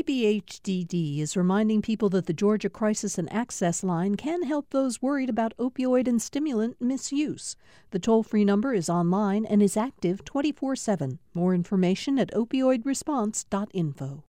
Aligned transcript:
DBHDD 0.00 1.20
is 1.20 1.36
reminding 1.36 1.82
people 1.82 2.08
that 2.08 2.24
the 2.24 2.32
Georgia 2.32 2.70
Crisis 2.70 3.18
and 3.18 3.30
Access 3.30 3.84
Line 3.84 4.14
can 4.14 4.44
help 4.44 4.70
those 4.70 5.02
worried 5.02 5.28
about 5.28 5.54
opioid 5.58 6.08
and 6.08 6.22
stimulant 6.22 6.80
misuse. 6.80 7.54
The 7.90 7.98
toll 7.98 8.22
free 8.22 8.46
number 8.46 8.72
is 8.72 8.88
online 8.88 9.44
and 9.44 9.62
is 9.62 9.76
active 9.76 10.24
24 10.24 10.74
7. 10.76 11.18
More 11.34 11.54
information 11.54 12.18
at 12.18 12.32
opioidresponse.info. 12.32 14.24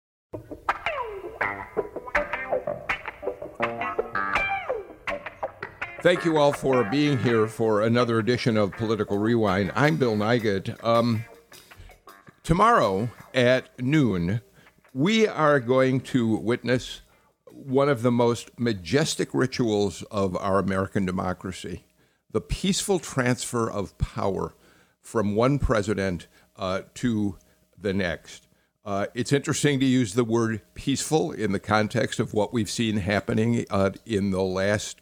Thank 6.02 6.23
you 6.23 6.38
all 6.38 6.54
for 6.54 6.86
being 6.86 7.18
here 7.18 7.45
for 7.47 7.81
another 7.81 8.20
edition 8.20 8.55
of 8.55 8.71
Political 8.71 9.18
Rewind. 9.18 9.73
I'm 9.75 9.97
Bill 9.97 10.15
Nigut. 10.15 10.81
Um, 10.81 11.25
tomorrow 12.43 13.09
at 13.34 13.77
noon, 13.81 14.39
we 14.98 15.27
are 15.27 15.59
going 15.59 16.02
to 16.02 16.38
witness 16.38 17.02
one 17.51 17.87
of 17.87 18.01
the 18.01 18.11
most 18.11 18.50
majestic 18.57 19.32
rituals 19.32 20.01
of 20.10 20.36
our 20.37 20.57
American 20.57 21.06
democracy 21.06 21.83
the 22.32 22.42
peaceful 22.42 22.97
transfer 22.97 23.70
of 23.70 23.96
power 24.00 24.56
from 25.00 25.36
one 25.36 25.60
president 25.60 26.25
uh, 26.56 26.82
to 26.96 27.37
the 27.79 27.93
next. 27.93 28.47
Uh, 28.83 29.06
it's 29.14 29.32
interesting 29.32 29.79
to 29.79 29.86
use 29.86 30.15
the 30.15 30.23
word 30.23 30.61
peaceful 30.73 31.32
in 31.32 31.51
the 31.51 31.59
context 31.59 32.20
of 32.20 32.34
what 32.34 32.52
we've 32.52 32.70
seen 32.70 32.98
happening 32.98 33.67
uh, 33.70 33.92
in 34.03 34.31
the 34.31 34.42
last 34.42 35.00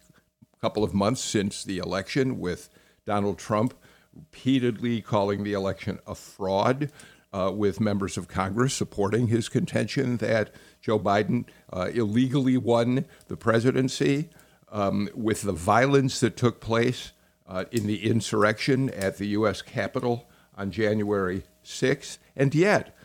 couple 0.60 0.84
of 0.84 0.92
months 0.92 1.22
since 1.22 1.64
the 1.64 1.78
election, 1.78 2.38
with 2.38 2.68
Donald 3.06 3.38
Trump 3.38 3.72
repeatedly 4.14 5.00
calling 5.00 5.42
the 5.42 5.54
election 5.54 5.98
a 6.06 6.14
fraud, 6.14 6.90
uh, 7.36 7.50
with 7.50 7.80
members 7.80 8.16
of 8.16 8.28
Congress 8.28 8.72
supporting 8.72 9.26
his 9.26 9.50
contention 9.50 10.16
that 10.16 10.50
Joe 10.80 10.98
Biden 10.98 11.44
uh, 11.70 11.90
illegally 11.92 12.56
won 12.56 13.04
the 13.28 13.36
presidency, 13.36 14.30
um, 14.72 15.10
with 15.14 15.42
the 15.42 15.52
violence 15.52 16.18
that 16.20 16.36
took 16.36 16.60
place 16.60 17.12
uh, 17.46 17.66
in 17.70 17.86
the 17.86 18.08
insurrection 18.08 18.88
at 18.90 19.18
the 19.18 19.26
U.S. 19.28 19.60
Capitol 19.60 20.28
on 20.56 20.70
January 20.70 21.42
6th. 21.62 22.18
And 22.34 22.54
yet, 22.54 22.96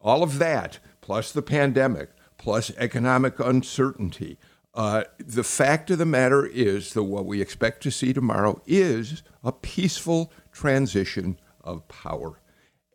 all 0.00 0.24
of 0.24 0.38
that, 0.38 0.80
plus 1.00 1.30
the 1.30 1.42
pandemic, 1.42 2.10
plus 2.38 2.72
economic 2.76 3.38
uncertainty, 3.38 4.36
uh, 4.74 5.04
the 5.18 5.44
fact 5.44 5.90
of 5.92 5.98
the 5.98 6.04
matter 6.04 6.44
is 6.44 6.92
that 6.92 7.04
what 7.04 7.24
we 7.24 7.40
expect 7.40 7.82
to 7.84 7.92
see 7.92 8.12
tomorrow 8.12 8.60
is 8.66 9.22
a 9.44 9.52
peaceful 9.52 10.32
transition 10.52 11.38
of 11.62 11.86
power. 11.88 12.40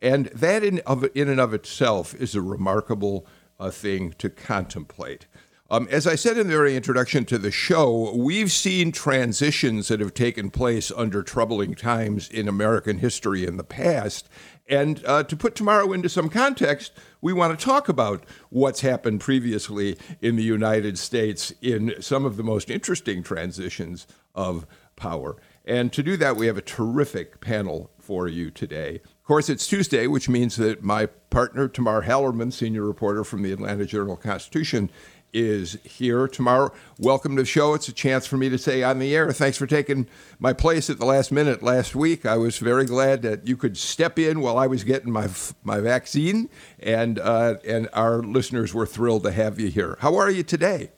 And 0.02 0.26
that, 0.26 0.64
in, 0.64 0.80
of, 0.80 1.06
in 1.14 1.28
and 1.28 1.40
of 1.40 1.54
itself, 1.54 2.12
is 2.14 2.34
a 2.34 2.42
remarkable 2.42 3.24
uh, 3.60 3.70
thing 3.70 4.14
to 4.18 4.28
contemplate. 4.28 5.26
Um, 5.70 5.88
as 5.90 6.06
I 6.06 6.16
said 6.16 6.36
in 6.36 6.48
the 6.48 6.56
very 6.56 6.76
introduction 6.76 7.24
to 7.26 7.38
the 7.38 7.50
show, 7.50 8.14
we've 8.14 8.52
seen 8.52 8.92
transitions 8.92 9.88
that 9.88 10.00
have 10.00 10.12
taken 10.12 10.50
place 10.50 10.92
under 10.94 11.22
troubling 11.22 11.74
times 11.74 12.28
in 12.28 12.46
American 12.46 12.98
history 12.98 13.46
in 13.46 13.56
the 13.56 13.64
past. 13.64 14.28
And 14.68 15.02
uh, 15.06 15.22
to 15.22 15.36
put 15.36 15.54
tomorrow 15.54 15.92
into 15.92 16.10
some 16.10 16.28
context, 16.28 16.92
we 17.22 17.32
want 17.32 17.58
to 17.58 17.64
talk 17.64 17.88
about 17.88 18.24
what's 18.50 18.82
happened 18.82 19.20
previously 19.20 19.96
in 20.20 20.36
the 20.36 20.42
United 20.42 20.98
States 20.98 21.54
in 21.62 21.94
some 22.00 22.26
of 22.26 22.36
the 22.36 22.42
most 22.42 22.70
interesting 22.70 23.22
transitions 23.22 24.06
of 24.34 24.66
power. 24.96 25.36
And 25.64 25.92
to 25.92 26.02
do 26.02 26.16
that, 26.18 26.36
we 26.36 26.48
have 26.48 26.58
a 26.58 26.62
terrific 26.62 27.40
panel 27.40 27.90
for 27.98 28.28
you 28.28 28.50
today. 28.50 29.00
Of 29.22 29.28
course, 29.28 29.48
it's 29.48 29.68
Tuesday, 29.68 30.08
which 30.08 30.28
means 30.28 30.56
that 30.56 30.82
my 30.82 31.06
partner, 31.06 31.68
Tamar 31.68 32.02
Hallerman, 32.02 32.52
senior 32.52 32.82
reporter 32.82 33.22
from 33.22 33.42
the 33.42 33.52
Atlanta 33.52 33.86
Journal 33.86 34.16
Constitution, 34.16 34.90
is 35.32 35.78
here 35.84 36.26
tomorrow. 36.26 36.72
Welcome 36.98 37.36
to 37.36 37.42
the 37.42 37.46
show. 37.46 37.74
It's 37.74 37.86
a 37.86 37.92
chance 37.92 38.26
for 38.26 38.36
me 38.36 38.48
to 38.48 38.58
say 38.58 38.82
on 38.82 38.98
the 38.98 39.14
air, 39.14 39.30
thanks 39.30 39.56
for 39.56 39.68
taking 39.68 40.08
my 40.40 40.52
place 40.52 40.90
at 40.90 40.98
the 40.98 41.06
last 41.06 41.30
minute 41.30 41.62
last 41.62 41.94
week. 41.94 42.26
I 42.26 42.36
was 42.36 42.58
very 42.58 42.84
glad 42.84 43.22
that 43.22 43.46
you 43.46 43.56
could 43.56 43.76
step 43.76 44.18
in 44.18 44.40
while 44.40 44.58
I 44.58 44.66
was 44.66 44.82
getting 44.82 45.12
my 45.12 45.28
my 45.62 45.78
vaccine, 45.78 46.50
and 46.80 47.20
uh, 47.20 47.58
and 47.64 47.88
our 47.92 48.24
listeners 48.24 48.74
were 48.74 48.86
thrilled 48.86 49.22
to 49.22 49.30
have 49.30 49.60
you 49.60 49.68
here. 49.68 49.98
How 50.00 50.16
are 50.16 50.32
you 50.32 50.42
today? 50.42 50.90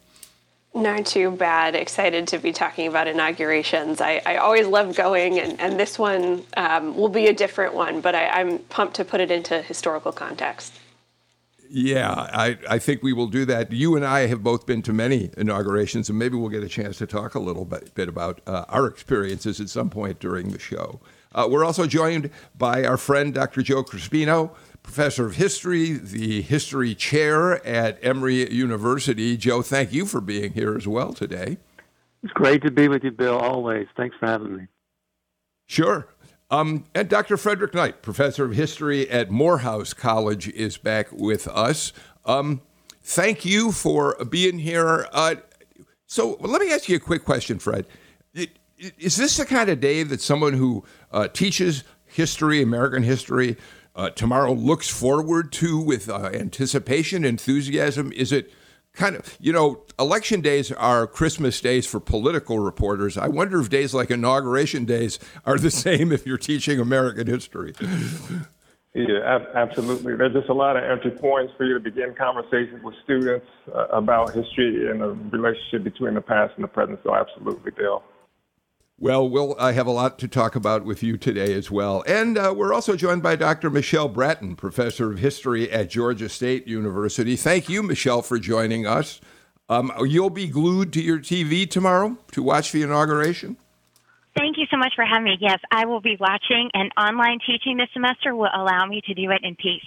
Not 0.75 1.07
too 1.07 1.31
bad. 1.31 1.77
Excited 1.77 2.27
to 2.29 2.39
be 2.39 2.53
talking 2.53 2.89
about 2.89 3.07
inaugurations. 3.07 4.01
I, 4.01 4.21
I 4.27 4.37
always 4.37 4.67
love 4.67 4.97
going, 4.97 5.39
and, 5.39 5.61
and 5.61 5.79
this 5.79 6.01
one 6.01 6.43
um, 6.57 6.97
will 6.97 7.09
be 7.09 7.29
a 7.29 7.33
different 7.33 7.75
one, 7.75 8.01
but 8.01 8.17
I, 8.17 8.27
I'm 8.27 8.59
pumped 8.59 8.97
to 8.97 9.05
put 9.05 9.21
it 9.21 9.31
into 9.31 9.63
historical 9.63 10.11
context. 10.11 10.81
Yeah, 11.71 12.11
I, 12.13 12.59
I 12.69 12.79
think 12.81 13.05
we 13.05 13.13
will 13.13 13.29
do 13.29 13.45
that. 13.45 13.71
You 13.71 13.95
and 13.95 14.05
I 14.05 14.27
have 14.27 14.43
both 14.43 14.67
been 14.67 14.83
to 14.83 14.93
many 14.93 15.31
inaugurations, 15.37 16.09
and 16.09 16.19
maybe 16.19 16.37
we'll 16.37 16.49
get 16.51 16.65
a 16.65 16.69
chance 16.69 16.99
to 16.99 17.07
talk 17.07 17.37
a 17.37 17.41
little 17.41 17.65
bit, 17.65 17.95
bit 17.95 18.09
about 18.09 18.41
uh, 18.47 18.65
our 18.69 18.87
experiences 18.87 19.61
at 19.61 19.69
some 19.69 19.91
point 19.91 20.19
during 20.19 20.51
the 20.51 20.59
show. 20.59 21.01
Uh, 21.35 21.49
we're 21.51 21.65
also 21.65 21.87
joined 21.87 22.31
by 22.59 22.85
our 22.85 22.97
friend 22.97 23.33
Dr. 23.33 23.63
Joe 23.63 23.83
Crespino, 23.85 24.51
professor 24.85 25.27
of 25.27 25.35
history, 25.35 25.93
the 25.95 26.43
history 26.43 26.95
chair 26.95 27.67
at 27.67 27.99
Emory 28.03 28.49
University. 28.53 29.37
Joe, 29.37 29.63
thank 29.63 29.93
you 29.93 30.07
for 30.07 30.21
being 30.21 30.53
here 30.53 30.77
as 30.77 30.87
well 30.87 31.13
today. 31.13 31.59
It's 32.23 32.33
great 32.35 32.63
to 32.63 32.71
be 32.71 32.87
with 32.87 33.03
you, 33.03 33.11
Bill, 33.11 33.37
always. 33.37 33.89
Thanks 33.97 34.15
for 34.21 34.27
having 34.27 34.57
me. 34.57 34.67
Sure. 35.67 36.07
Um, 36.51 36.85
and 36.95 37.09
Dr. 37.09 37.37
Frederick 37.37 37.75
Knight, 37.75 38.03
professor 38.03 38.45
of 38.45 38.53
history 38.53 39.11
at 39.11 39.31
Morehouse 39.31 39.95
College, 39.95 40.49
is 40.49 40.77
back 40.77 41.11
with 41.11 41.49
us. 41.49 41.93
Um, 42.25 42.61
thank 43.03 43.45
you 43.45 43.73
for 43.73 44.17
being 44.27 44.59
here. 44.59 45.09
Uh, 45.13 45.37
so 46.07 46.37
let 46.41 46.61
me 46.61 46.73
ask 46.73 46.89
you 46.89 46.97
a 46.97 47.01
quick 47.01 47.25
question, 47.25 47.59
Fred. 47.59 47.87
Is 48.99 49.17
this 49.17 49.39
the 49.39 49.47
kind 49.47 49.71
of 49.71 49.81
day 49.81 50.03
that 50.03 50.21
someone 50.21 50.53
who 50.53 50.85
uh, 51.11 51.29
teaches 51.29 51.85
history, 52.07 52.63
American 52.63 53.03
history, 53.03 53.57
uh, 53.95 54.11
tomorrow 54.11 54.53
looks 54.53 54.89
forward 54.89 55.53
to 55.53 55.79
with 55.79 56.09
uh, 56.09 56.31
anticipation, 56.33 57.25
enthusiasm? 57.25 58.13
Is 58.13 58.33
it 58.33 58.53
kind 58.95 59.17
of, 59.17 59.37
you 59.41 59.53
know, 59.53 59.83
election 59.99 60.41
days 60.41 60.73
are 60.73 61.07
Christmas 61.07 61.61
days 61.61 61.87
for 61.87 62.01
political 62.01 62.61
reporters. 62.61 63.19
I 63.19 63.29
wonder 63.29 63.61
if 63.61 63.69
days 63.69 63.93
like 63.93 64.11
inauguration 64.11 64.85
days 64.85 65.19
are 65.45 65.59
the 65.59 65.71
same 65.87 66.13
if 66.13 66.27
you're 66.27 66.39
teaching 66.39 66.81
American 66.81 67.27
history. 67.27 67.75
Yeah, 68.95 69.41
absolutely. 69.57 70.15
There's 70.15 70.33
just 70.33 70.49
a 70.49 70.55
lot 70.55 70.77
of 70.77 70.85
entry 70.85 71.11
points 71.11 71.53
for 71.57 71.65
you 71.65 71.75
to 71.75 71.81
begin 71.81 72.15
conversations 72.17 72.81
with 72.85 72.95
students 73.03 73.47
uh, 73.75 73.87
about 73.87 74.33
history 74.33 74.89
and 74.89 75.01
the 75.01 75.09
relationship 75.37 75.83
between 75.83 76.15
the 76.15 76.21
past 76.21 76.53
and 76.55 76.63
the 76.63 76.69
present. 76.69 77.01
So, 77.03 77.13
absolutely, 77.13 77.73
Bill. 77.73 78.05
Well, 78.99 79.29
we'll 79.29 79.57
I 79.59 79.73
have 79.73 79.89
a 79.89 79.91
lot 79.91 80.21
to 80.21 80.29
talk 80.29 80.55
about 80.55 80.85
with 80.85 81.03
you 81.03 81.17
today 81.17 81.53
as 81.55 81.69
well. 81.69 82.05
And 82.07 82.39
uh, 82.39 82.55
we're 82.57 82.73
also 82.73 82.95
joined 82.95 83.25
by 83.25 83.35
Dr. 83.35 83.69
Michelle 83.69 84.09
Brattain, 84.09 84.57
professor 84.57 85.11
of 85.11 85.19
history 85.19 85.71
at 85.71 85.91
Georgia 85.91 86.29
State 86.29 86.69
University. 86.69 87.35
Thank 87.35 87.69
you, 87.69 87.83
Michelle, 87.83 88.23
for 88.23 88.39
joining 88.39 88.87
us. 88.87 89.21
Um, 89.69 89.91
you'll 90.05 90.31
be 90.31 90.47
glued 90.47 90.93
to 90.93 91.03
your 91.03 91.19
TV 91.19 91.69
tomorrow 91.69 92.19
to 92.33 92.43
watch 92.43 92.71
the 92.71 92.83
inauguration? 92.83 93.57
Thank 94.37 94.59
you 94.59 94.67
so 94.71 94.77
much 94.77 94.93
for 94.95 95.05
having 95.05 95.25
me. 95.25 95.39
Yes, 95.41 95.59
I 95.73 95.87
will 95.87 96.01
be 96.01 96.17
watching, 96.21 96.71
and 96.75 96.93
online 96.97 97.39
teaching 97.45 97.77
this 97.77 97.89
semester 97.93 98.35
will 98.35 98.51
allow 98.55 98.87
me 98.87 99.01
to 99.07 99.15
do 99.15 99.31
it 99.31 99.41
in 99.43 99.57
peace. 99.57 99.83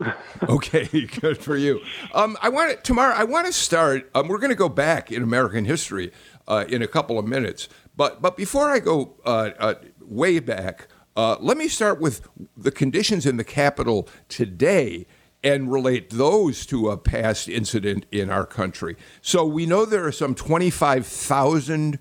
okay, 0.48 1.06
good 1.20 1.38
for 1.38 1.56
you. 1.56 1.80
Um, 2.12 2.36
I 2.42 2.48
want 2.48 2.70
to, 2.70 2.76
tomorrow. 2.82 3.14
I 3.14 3.24
want 3.24 3.46
to 3.46 3.52
start. 3.52 4.10
Um, 4.14 4.28
we're 4.28 4.38
going 4.38 4.50
to 4.50 4.56
go 4.56 4.68
back 4.68 5.12
in 5.12 5.22
American 5.22 5.64
history 5.64 6.10
uh, 6.48 6.64
in 6.68 6.82
a 6.82 6.88
couple 6.88 7.18
of 7.18 7.26
minutes, 7.26 7.68
but 7.96 8.20
but 8.20 8.36
before 8.36 8.70
I 8.70 8.78
go 8.78 9.16
uh, 9.24 9.50
uh, 9.58 9.74
way 10.00 10.38
back, 10.38 10.88
uh, 11.16 11.36
let 11.40 11.56
me 11.56 11.68
start 11.68 12.00
with 12.00 12.26
the 12.56 12.70
conditions 12.70 13.26
in 13.26 13.36
the 13.36 13.44
Capitol 13.44 14.08
today 14.28 15.06
and 15.42 15.70
relate 15.70 16.10
those 16.10 16.64
to 16.66 16.88
a 16.88 16.96
past 16.96 17.48
incident 17.48 18.06
in 18.10 18.30
our 18.30 18.46
country. 18.46 18.96
So 19.20 19.44
we 19.44 19.66
know 19.66 19.84
there 19.84 20.06
are 20.06 20.12
some 20.12 20.34
25,000 20.34 21.98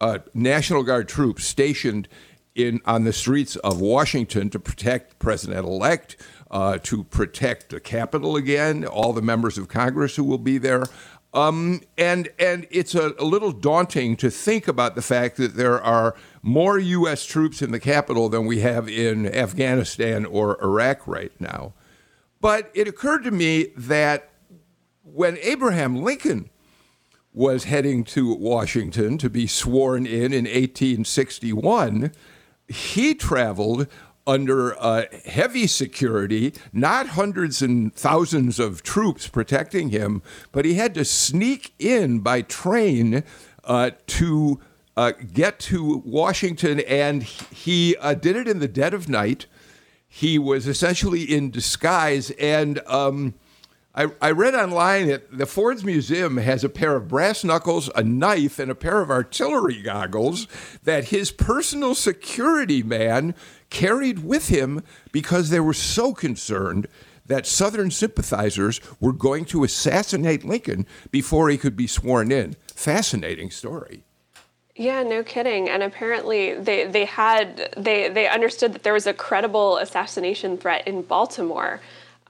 uh, 0.00 0.18
National 0.32 0.82
Guard 0.82 1.06
troops 1.08 1.44
stationed 1.44 2.08
in 2.54 2.80
on 2.86 3.04
the 3.04 3.12
streets 3.12 3.56
of 3.56 3.80
Washington 3.80 4.50
to 4.50 4.58
protect 4.58 5.18
President-elect, 5.18 6.16
uh, 6.50 6.78
to 6.82 7.04
protect 7.04 7.68
the 7.68 7.78
Capitol 7.78 8.36
again, 8.36 8.84
all 8.84 9.12
the 9.12 9.22
members 9.22 9.58
of 9.58 9.68
Congress 9.68 10.16
who 10.16 10.24
will 10.24 10.38
be 10.38 10.58
there. 10.58 10.84
Um, 11.34 11.82
and 11.98 12.30
and 12.38 12.66
it's 12.70 12.94
a, 12.94 13.14
a, 13.18 13.24
little 13.24 13.52
daunting 13.52 14.16
to 14.16 14.30
think 14.30 14.66
about 14.66 14.94
the 14.94 15.02
fact 15.02 15.36
that 15.36 15.56
there 15.56 15.78
are 15.80 16.16
more 16.40 16.78
U.S. 16.78 17.26
troops 17.26 17.60
in 17.60 17.70
the 17.70 17.78
capital 17.78 18.30
than 18.30 18.46
we 18.46 18.60
have 18.60 18.88
in 18.88 19.26
Afghanistan 19.26 20.24
or 20.24 20.62
Iraq 20.62 21.06
right 21.06 21.32
now. 21.38 21.74
But 22.40 22.70
it 22.72 22.88
occurred 22.88 23.24
to 23.24 23.30
me 23.30 23.72
that 23.76 24.30
when 25.02 25.36
Abraham 25.42 26.02
Lincoln 26.02 26.48
was 27.34 27.64
heading 27.64 28.04
to 28.04 28.34
Washington 28.34 29.18
to 29.18 29.28
be 29.28 29.46
sworn 29.46 30.06
in 30.06 30.32
in 30.32 30.44
1861, 30.44 32.10
he 32.68 33.14
traveled 33.14 33.86
under 34.28 34.78
uh, 34.78 35.06
heavy 35.24 35.66
security, 35.66 36.52
not 36.70 37.08
hundreds 37.08 37.62
and 37.62 37.92
thousands 37.94 38.60
of 38.60 38.82
troops 38.82 39.26
protecting 39.26 39.88
him, 39.88 40.22
but 40.52 40.66
he 40.66 40.74
had 40.74 40.92
to 40.94 41.04
sneak 41.04 41.72
in 41.78 42.18
by 42.20 42.42
train 42.42 43.24
uh, 43.64 43.90
to 44.06 44.60
uh, 44.98 45.12
get 45.32 45.58
to 45.58 46.02
Washington, 46.04 46.80
and 46.80 47.22
he 47.22 47.96
uh, 48.00 48.12
did 48.12 48.36
it 48.36 48.46
in 48.46 48.58
the 48.58 48.68
dead 48.68 48.92
of 48.92 49.08
night. 49.08 49.46
He 50.06 50.38
was 50.38 50.66
essentially 50.66 51.22
in 51.22 51.50
disguise, 51.50 52.30
and 52.32 52.80
um, 52.86 53.34
I, 53.94 54.08
I, 54.20 54.30
read 54.30 54.54
online 54.54 55.08
that 55.08 55.36
the 55.36 55.46
Ford's 55.46 55.84
Museum 55.84 56.36
has 56.36 56.62
a 56.62 56.68
pair 56.68 56.94
of 56.94 57.08
brass 57.08 57.42
knuckles, 57.42 57.90
a 57.96 58.02
knife, 58.02 58.58
and 58.58 58.70
a 58.70 58.74
pair 58.74 59.00
of 59.00 59.10
artillery 59.10 59.82
goggles 59.82 60.46
that 60.84 61.06
his 61.06 61.32
personal 61.32 61.94
security 61.94 62.82
man 62.82 63.34
carried 63.70 64.20
with 64.20 64.48
him 64.48 64.82
because 65.12 65.50
they 65.50 65.60
were 65.60 65.74
so 65.74 66.14
concerned 66.14 66.86
that 67.26 67.46
Southern 67.46 67.90
sympathizers 67.90 68.80
were 69.00 69.12
going 69.12 69.44
to 69.46 69.64
assassinate 69.64 70.44
Lincoln 70.44 70.86
before 71.10 71.50
he 71.50 71.58
could 71.58 71.76
be 71.76 71.86
sworn 71.86 72.32
in. 72.32 72.56
Fascinating 72.74 73.50
story. 73.50 74.04
Yeah, 74.74 75.02
no 75.02 75.22
kidding. 75.22 75.68
And 75.68 75.82
apparently 75.82 76.54
they, 76.54 76.86
they 76.86 77.04
had 77.04 77.74
they 77.76 78.08
they 78.08 78.28
understood 78.28 78.72
that 78.72 78.84
there 78.84 78.92
was 78.92 79.06
a 79.06 79.12
credible 79.12 79.76
assassination 79.78 80.56
threat 80.56 80.86
in 80.86 81.02
Baltimore 81.02 81.80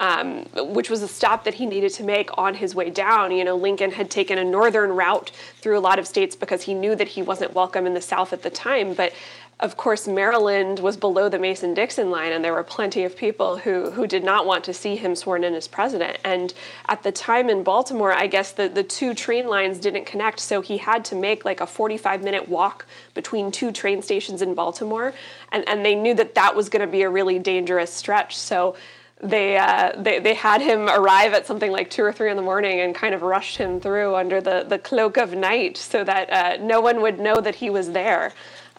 um, 0.00 0.44
which 0.54 0.90
was 0.90 1.02
a 1.02 1.08
stop 1.08 1.44
that 1.44 1.54
he 1.54 1.66
needed 1.66 1.92
to 1.94 2.04
make 2.04 2.30
on 2.38 2.54
his 2.54 2.74
way 2.74 2.90
down. 2.90 3.32
You 3.32 3.44
know, 3.44 3.56
Lincoln 3.56 3.90
had 3.90 4.10
taken 4.10 4.38
a 4.38 4.44
northern 4.44 4.90
route 4.90 5.30
through 5.56 5.78
a 5.78 5.80
lot 5.80 5.98
of 5.98 6.06
states 6.06 6.36
because 6.36 6.62
he 6.62 6.74
knew 6.74 6.94
that 6.94 7.08
he 7.08 7.22
wasn't 7.22 7.54
welcome 7.54 7.86
in 7.86 7.94
the 7.94 8.00
South 8.00 8.32
at 8.32 8.42
the 8.42 8.50
time. 8.50 8.94
But 8.94 9.12
of 9.60 9.76
course, 9.76 10.06
Maryland 10.06 10.78
was 10.78 10.96
below 10.96 11.28
the 11.28 11.38
Mason 11.38 11.74
Dixon 11.74 12.12
line, 12.12 12.30
and 12.30 12.44
there 12.44 12.52
were 12.52 12.62
plenty 12.62 13.02
of 13.02 13.16
people 13.16 13.58
who, 13.58 13.90
who 13.90 14.06
did 14.06 14.22
not 14.22 14.46
want 14.46 14.62
to 14.64 14.72
see 14.72 14.94
him 14.94 15.16
sworn 15.16 15.42
in 15.42 15.52
as 15.52 15.66
president. 15.66 16.18
And 16.22 16.54
at 16.88 17.02
the 17.02 17.10
time 17.10 17.50
in 17.50 17.64
Baltimore, 17.64 18.12
I 18.12 18.28
guess 18.28 18.52
the, 18.52 18.68
the 18.68 18.84
two 18.84 19.14
train 19.14 19.48
lines 19.48 19.78
didn't 19.78 20.06
connect, 20.06 20.38
so 20.38 20.60
he 20.60 20.78
had 20.78 21.04
to 21.06 21.16
make 21.16 21.44
like 21.44 21.60
a 21.60 21.66
45 21.66 22.22
minute 22.22 22.48
walk 22.48 22.86
between 23.14 23.50
two 23.50 23.72
train 23.72 24.00
stations 24.00 24.42
in 24.42 24.54
Baltimore. 24.54 25.12
And, 25.50 25.68
and 25.68 25.84
they 25.84 25.96
knew 25.96 26.14
that 26.14 26.36
that 26.36 26.54
was 26.54 26.68
going 26.68 26.86
to 26.86 26.90
be 26.90 27.02
a 27.02 27.10
really 27.10 27.40
dangerous 27.40 27.92
stretch. 27.92 28.36
So 28.36 28.76
they, 29.20 29.58
uh, 29.58 30.00
they 30.00 30.20
they 30.20 30.34
had 30.34 30.60
him 30.60 30.88
arrive 30.88 31.32
at 31.32 31.44
something 31.44 31.72
like 31.72 31.90
two 31.90 32.04
or 32.04 32.12
three 32.12 32.30
in 32.30 32.36
the 32.36 32.42
morning 32.42 32.78
and 32.80 32.94
kind 32.94 33.12
of 33.12 33.22
rushed 33.22 33.56
him 33.56 33.80
through 33.80 34.14
under 34.14 34.40
the, 34.40 34.64
the 34.68 34.78
cloak 34.78 35.16
of 35.16 35.34
night 35.34 35.76
so 35.76 36.04
that 36.04 36.32
uh, 36.32 36.64
no 36.64 36.80
one 36.80 37.02
would 37.02 37.18
know 37.18 37.40
that 37.40 37.56
he 37.56 37.68
was 37.68 37.90
there. 37.90 38.32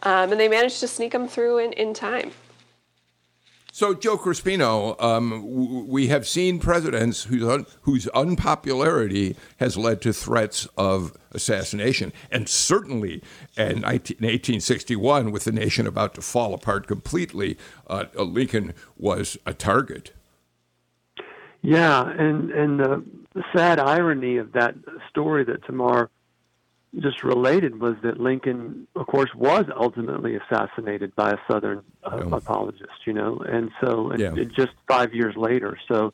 Um, 0.04 0.32
and 0.32 0.40
they 0.40 0.48
managed 0.48 0.80
to 0.80 0.88
sneak 0.88 1.14
him 1.14 1.28
through 1.28 1.60
in, 1.60 1.74
in 1.74 1.94
time. 1.94 2.32
So, 3.72 3.94
Joe 3.94 4.18
Crespino, 4.18 5.02
um, 5.02 5.88
we 5.88 6.08
have 6.08 6.28
seen 6.28 6.60
presidents 6.60 7.24
whose, 7.26 7.44
un- 7.44 7.66
whose 7.84 8.08
unpopularity 8.10 9.36
has 9.58 9.78
led 9.78 10.02
to 10.02 10.12
threats 10.12 10.68
of 10.76 11.16
assassination. 11.32 12.12
And 12.32 12.50
certainly 12.50 13.22
in, 13.56 13.84
19- 13.84 13.84
1861, 13.84 15.32
with 15.32 15.44
the 15.44 15.52
nation 15.52 15.86
about 15.86 16.16
to 16.16 16.22
fall 16.22 16.54
apart 16.54 16.88
completely, 16.88 17.58
uh, 17.88 18.06
Lincoln 18.16 18.74
was 18.98 19.38
a 19.46 19.54
target. 19.54 20.14
Yeah, 21.62 22.10
and 22.10 22.52
and 22.52 22.80
the, 22.80 23.04
the 23.34 23.44
sad 23.54 23.80
irony 23.80 24.38
of 24.38 24.54
that 24.54 24.76
story 25.10 25.44
that 25.44 25.64
Tamar 25.66 26.10
just 26.98 27.24
related 27.24 27.80
was 27.80 27.96
that 28.04 28.20
Lincoln, 28.20 28.88
of 28.96 29.08
course, 29.08 29.30
was 29.36 29.66
ultimately 29.76 30.36
assassinated 30.36 31.16
by 31.16 31.32
a 31.32 31.38
Southern 31.50 31.84
uh, 32.04 32.22
oh. 32.24 32.36
apologist. 32.36 33.06
You 33.06 33.14
know, 33.14 33.38
and 33.48 33.72
so 33.82 34.14
yeah. 34.16 34.34
it, 34.36 34.52
just 34.54 34.74
five 34.88 35.14
years 35.14 35.36
later. 35.38 35.78
So 35.88 36.14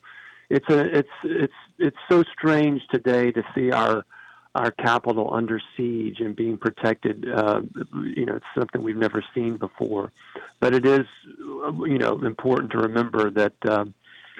it's 0.49 0.69
a 0.69 0.97
it's 0.97 1.09
it's 1.23 1.53
it's 1.79 1.97
so 2.09 2.23
strange 2.23 2.81
today 2.91 3.31
to 3.31 3.43
see 3.53 3.71
our 3.71 4.05
our 4.53 4.71
capital 4.71 5.33
under 5.33 5.61
siege 5.75 6.19
and 6.19 6.35
being 6.35 6.57
protected. 6.57 7.25
Uh, 7.29 7.61
you 8.15 8.25
know, 8.25 8.35
it's 8.35 8.45
something 8.57 8.83
we've 8.83 8.95
never 8.95 9.23
seen 9.33 9.57
before. 9.57 10.11
But 10.59 10.73
it 10.73 10.85
is, 10.85 11.05
you 11.27 11.97
know, 11.97 12.19
important 12.19 12.71
to 12.71 12.79
remember 12.79 13.29
that. 13.31 13.53
Um, 13.69 13.93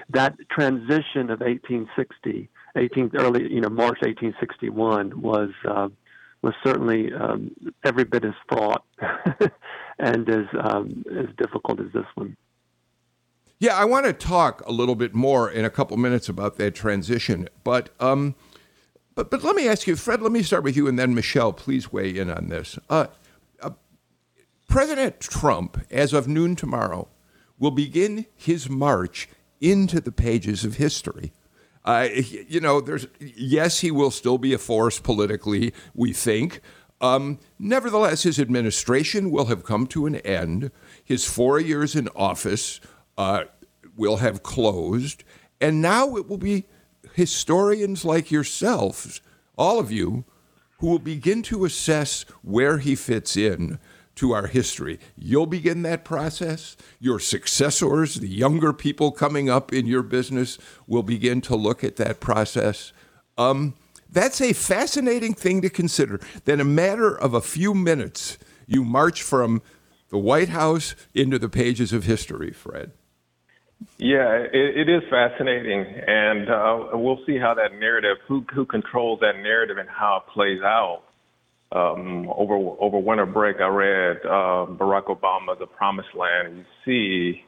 that 0.10 0.36
transition 0.52 1.32
of 1.32 1.40
1860, 1.40 2.48
18, 2.76 3.12
early, 3.16 3.52
you 3.52 3.62
know, 3.62 3.70
March 3.70 3.98
1861 4.02 5.20
was 5.20 5.50
uh, 5.68 5.88
was 6.46 6.54
certainly 6.64 7.12
um, 7.12 7.52
every 7.84 8.04
bit 8.04 8.24
as 8.24 8.36
fraught 8.48 8.86
and 10.00 10.30
as 10.30 10.46
um, 10.62 11.04
as 11.18 11.26
difficult 11.38 11.80
as 11.80 11.92
this 11.92 12.06
one. 12.14 12.38
Yeah, 13.58 13.76
I 13.76 13.86
want 13.86 14.06
to 14.06 14.14
talk 14.14 14.62
a 14.68 14.72
little 14.72 14.96
bit 14.96 15.16
more 15.16 15.50
in 15.50 15.66
a 15.66 15.72
couple 15.72 15.98
minutes 15.98 16.30
about 16.30 16.58
that 16.58 16.76
transition, 16.76 17.50
but 17.64 17.90
um, 18.00 18.36
but 19.16 19.32
but 19.32 19.44
let 19.44 19.56
me 19.56 19.68
ask 19.68 19.88
you, 19.88 19.96
Fred. 19.96 20.22
Let 20.22 20.32
me 20.32 20.44
start 20.44 20.64
with 20.64 20.78
you, 20.78 20.88
and 20.88 21.00
then 21.00 21.16
Michelle. 21.16 21.52
Please 21.52 21.92
weigh 21.92 22.16
in 22.16 22.30
on 22.30 22.50
this. 22.50 22.78
Uh, 22.92 23.08
uh, 23.60 23.72
President 24.70 25.20
Trump, 25.20 25.84
as 25.90 26.14
of 26.14 26.28
noon 26.28 26.56
tomorrow, 26.56 27.08
will 27.58 27.72
begin 27.72 28.28
his 28.36 28.70
march 28.70 29.30
into 29.60 30.00
the 30.00 30.12
pages 30.12 30.64
of 30.64 30.76
history. 30.76 31.34
Uh, 31.86 32.10
you 32.48 32.60
know, 32.60 32.82
there's 32.82 33.08
yes, 33.20 33.80
he 33.82 33.92
will 33.92 34.12
still 34.12 34.40
be 34.40 34.54
a 34.54 34.58
force 34.58 35.00
politically. 35.00 35.74
We 35.94 36.12
think. 36.12 36.62
Um, 37.00 37.40
nevertheless, 37.60 38.24
his 38.24 38.40
administration 38.40 39.30
will 39.30 39.46
have 39.46 39.64
come 39.64 39.86
to 39.88 40.08
an 40.08 40.16
end. 40.18 40.72
His 41.04 41.26
four 41.26 41.60
years 41.60 41.96
in 41.96 42.10
office 42.16 42.82
uh, 43.18 43.44
will 43.96 44.18
have 44.18 44.42
closed, 44.42 45.24
and 45.62 45.82
now 45.82 46.16
it 46.16 46.28
will 46.28 46.38
be 46.38 46.66
historians 47.14 48.04
like 48.04 48.32
yourselves, 48.32 49.22
all 49.58 49.78
of 49.78 49.92
you, 49.92 50.26
who 50.80 50.88
will 50.88 51.00
begin 51.00 51.44
to 51.44 51.66
assess 51.66 52.24
where 52.42 52.80
he 52.80 52.96
fits 52.96 53.38
in 53.38 53.78
to 54.16 54.32
our 54.34 54.48
history. 54.48 55.00
You'll 55.18 55.46
begin 55.46 55.84
that 55.84 56.06
process. 56.06 56.76
Your 57.00 57.20
successors, 57.20 58.16
the 58.16 58.28
younger 58.28 58.74
people 58.74 59.12
coming 59.12 59.50
up 59.50 59.74
in 59.74 59.86
your 59.86 60.04
business, 60.04 60.58
will 60.88 61.04
begin 61.04 61.42
to 61.42 61.56
look 61.56 61.84
at 61.84 61.98
that 61.98 62.20
process. 62.20 62.94
Um, 63.38 63.76
that's 64.10 64.42
a 64.42 64.54
fascinating 64.54 65.34
thing 65.34 65.62
to 65.62 65.70
consider. 65.70 66.20
That 66.46 66.54
in 66.54 66.60
a 66.62 66.66
matter 66.66 67.18
of 67.18 67.34
a 67.34 67.42
few 67.42 67.74
minutes, 67.74 68.38
you 68.66 68.84
march 68.84 69.22
from 69.22 69.62
the 70.10 70.18
White 70.18 70.50
House 70.50 70.96
into 71.14 71.38
the 71.38 71.50
pages 71.50 71.92
of 71.92 72.06
history, 72.06 72.52
Fred. 72.52 72.92
Yeah, 73.98 74.32
it, 74.32 74.78
it 74.78 74.90
is 74.90 75.04
fascinating, 75.10 75.86
and 76.08 76.50
uh, 76.50 76.88
we'll 76.94 77.20
see 77.26 77.38
how 77.38 77.54
that 77.56 77.74
narrative, 77.74 78.18
who 78.26 78.46
who 78.54 78.66
controls 78.66 79.20
that 79.20 79.36
narrative, 79.44 79.78
and 79.78 79.90
how 79.90 80.24
it 80.26 80.34
plays 80.34 80.62
out 80.62 81.04
um, 81.76 82.30
over 82.36 82.56
over 82.56 82.98
winter 82.98 83.26
break, 83.26 83.58
I 83.60 83.68
read 83.68 84.18
uh, 84.26 84.66
Barack 84.80 85.08
Obama, 85.08 85.60
The 85.60 85.68
Promised 85.68 86.16
Land, 86.16 86.48
and 86.48 86.58
you 86.58 86.66
see 86.86 87.44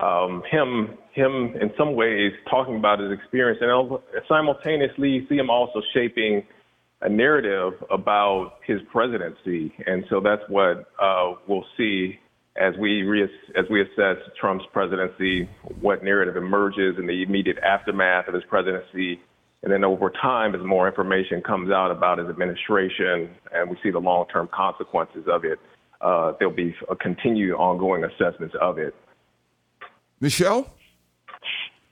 um, 0.00 0.42
him 0.50 0.96
him 1.12 1.56
in 1.60 1.72
some 1.76 1.96
ways 1.96 2.32
talking 2.48 2.76
about 2.76 3.00
his 3.00 3.10
experience, 3.10 3.58
and 3.60 3.98
simultaneously 4.28 5.08
you 5.08 5.26
see 5.28 5.34
him 5.34 5.50
also 5.50 5.82
shaping 5.92 6.44
a 7.02 7.08
narrative 7.08 7.72
about 7.90 8.52
his 8.64 8.78
presidency, 8.92 9.72
and 9.84 10.04
so 10.08 10.20
that's 10.20 10.42
what 10.48 10.86
uh, 11.02 11.32
we'll 11.48 11.64
see 11.76 12.20
as 12.56 12.74
we 12.78 13.02
re- 13.02 13.28
as 13.58 13.64
we 13.68 13.82
assess 13.82 14.16
Trump's 14.40 14.64
presidency, 14.72 15.48
what 15.80 16.04
narrative 16.04 16.36
emerges 16.36 16.96
in 16.98 17.06
the 17.06 17.24
immediate 17.24 17.58
aftermath 17.58 18.28
of 18.28 18.34
his 18.34 18.44
presidency 18.48 19.20
and 19.62 19.72
then 19.72 19.84
over 19.84 20.10
time, 20.10 20.54
as 20.54 20.62
more 20.62 20.88
information 20.88 21.42
comes 21.42 21.70
out 21.70 21.90
about 21.90 22.18
his 22.18 22.28
administration 22.28 23.30
and 23.52 23.68
we 23.68 23.76
see 23.82 23.90
the 23.90 23.98
long 23.98 24.26
term 24.32 24.48
consequences 24.52 25.24
of 25.30 25.44
it, 25.44 25.58
uh, 26.00 26.32
there'll 26.38 26.54
be 26.54 26.74
a 26.88 26.96
continued 26.96 27.54
ongoing 27.54 28.04
assessments 28.04 28.54
of 28.60 28.78
it. 28.78 28.94
Michelle? 30.20 30.72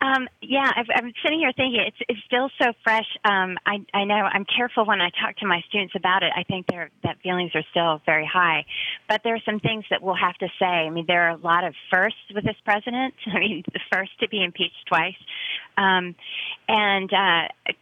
Um, 0.01 0.29
yeah, 0.41 0.71
i 0.77 0.99
am 0.99 1.13
sitting 1.25 1.41
here 1.41 1.53
thinking 1.57 1.85
it's 1.85 1.97
it's 2.09 2.21
still 2.25 2.51
so 2.63 2.73
fresh. 2.85 3.07
Um, 3.25 3.59
I 3.67 3.85
I 3.93 4.05
know 4.05 4.15
I'm 4.15 4.45
careful 4.45 4.87
when 4.87 5.01
I 5.01 5.11
talk 5.11 5.37
to 5.39 5.47
my 5.47 5.61
students 5.69 5.95
about 5.97 6.23
it. 6.23 6.31
I 6.37 6.45
think 6.45 6.69
their 6.69 6.91
that 7.03 7.19
feelings 7.21 7.51
are 7.55 7.65
still 7.71 8.01
very 8.07 8.27
high, 8.27 8.65
but 9.09 9.23
there 9.25 9.35
are 9.35 9.43
some 9.45 9.59
things 9.59 9.85
that 9.91 10.01
we'll 10.01 10.15
have 10.15 10.37
to 10.37 10.49
say. 10.61 10.67
I 10.67 10.91
mean, 10.91 11.07
there 11.09 11.23
are 11.29 11.31
a 11.31 11.37
lot 11.37 11.65
of 11.65 11.75
firsts 11.91 12.21
with 12.33 12.45
this 12.45 12.57
president. 12.65 13.15
I 13.27 13.41
mean, 13.41 13.65
the 13.73 13.81
first 13.93 14.13
to 14.21 14.29
be 14.29 14.45
impeached 14.45 14.87
twice, 14.87 15.19
um, 15.77 16.15
and 16.69 17.13
uh, 17.13 17.73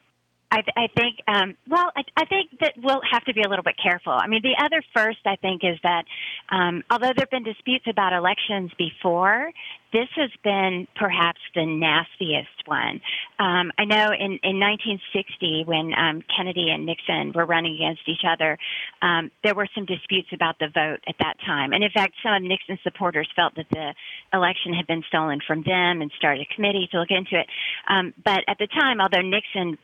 I, 0.51 0.63
I 0.77 0.87
think, 0.97 1.19
um, 1.27 1.57
well, 1.69 1.91
I, 1.97 2.03
I 2.17 2.25
think 2.27 2.51
that 2.61 2.75
we'll 2.77 3.01
have 3.11 3.25
to 3.25 3.35
be 3.35 3.43
a 3.43 3.49
little 3.49 3.65
bit 3.65 3.77
careful. 3.83 4.13
I 4.13 4.27
mean, 4.29 4.43
the 4.43 4.63
other 4.63 4.83
first, 4.95 5.19
I 5.27 5.37
think, 5.37 5.63
is 5.65 5.79
that 5.83 6.05
um, 6.51 6.85
although 6.91 7.13
there 7.17 7.27
have 7.27 7.31
been 7.31 7.43
disputes 7.43 7.87
about 7.89 8.13
elections 8.13 8.71
before, 8.79 9.51
this 9.93 10.09
has 10.17 10.31
been 10.45 10.87
perhaps 10.95 11.41
the 11.55 11.65
nastiest 11.65 12.67
one. 12.67 13.01
Um, 13.39 13.73
I 13.79 13.85
know 13.87 14.13
in, 14.13 14.39
in 14.43 14.61
1960, 14.61 15.65
when 15.67 15.93
um, 15.95 16.23
Kennedy 16.37 16.71
and 16.71 16.87
Nixon 16.87 17.33
were 17.35 17.47
running 17.47 17.75
against 17.75 18.03
each 18.07 18.23
other, 18.27 18.59
um, 19.03 19.31
there 19.43 19.55
were 19.55 19.69
some 19.75 19.87
disputes 19.87 20.29
about 20.33 20.59
the 20.59 20.69
vote 20.69 21.01
at 21.09 21.17
that 21.19 21.37
time. 21.47 21.73
And 21.73 21.83
in 21.83 21.91
fact, 21.91 22.15
some 22.23 22.35
of 22.35 22.43
Nixon's 22.43 22.81
supporters 22.83 23.29
felt 23.35 23.55
that 23.57 23.67
the 23.71 23.95
election 24.33 24.75
had 24.75 24.87
been 24.87 25.03
stolen 25.09 25.41
from 25.47 25.63
them 25.63 26.03
and 26.03 26.11
started 26.19 26.47
a 26.47 26.55
committee 26.55 26.89
to 26.93 27.01
look 27.01 27.11
into 27.11 27.39
it. 27.39 27.47
Um, 27.89 28.13
but 28.23 28.45
at 28.49 28.59
the 28.59 28.67
time, 28.67 29.01
although 29.01 29.23
Nixon 29.23 29.79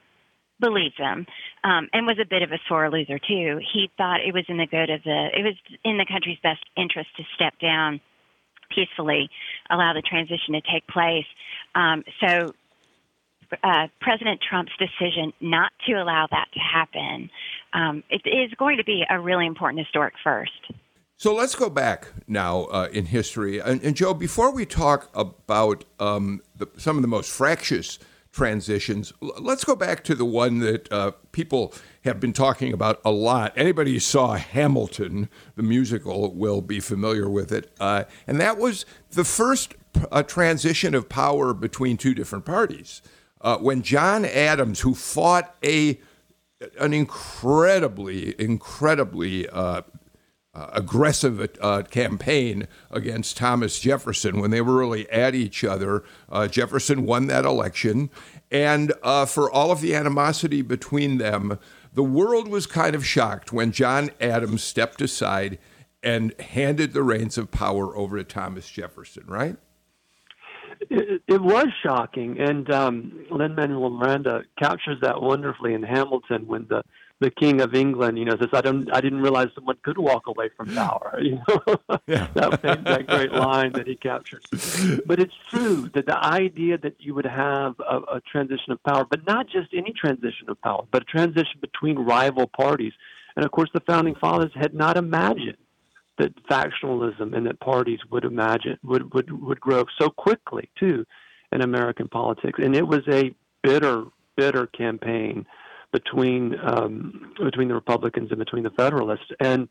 believed 0.63 0.95
them 0.99 1.27
um, 1.65 1.89
and 1.93 2.07
was 2.07 2.19
a 2.23 2.25
bit 2.25 2.43
of 2.43 2.53
a 2.53 2.59
sore 2.69 2.91
loser 2.91 3.19
too. 3.19 3.61
He 3.75 3.91
thought 3.99 4.21
it 4.27 4.33
was 4.33 4.45
in 4.49 4.57
the 4.57 4.67
good 4.67 4.89
of 4.89 5.03
the 5.03 5.29
it 5.37 5.43
was 5.43 5.57
in 5.85 5.99
the 5.99 6.07
country's 6.07 6.39
best 6.43 6.65
interest 6.77 7.11
to 7.19 7.25
step 7.35 7.53
down 7.61 8.01
peacefully, 8.75 9.29
allow 9.69 9.93
the 9.93 10.01
transition 10.01 10.55
to 10.55 10.63
take 10.63 10.87
place. 10.87 11.29
Um, 11.75 12.05
so. 12.21 12.55
Uh, 13.63 13.87
President 14.01 14.41
Trump's 14.41 14.73
decision 14.79 15.31
not 15.43 15.73
to 15.87 15.93
allow 15.93 16.27
that 16.31 16.47
to 16.55 16.59
happen 16.59 17.29
um, 17.73 18.03
it 18.11 18.23
is 18.27 18.53
going 18.59 18.77
to 18.79 18.85
be 18.85 19.05
a 19.09 19.21
really 19.21 19.47
important 19.47 19.85
historic 19.85 20.15
first. 20.23 20.73
So 21.17 21.35
let's 21.35 21.55
go 21.55 21.71
back 21.71 22.09
now 22.27 22.65
uh, 22.65 22.89
in 22.93 23.07
history. 23.07 23.61
And, 23.61 23.83
and, 23.83 23.95
Joe, 23.95 24.13
before 24.13 24.53
we 24.53 24.67
talk 24.67 25.09
about 25.15 25.85
um, 26.01 26.41
the, 26.57 26.67
some 26.77 26.97
of 26.97 27.03
the 27.03 27.09
most 27.09 27.31
fractious 27.31 27.99
transitions. 28.33 29.13
Let's 29.21 29.63
go 29.63 29.77
back 29.77 30.03
to 30.05 30.15
the 30.15 30.25
one 30.25 30.59
that 30.61 30.91
uh, 30.91 31.13
people 31.33 31.73
have 32.05 32.19
been 32.19 32.33
talking 32.33 32.73
about 32.73 33.01
a 33.05 33.11
lot. 33.11 33.53
Anybody 33.57 33.93
who 33.93 34.01
saw 34.01 34.35
Hamilton, 34.35 35.29
the 35.55 35.63
musical, 35.63 36.35
will 36.35 36.63
be 36.63 36.81
familiar 36.81 37.29
with 37.29 37.53
it. 37.53 37.71
Uh, 37.79 38.05
and 38.27 38.41
that 38.41 38.59
was 38.59 38.87
the 39.11 39.25
first 39.25 39.75
uh, 40.11 40.23
transition 40.23 40.95
of 40.95 41.09
power 41.09 41.53
between 41.53 41.97
two 41.97 42.15
different 42.15 42.47
parties. 42.47 43.03
Uh, 43.43 43.59
when 43.59 43.83
John 43.83 44.25
Adams, 44.25 44.81
who 44.81 44.95
fought 44.95 45.55
a 45.65 46.01
an 46.79 46.95
incredibly, 46.95 48.41
incredibly 48.41 49.49
uh, 50.55 50.69
aggressive 50.73 51.49
uh, 51.61 51.83
campaign 51.83 52.69
against 52.91 53.37
Thomas 53.37 53.79
Jefferson 53.81 54.41
when 54.41 54.51
they 54.51 54.61
were 54.61 54.77
really 54.77 55.09
at 55.11 55.35
each 55.35 55.65
other. 55.65 56.05
Uh, 56.31 56.47
Jefferson 56.47 57.07
won 57.07 57.27
that 57.29 57.45
election. 57.45 58.11
And 58.51 58.93
uh, 59.03 59.25
for 59.25 59.51
all 59.51 59.71
of 59.71 59.81
the 59.81 59.95
animosity 59.95 60.61
between 60.61 61.19
them, 61.19 61.59
the 61.95 62.03
world 62.03 62.49
was 62.49 62.67
kind 62.67 62.95
of 62.95 63.07
shocked 63.07 63.53
when 63.53 63.73
John 63.73 64.11
Adams 64.21 64.63
stepped 64.63 65.01
aside 65.01 65.59
and 66.03 66.39
handed 66.41 66.93
the 66.93 67.03
reins 67.03 67.39
of 67.39 67.51
power 67.51 67.97
over 67.97 68.19
to 68.19 68.25
Thomas 68.25 68.69
Jefferson, 68.69 69.25
right? 69.27 69.57
It, 70.91 71.23
it 71.29 71.41
was 71.41 71.69
shocking. 71.83 72.41
And 72.41 72.71
um, 72.71 73.25
Lin 73.31 73.55
Manuel 73.55 73.91
Miranda 73.91 74.43
captures 74.59 74.99
that 75.01 75.23
wonderfully 75.23 75.75
in 75.75 75.83
Hamilton 75.83 76.47
when 76.47 76.67
the 76.69 76.83
the 77.23 77.31
King 77.31 77.61
of 77.61 77.75
England, 77.75 78.19
you 78.19 78.25
know, 78.25 78.37
says, 78.37 78.51
"I 78.53 78.61
don't, 78.61 78.93
I 78.95 79.01
didn't 79.01 79.21
realize 79.21 79.49
someone 79.55 79.77
could 79.83 79.99
walk 79.99 80.27
away 80.27 80.51
from 80.57 80.75
power." 80.75 81.21
You 81.33 81.41
know, 81.49 81.99
yeah. 82.07 82.27
that 82.35 82.63
that 82.63 83.07
great 83.07 83.33
line 83.33 83.73
that 83.73 83.87
he 83.87 83.95
captures. 83.95 84.45
But 85.07 85.21
it's 85.21 85.35
true 85.51 85.89
that 85.95 86.07
the 86.07 86.19
idea 86.19 86.79
that 86.79 86.97
you 86.99 87.15
would 87.15 87.27
have 87.27 87.75
a, 87.81 87.99
a 88.17 88.21
transition 88.21 88.73
of 88.73 88.83
power, 88.83 89.05
but 89.09 89.27
not 89.27 89.47
just 89.47 89.69
any 89.73 89.93
transition 89.93 90.49
of 90.49 90.61
power, 90.61 90.85
but 90.91 91.03
a 91.03 91.05
transition 91.05 91.61
between 91.61 91.99
rival 91.99 92.47
parties, 92.49 92.93
and 93.37 93.45
of 93.45 93.51
course, 93.53 93.71
the 93.73 93.81
founding 93.81 94.15
fathers 94.17 94.51
had 94.55 94.75
not 94.75 94.97
imagined 94.97 95.57
that 96.19 96.35
factionalism 96.47 97.35
and 97.35 97.47
that 97.47 97.61
parties 97.61 98.01
would 98.11 98.25
imagine 98.25 98.79
would 98.83 99.15
would 99.15 99.31
would 99.43 99.61
grow 99.61 99.85
so 100.01 100.11
quickly 100.11 100.69
too 100.79 101.07
in 101.53 101.61
American 101.61 102.09
politics, 102.09 102.59
and 102.63 102.75
it 102.75 102.87
was 102.87 103.03
a 103.09 103.35
bitter, 103.63 104.05
bitter 104.37 104.67
campaign 104.67 105.47
between 105.93 106.59
um, 106.63 107.33
between 107.43 107.69
the 107.69 107.75
Republicans 107.75 108.31
and 108.31 108.39
between 108.39 108.65
the 108.65 108.71
Federalists. 108.71 109.31
And 109.39 109.69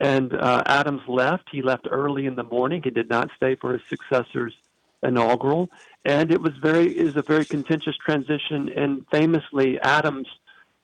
and 0.00 0.34
uh, 0.34 0.62
Adams 0.66 1.02
left. 1.08 1.48
He 1.50 1.62
left 1.62 1.86
early 1.90 2.26
in 2.26 2.34
the 2.34 2.44
morning. 2.44 2.82
He 2.82 2.90
did 2.90 3.08
not 3.08 3.30
stay 3.36 3.56
for 3.56 3.72
his 3.72 3.82
successor's 3.88 4.54
inaugural, 5.02 5.68
and 6.04 6.30
it 6.30 6.40
was 6.40 6.52
very 6.62 7.02
was 7.02 7.16
a 7.16 7.22
very 7.22 7.44
contentious 7.44 7.96
transition. 8.04 8.70
And 8.76 9.04
famously, 9.10 9.80
Adams 9.80 10.28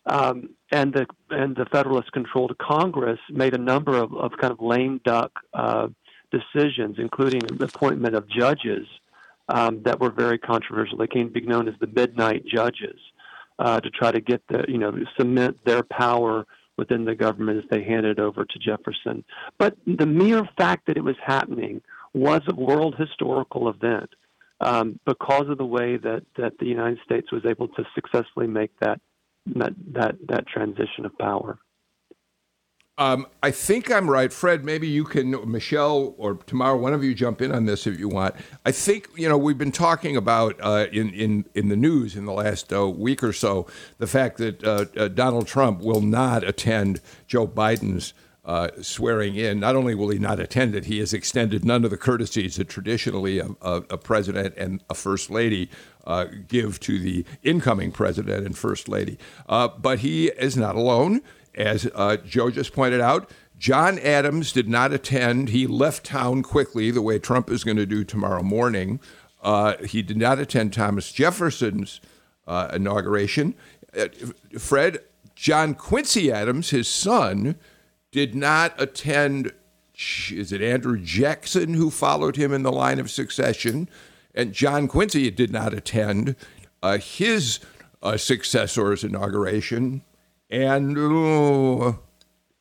um, 0.07 0.51
and 0.71 0.93
the 0.93 1.07
and 1.31 1.57
the 1.57 1.67
Federalist 1.67 2.13
controlled 2.13 2.57
Congress 2.59 3.21
made 3.31 3.55
a 3.55 3.59
number 3.59 3.97
of, 3.97 4.15
of 4.15 4.33
kind 4.41 4.53
of 4.53 4.61
lame 4.61 5.01
duck 5.05 5.33
uh, 5.53 5.89
decisions, 6.31 6.97
including 6.99 7.41
the 7.41 7.65
appointment 7.65 8.15
of 8.15 8.29
judges 8.29 8.87
um, 9.49 9.83
that 9.83 10.01
were 10.01 10.11
very 10.11 10.39
controversial. 10.39 10.99
They 10.99 11.07
came 11.07 11.29
to 11.29 11.33
be 11.33 11.47
known 11.47 11.69
as 11.69 11.75
the 11.81 11.87
midnight 11.87 12.45
judges 12.47 12.99
uh, 13.59 13.81
to 13.81 13.91
try 13.91 14.11
to 14.13 14.21
get 14.21 14.43
the 14.49 14.65
you 14.69 14.79
know 14.79 14.93
cement 15.19 15.59
their 15.65 15.83
power 15.83 16.47
within 16.77 17.05
the 17.05 17.15
government 17.15 17.59
as 17.59 17.71
they 17.71 17.83
handed 17.83 18.21
over 18.21 18.45
to 18.45 18.59
Jefferson. 18.59 19.25
But 19.59 19.77
the 19.87 20.07
mere 20.07 20.49
fact 20.57 20.87
that 20.87 20.97
it 20.97 21.03
was 21.03 21.17
happening 21.25 21.83
was 22.15 22.41
a 22.49 22.55
world 22.55 22.95
historical 22.97 23.69
event 23.69 24.11
um, 24.61 24.99
because 25.05 25.49
of 25.49 25.59
the 25.59 25.67
way 25.67 25.97
that, 25.97 26.23
that 26.37 26.59
the 26.59 26.67
United 26.67 26.99
States 27.05 27.31
was 27.33 27.45
able 27.45 27.69
to 27.69 27.85
successfully 27.95 28.47
make 28.47 28.71
that 28.81 29.01
that 29.55 29.73
that, 29.93 30.17
that 30.29 30.47
transition 30.47 31.05
of 31.05 31.17
power. 31.19 31.59
Um, 32.99 33.29
I 33.45 33.53
think 33.53 33.93
I'm 33.93 34.11
right, 34.11 34.33
Fred. 34.33 34.65
Maybe 34.65 34.89
you 34.89 35.05
can, 35.05 35.51
Michelle, 35.51 36.15
or 36.19 36.35
tomorrow, 36.35 36.77
one 36.77 36.93
of 36.93 37.05
you 37.05 37.15
jump 37.15 37.41
in 37.41 37.53
on 37.53 37.65
this 37.65 37.87
if 37.87 37.97
you 37.97 38.09
want. 38.09 38.35
I 38.67 38.73
think 38.73 39.09
you 39.17 39.29
know 39.29 39.39
we've 39.39 39.57
been 39.57 39.71
talking 39.71 40.17
about 40.17 40.57
uh, 40.61 40.87
in 40.91 41.11
in 41.11 41.45
in 41.55 41.69
the 41.69 41.77
news 41.77 42.17
in 42.17 42.25
the 42.25 42.33
last 42.33 42.73
uh, 42.73 42.89
week 42.89 43.23
or 43.23 43.33
so 43.33 43.69
the 43.99 44.09
fact 44.09 44.39
that 44.39 44.65
uh, 44.65 44.87
uh 44.97 45.07
Donald 45.07 45.47
Trump 45.47 45.81
will 45.81 46.01
not 46.01 46.43
attend 46.43 47.01
Joe 47.27 47.47
Biden's. 47.47 48.13
Uh, 48.45 48.71
swearing 48.81 49.37
in. 49.37 49.61
Not 49.61 49.77
only 49.77 49.95
will 49.95 50.09
he 50.09 50.19
not 50.19 50.41
attend 50.41 50.75
it, 50.75 50.87
he 50.87 51.01
has 51.01 51.13
extended 51.13 51.67
none 51.67 51.85
of 51.85 51.91
the 51.91 51.99
courtesies 51.99 52.57
that 52.57 52.67
traditionally 52.67 53.41
a, 53.41 53.49
a, 53.61 53.83
a 53.91 53.99
president 53.99 54.55
and 54.57 54.83
a 54.89 54.95
first 54.95 55.29
lady 55.29 55.69
uh, 56.07 56.25
give 56.47 56.81
to 56.81 56.99
the 56.99 57.27
incoming 57.43 57.93
president 57.93 58.47
and 58.47 58.57
first 58.57 58.89
lady. 58.89 59.19
but 59.47 59.99
he 59.99 60.29
is 60.29 60.57
not 60.57 60.77
alone. 60.77 61.21
As 61.59 61.91
uh, 61.93 62.17
Joe 62.19 62.51
just 62.51 62.73
pointed 62.73 63.01
out, 63.01 63.29
John 63.59 63.99
Adams 63.99 64.53
did 64.53 64.69
not 64.69 64.93
attend. 64.93 65.49
He 65.49 65.67
left 65.67 66.05
town 66.05 66.45
quickly, 66.45 66.93
the 66.93 67.03
way 67.03 67.19
Trump 67.19 67.51
is 67.51 67.65
going 67.65 67.77
to 67.77 67.85
do 67.85 68.05
tomorrow 68.05 68.45
morning. 68.45 69.01
Uh, 69.43 69.77
he 69.79 70.01
did 70.01 70.17
not 70.17 70.39
attend 70.39 70.73
Thomas 70.73 71.11
Jefferson's 71.11 72.01
uh, 72.47 72.69
inauguration. 72.73 73.57
Uh, 73.97 74.07
Fred, 74.57 75.01
John 75.35 75.75
Quincy 75.75 76.31
Adams, 76.31 76.71
his 76.71 76.87
son, 76.87 77.57
did 78.13 78.37
not 78.37 78.81
attend. 78.81 79.53
Is 80.31 80.53
it 80.53 80.63
Andrew 80.63 80.97
Jackson 80.97 81.75
who 81.75 81.91
followed 81.91 82.37
him 82.37 82.53
in 82.53 82.63
the 82.63 82.71
line 82.71 83.01
of 83.01 83.11
succession? 83.11 83.89
And 84.33 84.53
John 84.53 84.87
Quincy 84.87 85.29
did 85.33 85.51
not 85.51 85.75
attend 85.75 86.37
uh, 86.85 86.99
his 86.99 87.59
uh, 88.01 88.17
successor's 88.17 89.03
inauguration 89.03 90.03
and 90.51 90.97
uh, 90.99 91.93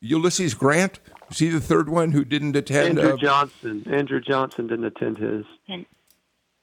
Ulysses 0.00 0.54
Grant. 0.54 1.00
Is 1.30 1.38
he 1.38 1.48
the 1.48 1.60
third 1.60 1.88
one 1.88 2.12
who 2.12 2.24
didn't 2.24 2.56
attend? 2.56 2.98
Andrew 2.98 3.14
uh, 3.14 3.16
Johnson. 3.16 3.84
Andrew 3.90 4.20
Johnson 4.20 4.66
didn't 4.66 4.86
attend 4.86 5.18
his. 5.18 5.44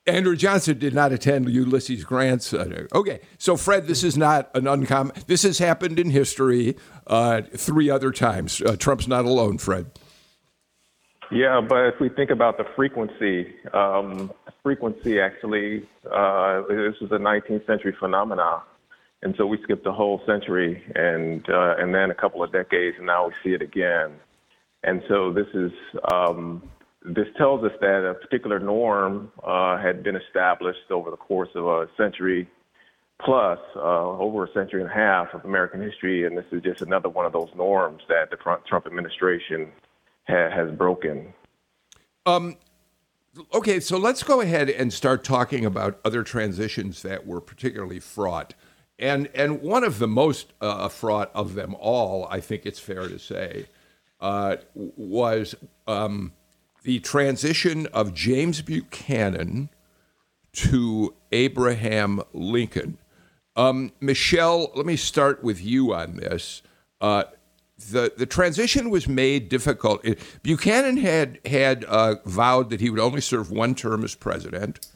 Andrew 0.07 0.35
Johnson 0.35 0.77
did 0.77 0.93
not 0.93 1.11
attend 1.11 1.49
Ulysses 1.49 2.03
Grant's. 2.03 2.53
Uh, 2.53 2.85
okay, 2.93 3.21
so 3.37 3.57
Fred, 3.57 3.87
this 3.87 4.03
is 4.03 4.17
not 4.17 4.51
an 4.55 4.67
uncommon. 4.67 5.15
This 5.25 5.43
has 5.43 5.57
happened 5.57 5.99
in 5.99 6.11
history 6.11 6.75
uh, 7.07 7.41
three 7.55 7.89
other 7.89 8.11
times. 8.11 8.61
Uh, 8.61 8.75
Trump's 8.75 9.07
not 9.07 9.25
alone, 9.25 9.57
Fred. 9.57 9.91
Yeah, 11.31 11.59
but 11.59 11.87
if 11.87 11.99
we 11.99 12.09
think 12.09 12.29
about 12.29 12.57
the 12.57 12.65
frequency, 12.75 13.47
um, 13.73 14.31
frequency 14.61 15.19
actually, 15.19 15.87
uh, 16.11 16.61
this 16.69 16.95
is 17.01 17.11
a 17.11 17.17
19th 17.17 17.65
century 17.65 17.95
phenomenon. 17.99 18.61
And 19.25 19.33
so 19.39 19.47
we 19.47 19.57
skipped 19.63 19.87
a 19.87 19.91
whole 19.91 20.21
century 20.27 20.83
and 20.93 21.43
uh, 21.49 21.77
and 21.79 21.95
then 21.95 22.11
a 22.11 22.13
couple 22.13 22.43
of 22.43 22.51
decades, 22.51 22.95
and 22.97 23.07
now 23.07 23.27
we 23.27 23.33
see 23.43 23.55
it 23.55 23.61
again. 23.63 24.11
And 24.83 25.01
so 25.09 25.33
this 25.33 25.47
is 25.55 25.71
um, 26.13 26.61
this 27.03 27.25
tells 27.35 27.63
us 27.63 27.71
that 27.81 28.07
a 28.07 28.13
particular 28.13 28.59
norm 28.59 29.31
uh, 29.43 29.79
had 29.79 30.03
been 30.03 30.15
established 30.15 30.91
over 30.91 31.09
the 31.09 31.17
course 31.17 31.49
of 31.55 31.65
a 31.65 31.87
century 31.97 32.47
plus, 33.19 33.57
uh, 33.75 33.79
over 33.79 34.45
a 34.45 34.53
century 34.53 34.83
and 34.83 34.91
a 34.91 34.93
half 34.93 35.33
of 35.33 35.43
American 35.43 35.81
history, 35.81 36.27
and 36.27 36.37
this 36.37 36.45
is 36.51 36.61
just 36.61 36.83
another 36.83 37.09
one 37.09 37.25
of 37.25 37.33
those 37.33 37.49
norms 37.55 38.03
that 38.07 38.29
the 38.29 38.37
Trump 38.37 38.85
administration 38.85 39.71
ha- 40.27 40.51
has 40.51 40.69
broken. 40.77 41.33
Um, 42.27 42.57
okay, 43.55 43.79
so 43.79 43.97
let's 43.97 44.21
go 44.21 44.41
ahead 44.41 44.69
and 44.69 44.93
start 44.93 45.23
talking 45.23 45.65
about 45.65 45.99
other 46.05 46.21
transitions 46.21 47.01
that 47.01 47.25
were 47.25 47.41
particularly 47.41 47.99
fraught 47.99 48.53
and 48.97 49.29
and 49.33 49.61
one 49.61 49.83
of 49.83 49.99
the 49.99 50.07
most 50.07 50.53
uh, 50.61 50.87
fraught 50.87 51.31
of 51.33 51.55
them 51.55 51.75
all, 51.79 52.27
I 52.29 52.39
think 52.39 52.65
it's 52.65 52.79
fair 52.79 53.07
to 53.07 53.19
say, 53.19 53.65
uh, 54.19 54.57
was 54.73 55.55
um, 55.87 56.33
the 56.83 56.99
transition 56.99 57.87
of 57.87 58.13
James 58.13 58.61
Buchanan 58.61 59.69
to 60.53 61.13
Abraham 61.31 62.21
Lincoln. 62.33 62.97
Um, 63.55 63.91
Michelle, 63.99 64.71
let 64.75 64.85
me 64.85 64.95
start 64.95 65.43
with 65.43 65.63
you 65.63 65.93
on 65.93 66.17
this. 66.17 66.61
Uh, 67.01 67.23
the 67.77 68.13
the 68.15 68.25
transition 68.25 68.89
was 68.89 69.07
made 69.07 69.49
difficult. 69.49 70.05
Buchanan 70.43 70.97
had 70.97 71.39
had 71.45 71.83
uh, 71.85 72.15
vowed 72.25 72.69
that 72.69 72.79
he 72.79 72.89
would 72.89 72.99
only 72.99 73.21
serve 73.21 73.51
one 73.51 73.75
term 73.75 74.03
as 74.03 74.15
president. 74.15 74.87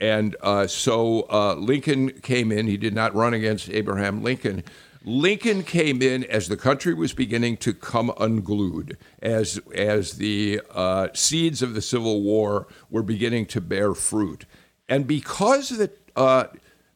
And 0.00 0.34
uh, 0.40 0.66
so 0.66 1.26
uh, 1.30 1.54
Lincoln 1.54 2.10
came 2.10 2.50
in. 2.50 2.66
He 2.66 2.76
did 2.76 2.94
not 2.94 3.14
run 3.14 3.34
against 3.34 3.68
Abraham 3.68 4.22
Lincoln. 4.22 4.64
Lincoln 5.04 5.62
came 5.62 6.02
in 6.02 6.24
as 6.24 6.48
the 6.48 6.56
country 6.56 6.92
was 6.92 7.12
beginning 7.12 7.56
to 7.58 7.72
come 7.72 8.12
unglued, 8.18 8.98
as 9.22 9.58
as 9.74 10.12
the 10.14 10.60
uh, 10.74 11.08
seeds 11.14 11.62
of 11.62 11.74
the 11.74 11.80
Civil 11.80 12.22
War 12.22 12.66
were 12.90 13.02
beginning 13.02 13.46
to 13.46 13.62
bear 13.62 13.94
fruit, 13.94 14.44
and 14.90 15.06
because 15.06 15.70
that 15.70 15.96
uh, 16.16 16.44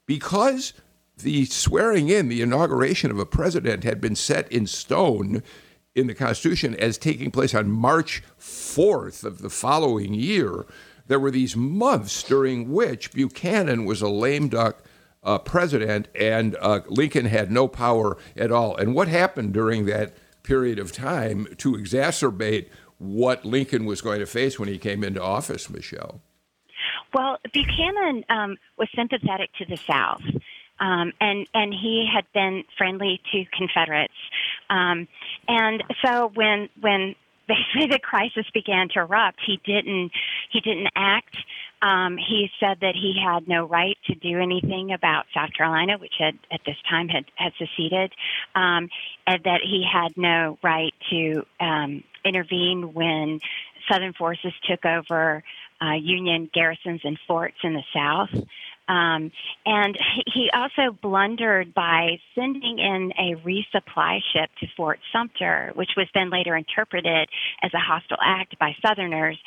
because 0.04 0.74
the 1.16 1.46
swearing 1.46 2.10
in, 2.10 2.28
the 2.28 2.42
inauguration 2.42 3.10
of 3.10 3.18
a 3.18 3.24
president 3.24 3.84
had 3.84 4.00
been 4.00 4.16
set 4.16 4.50
in 4.52 4.66
stone 4.66 5.42
in 5.94 6.06
the 6.06 6.14
Constitution 6.14 6.74
as 6.74 6.98
taking 6.98 7.30
place 7.30 7.54
on 7.54 7.70
March 7.70 8.22
4th 8.38 9.24
of 9.24 9.40
the 9.40 9.48
following 9.48 10.12
year 10.12 10.66
there 11.06 11.20
were 11.20 11.30
these 11.30 11.56
months 11.56 12.22
during 12.22 12.72
which 12.72 13.12
Buchanan 13.12 13.84
was 13.84 14.02
a 14.02 14.08
lame 14.08 14.48
duck 14.48 14.82
uh, 15.22 15.38
president 15.38 16.08
and 16.18 16.56
uh, 16.60 16.80
Lincoln 16.88 17.26
had 17.26 17.50
no 17.50 17.66
power 17.66 18.16
at 18.36 18.52
all. 18.52 18.76
And 18.76 18.94
what 18.94 19.08
happened 19.08 19.52
during 19.52 19.86
that 19.86 20.14
period 20.42 20.78
of 20.78 20.92
time 20.92 21.46
to 21.58 21.72
exacerbate 21.72 22.68
what 22.98 23.44
Lincoln 23.44 23.86
was 23.86 24.00
going 24.00 24.20
to 24.20 24.26
face 24.26 24.58
when 24.58 24.68
he 24.68 24.78
came 24.78 25.02
into 25.02 25.22
office, 25.22 25.68
Michelle? 25.68 26.20
Well, 27.12 27.38
Buchanan 27.52 28.24
um, 28.28 28.56
was 28.78 28.88
sympathetic 28.94 29.50
to 29.58 29.64
the 29.64 29.76
South. 29.76 30.22
Um, 30.80 31.12
and 31.20 31.46
and 31.54 31.72
he 31.72 32.08
had 32.12 32.24
been 32.34 32.64
friendly 32.76 33.20
to 33.30 33.44
Confederates, 33.56 34.12
um, 34.70 35.06
and 35.46 35.84
so 36.04 36.32
when 36.34 36.68
when 36.80 37.14
basically 37.48 37.88
the 37.88 37.98
crisis 37.98 38.46
began 38.52 38.88
to 38.94 39.00
erupt, 39.00 39.40
he 39.44 39.60
didn't 39.64 40.12
he 40.50 40.60
didn't 40.60 40.88
act. 40.96 41.36
Um, 41.82 42.16
he 42.16 42.48
said 42.58 42.78
that 42.80 42.94
he 42.94 43.20
had 43.22 43.46
no 43.46 43.66
right 43.66 43.98
to 44.06 44.14
do 44.14 44.40
anything 44.40 44.92
about 44.92 45.26
South 45.34 45.52
Carolina, 45.52 45.98
which 45.98 46.14
had 46.18 46.38
at 46.50 46.60
this 46.64 46.76
time 46.88 47.08
had 47.08 47.26
had 47.36 47.52
seceded, 47.58 48.12
um, 48.54 48.88
and 49.26 49.44
that 49.44 49.60
he 49.62 49.84
had 49.90 50.16
no 50.16 50.58
right 50.62 50.94
to 51.10 51.44
um, 51.60 52.02
intervene 52.24 52.94
when 52.94 53.40
Southern 53.90 54.14
forces 54.14 54.52
took 54.68 54.84
over 54.86 55.42
uh, 55.82 55.94
Union 55.94 56.48
garrisons 56.54 57.02
and 57.04 57.18
forts 57.26 57.56
in 57.62 57.74
the 57.74 57.82
South. 57.94 58.30
Um, 58.86 59.32
and 59.64 59.96
he 60.26 60.50
also 60.52 60.96
blundered 61.00 61.72
by 61.72 62.18
sending 62.34 62.78
in 62.78 63.12
a 63.18 63.34
resupply 63.42 64.20
ship 64.32 64.50
to 64.60 64.66
Fort 64.76 65.00
Sumter, 65.12 65.72
which 65.74 65.90
was 65.96 66.06
then 66.14 66.30
later 66.30 66.54
interpreted 66.56 67.28
as 67.62 67.72
a 67.72 67.78
hostile 67.78 68.18
act 68.22 68.58
by 68.58 68.76
Southerners 68.86 69.38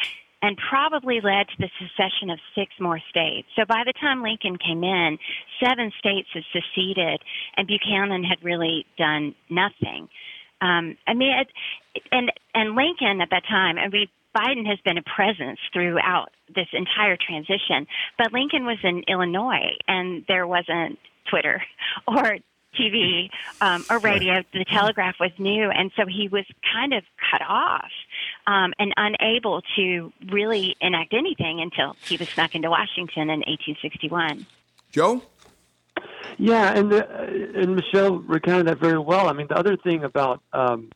and 0.42 0.58
probably 0.70 1.20
led 1.22 1.48
to 1.48 1.56
the 1.60 1.70
secession 1.80 2.30
of 2.30 2.40
six 2.54 2.72
more 2.80 3.00
states. 3.10 3.48
So 3.56 3.66
by 3.66 3.84
the 3.86 3.94
time 3.94 4.22
Lincoln 4.22 4.58
came 4.58 4.84
in, 4.84 5.18
seven 5.64 5.92
states 5.98 6.30
had 6.34 6.44
seceded, 6.54 7.22
and 7.56 7.68
Buchanan 7.68 8.24
had 8.24 8.44
really 8.44 8.86
done 8.98 9.34
nothing. 9.50 10.10
Um, 10.62 10.98
I 11.08 11.14
mean, 11.14 11.34
it, 11.34 12.02
and 12.12 12.32
and 12.54 12.76
Lincoln 12.76 13.22
at 13.22 13.30
that 13.30 13.44
time, 13.48 13.78
and 13.78 13.92
we 13.92 14.10
Biden 14.38 14.68
has 14.68 14.80
been 14.86 14.98
a 14.98 15.04
presence 15.04 15.60
throughout 15.74 16.30
this 16.54 16.68
entire 16.74 17.18
transition. 17.18 17.88
But 18.18 18.34
Lincoln 18.34 18.66
was 18.66 18.78
in 18.84 19.04
Illinois, 19.08 19.76
and 19.88 20.24
there 20.28 20.46
wasn't 20.46 21.00
Twitter 21.30 21.64
or 22.08 22.38
TV 22.80 23.30
um, 23.62 23.84
or 23.90 23.98
radio. 23.98 24.44
The 24.54 24.66
telegraph 24.66 25.16
was 25.20 25.32
new, 25.40 25.72
and 25.72 25.92
so 25.96 26.06
he 26.06 26.28
was 26.28 26.46
kind 26.74 26.94
of 26.94 27.04
cut 27.32 27.42
off 27.48 27.90
um, 28.46 28.74
and 28.78 28.94
unable 28.96 29.62
to 29.76 30.14
really 30.32 30.76
enact 30.80 31.14
anything 31.14 31.60
until 31.60 31.96
he 32.06 32.18
was 32.18 32.30
snuck 32.30 32.54
into 32.54 32.70
Washington 32.70 33.30
in 33.30 33.40
1861. 33.40 34.46
Joe. 34.92 35.24
Yeah, 36.38 36.78
and 36.78 36.92
the, 36.92 37.10
and 37.56 37.76
Michelle 37.76 38.18
recounted 38.20 38.68
that 38.68 38.78
very 38.78 39.00
well. 39.00 39.28
I 39.28 39.34
mean, 39.34 39.48
the 39.48 39.58
other 39.58 39.76
thing 39.76 40.04
about 40.04 40.44
um, 40.54 40.92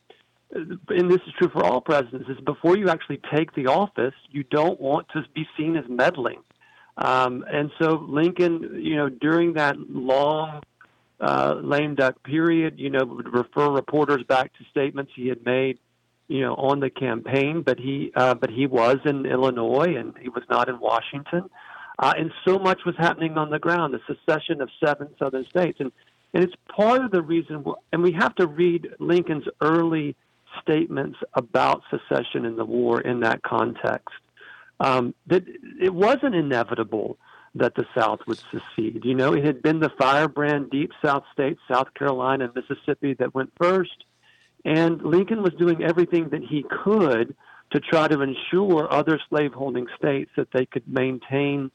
and 0.52 1.10
this 1.10 1.20
is 1.26 1.32
true 1.38 1.48
for 1.48 1.64
all 1.64 1.80
presidents, 1.80 2.28
is 2.28 2.40
before 2.40 2.76
you 2.76 2.88
actually 2.88 3.20
take 3.34 3.54
the 3.54 3.66
office, 3.66 4.14
you 4.30 4.42
don't 4.44 4.80
want 4.80 5.08
to 5.10 5.24
be 5.34 5.46
seen 5.56 5.76
as 5.76 5.84
meddling. 5.88 6.40
Um, 6.96 7.44
and 7.50 7.70
so 7.80 8.04
Lincoln, 8.06 8.80
you 8.82 8.96
know, 8.96 9.08
during 9.08 9.54
that 9.54 9.76
long 9.78 10.62
uh, 11.20 11.54
lame 11.62 11.94
duck 11.94 12.22
period, 12.22 12.78
you 12.78 12.90
know, 12.90 13.04
would 13.04 13.32
refer 13.32 13.70
reporters 13.70 14.22
back 14.24 14.52
to 14.58 14.64
statements 14.70 15.12
he 15.14 15.28
had 15.28 15.44
made, 15.44 15.78
you 16.28 16.40
know, 16.42 16.54
on 16.54 16.80
the 16.80 16.90
campaign. 16.90 17.62
But 17.62 17.78
he, 17.78 18.12
uh, 18.14 18.34
but 18.34 18.50
he 18.50 18.66
was 18.66 18.98
in 19.04 19.24
Illinois 19.24 19.96
and 19.96 20.14
he 20.20 20.28
was 20.28 20.44
not 20.50 20.68
in 20.68 20.78
Washington. 20.80 21.48
Uh, 21.98 22.14
and 22.16 22.32
so 22.46 22.58
much 22.58 22.80
was 22.84 22.94
happening 22.98 23.38
on 23.38 23.50
the 23.50 23.58
ground, 23.58 23.94
the 23.94 24.00
secession 24.14 24.60
of 24.60 24.68
seven 24.84 25.08
southern 25.18 25.46
states, 25.46 25.78
and 25.80 25.92
and 26.34 26.42
it's 26.42 26.54
part 26.74 27.04
of 27.04 27.10
the 27.10 27.20
reason. 27.20 27.64
And 27.92 28.02
we 28.02 28.12
have 28.12 28.34
to 28.36 28.46
read 28.46 28.88
Lincoln's 28.98 29.44
early 29.60 30.16
statements 30.60 31.18
about 31.34 31.82
secession 31.90 32.44
and 32.44 32.58
the 32.58 32.64
war 32.64 33.00
in 33.00 33.20
that 33.20 33.42
context. 33.42 34.14
Um, 34.80 35.14
that 35.26 35.44
it 35.80 35.94
wasn't 35.94 36.34
inevitable 36.34 37.18
that 37.54 37.74
the 37.74 37.86
South 37.94 38.20
would 38.26 38.40
secede. 38.50 39.04
You 39.04 39.14
know, 39.14 39.34
it 39.34 39.44
had 39.44 39.62
been 39.62 39.80
the 39.80 39.90
firebrand 39.98 40.70
deep 40.70 40.90
South 41.04 41.24
states, 41.32 41.60
South 41.70 41.92
Carolina 41.94 42.44
and 42.44 42.54
Mississippi, 42.54 43.14
that 43.14 43.34
went 43.34 43.52
first. 43.60 44.04
And 44.64 45.02
Lincoln 45.02 45.42
was 45.42 45.52
doing 45.54 45.82
everything 45.82 46.30
that 46.30 46.42
he 46.42 46.64
could 46.84 47.34
to 47.72 47.80
try 47.80 48.08
to 48.08 48.20
ensure 48.20 48.92
other 48.92 49.20
slaveholding 49.28 49.86
states 49.98 50.30
that 50.36 50.48
they 50.52 50.66
could 50.66 50.86
maintain, 50.86 51.70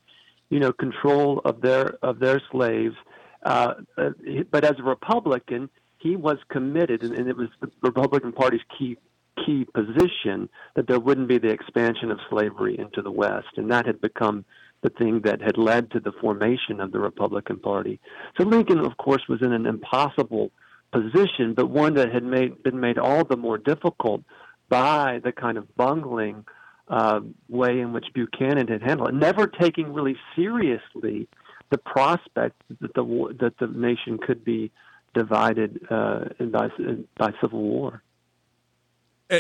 you 0.49 0.59
know, 0.59 0.71
control 0.71 1.41
of 1.43 1.61
their 1.61 1.97
of 2.01 2.19
their 2.19 2.41
slaves. 2.51 2.95
Uh, 3.43 3.75
uh 3.97 4.09
but 4.49 4.63
as 4.63 4.79
a 4.79 4.83
Republican, 4.83 5.69
he 5.97 6.15
was 6.15 6.38
committed, 6.49 7.03
and, 7.03 7.13
and 7.13 7.27
it 7.27 7.38
was 7.38 7.49
the 7.62 7.71
Republican 7.81 8.31
Party's 8.31 8.62
key 8.77 8.97
key 9.45 9.67
position 9.73 10.49
that 10.75 10.88
there 10.88 10.99
wouldn't 10.99 11.27
be 11.27 11.38
the 11.38 11.49
expansion 11.49 12.10
of 12.10 12.19
slavery 12.29 12.77
into 12.77 13.01
the 13.01 13.12
West, 13.12 13.49
and 13.55 13.71
that 13.71 13.86
had 13.86 14.01
become 14.01 14.43
the 14.81 14.89
thing 14.89 15.21
that 15.21 15.41
had 15.41 15.57
led 15.57 15.91
to 15.91 15.99
the 15.99 16.12
formation 16.12 16.79
of 16.79 16.91
the 16.91 16.99
Republican 16.99 17.57
Party. 17.57 17.99
So 18.38 18.43
Lincoln, 18.43 18.79
of 18.79 18.97
course, 18.97 19.21
was 19.27 19.41
in 19.41 19.53
an 19.53 19.65
impossible 19.65 20.51
position, 20.91 21.53
but 21.53 21.69
one 21.69 21.93
that 21.95 22.12
had 22.12 22.23
made, 22.23 22.63
been 22.63 22.79
made 22.79 22.97
all 22.97 23.23
the 23.23 23.38
more 23.38 23.57
difficult 23.57 24.23
by 24.69 25.19
the 25.23 25.31
kind 25.31 25.57
of 25.57 25.75
bungling 25.75 26.45
uh, 26.88 27.19
way 27.49 27.79
in 27.79 27.93
which 27.93 28.05
Buchanan 28.13 28.67
had 28.67 28.81
handled 28.81 29.10
it, 29.10 29.15
never 29.15 29.47
taking 29.47 29.93
really 29.93 30.15
seriously 30.36 31.27
the 31.69 31.77
prospect 31.77 32.62
that 32.79 32.93
the 32.93 33.36
that 33.39 33.57
the 33.60 33.67
nation 33.67 34.17
could 34.17 34.45
be 34.45 34.71
divided 35.17 35.86
uh, 35.89 36.25
by, 36.39 36.69
by 37.17 37.34
civil 37.41 37.62
war. 37.62 38.03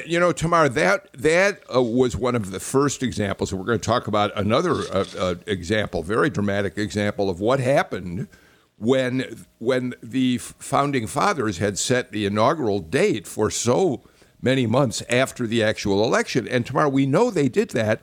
You 0.05 0.19
know, 0.19 0.33
Tamar, 0.33 0.67
that 0.67 1.07
that 1.13 1.63
uh, 1.73 1.81
was 1.81 2.17
one 2.17 2.35
of 2.35 2.51
the 2.51 2.59
first 2.59 3.01
examples. 3.01 3.53
We're 3.53 3.63
going 3.63 3.79
to 3.79 3.85
talk 3.85 4.07
about 4.07 4.35
another 4.35 4.73
uh, 4.73 5.05
uh, 5.17 5.35
example, 5.45 6.03
very 6.03 6.29
dramatic 6.29 6.77
example 6.77 7.29
of 7.29 7.39
what 7.39 7.61
happened 7.61 8.27
when 8.77 9.45
when 9.59 9.93
the 10.03 10.39
founding 10.39 11.07
fathers 11.07 11.59
had 11.59 11.77
set 11.77 12.11
the 12.11 12.25
inaugural 12.25 12.79
date 12.79 13.25
for 13.25 13.49
so 13.49 14.01
many 14.41 14.67
months 14.67 15.01
after 15.09 15.47
the 15.47 15.63
actual 15.63 16.03
election. 16.03 16.47
And 16.49 16.65
Tamar, 16.65 16.89
we 16.89 17.05
know 17.05 17.31
they 17.31 17.47
did 17.47 17.69
that 17.69 18.01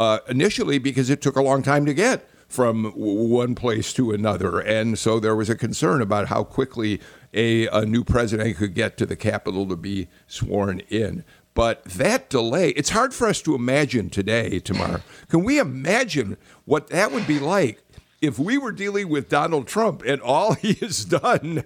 uh, 0.00 0.18
initially 0.28 0.78
because 0.78 1.10
it 1.10 1.20
took 1.20 1.36
a 1.36 1.42
long 1.42 1.62
time 1.62 1.86
to 1.86 1.94
get 1.94 2.28
from 2.50 2.92
one 2.96 3.54
place 3.54 3.92
to 3.94 4.10
another. 4.10 4.58
And 4.58 4.98
so 4.98 5.20
there 5.20 5.36
was 5.36 5.48
a 5.48 5.54
concern 5.54 6.02
about 6.02 6.28
how 6.28 6.44
quickly 6.44 7.00
a, 7.32 7.68
a 7.68 7.86
new 7.86 8.04
president 8.04 8.56
could 8.56 8.74
get 8.74 8.96
to 8.98 9.06
the 9.06 9.16
Capitol 9.16 9.66
to 9.68 9.76
be 9.76 10.08
sworn 10.26 10.80
in. 10.88 11.24
But 11.54 11.84
that 11.84 12.28
delay, 12.28 12.70
it's 12.70 12.90
hard 12.90 13.14
for 13.14 13.28
us 13.28 13.40
to 13.42 13.54
imagine 13.54 14.10
today, 14.10 14.58
Tamar. 14.60 15.02
Can 15.28 15.44
we 15.44 15.58
imagine 15.58 16.36
what 16.64 16.88
that 16.88 17.12
would 17.12 17.26
be 17.26 17.38
like 17.38 17.82
if 18.20 18.38
we 18.38 18.58
were 18.58 18.72
dealing 18.72 19.08
with 19.08 19.28
Donald 19.28 19.66
Trump 19.66 20.02
and 20.04 20.20
all 20.20 20.54
he 20.54 20.74
has 20.74 21.04
done 21.04 21.64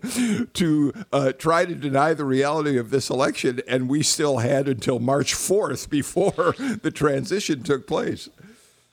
to 0.54 0.92
uh, 1.12 1.32
try 1.32 1.64
to 1.64 1.74
deny 1.74 2.14
the 2.14 2.24
reality 2.24 2.76
of 2.76 2.90
this 2.90 3.10
election, 3.10 3.60
and 3.66 3.88
we 3.88 4.02
still 4.02 4.38
had 4.38 4.68
until 4.68 4.98
March 4.98 5.34
4th 5.34 5.88
before 5.88 6.54
the 6.82 6.92
transition 6.92 7.62
took 7.62 7.86
place? 7.86 8.28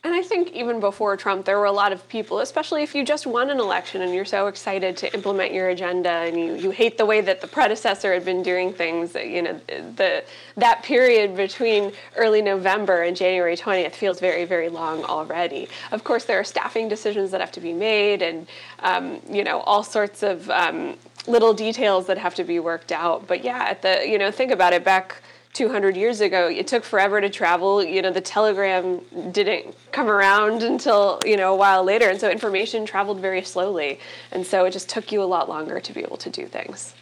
And 0.03 0.15
I 0.15 0.23
think 0.23 0.53
even 0.53 0.79
before 0.79 1.15
Trump, 1.15 1.45
there 1.45 1.59
were 1.59 1.65
a 1.65 1.71
lot 1.71 1.91
of 1.91 2.07
people, 2.09 2.39
especially 2.39 2.81
if 2.81 2.95
you 2.95 3.05
just 3.05 3.27
won 3.27 3.51
an 3.51 3.59
election 3.59 4.01
and 4.01 4.15
you're 4.15 4.25
so 4.25 4.47
excited 4.47 4.97
to 4.97 5.13
implement 5.13 5.53
your 5.53 5.69
agenda 5.69 6.09
and 6.09 6.35
you, 6.35 6.55
you 6.55 6.71
hate 6.71 6.97
the 6.97 7.05
way 7.05 7.21
that 7.21 7.39
the 7.39 7.47
predecessor 7.47 8.11
had 8.11 8.25
been 8.25 8.41
doing 8.41 8.73
things, 8.73 9.13
you 9.13 9.43
know, 9.43 9.61
the 9.67 10.23
that 10.57 10.81
period 10.81 11.37
between 11.37 11.91
early 12.15 12.41
November 12.41 13.03
and 13.03 13.15
January 13.15 13.55
20th 13.55 13.91
feels 13.91 14.19
very, 14.19 14.43
very 14.43 14.69
long 14.69 15.03
already. 15.03 15.69
Of 15.91 16.03
course, 16.03 16.25
there 16.25 16.39
are 16.39 16.43
staffing 16.43 16.89
decisions 16.89 17.29
that 17.29 17.39
have 17.39 17.51
to 17.51 17.61
be 17.61 17.73
made 17.73 18.23
and, 18.23 18.47
um, 18.79 19.19
you 19.29 19.43
know, 19.43 19.59
all 19.61 19.83
sorts 19.83 20.23
of 20.23 20.49
um, 20.49 20.97
little 21.27 21.53
details 21.53 22.07
that 22.07 22.17
have 22.17 22.33
to 22.35 22.43
be 22.43 22.59
worked 22.59 22.91
out. 22.91 23.27
But 23.27 23.43
yeah, 23.43 23.65
at 23.65 23.83
the, 23.83 24.03
you 24.07 24.17
know, 24.17 24.31
think 24.31 24.51
about 24.51 24.73
it 24.73 24.83
back 24.83 25.21
200 25.53 25.97
years 25.97 26.21
ago 26.21 26.47
it 26.47 26.67
took 26.67 26.83
forever 26.83 27.19
to 27.21 27.29
travel. 27.29 27.83
You 27.83 28.01
know 28.01 28.11
the 28.11 28.21
telegram 28.21 29.01
didn't 29.31 29.75
come 29.91 30.07
around 30.07 30.63
until 30.63 31.19
you 31.25 31.37
know 31.37 31.53
a 31.53 31.57
while 31.57 31.83
later 31.83 32.09
and 32.09 32.19
so 32.19 32.29
information 32.29 32.85
traveled 32.85 33.19
very 33.19 33.43
slowly. 33.43 33.99
And 34.31 34.45
so 34.45 34.65
it 34.65 34.71
just 34.71 34.89
took 34.89 35.11
you 35.11 35.21
a 35.21 35.25
lot 35.25 35.49
longer 35.49 35.79
to 35.79 35.93
be 35.93 36.01
able 36.01 36.17
to 36.17 36.29
do 36.29 36.45
things. 36.45 36.93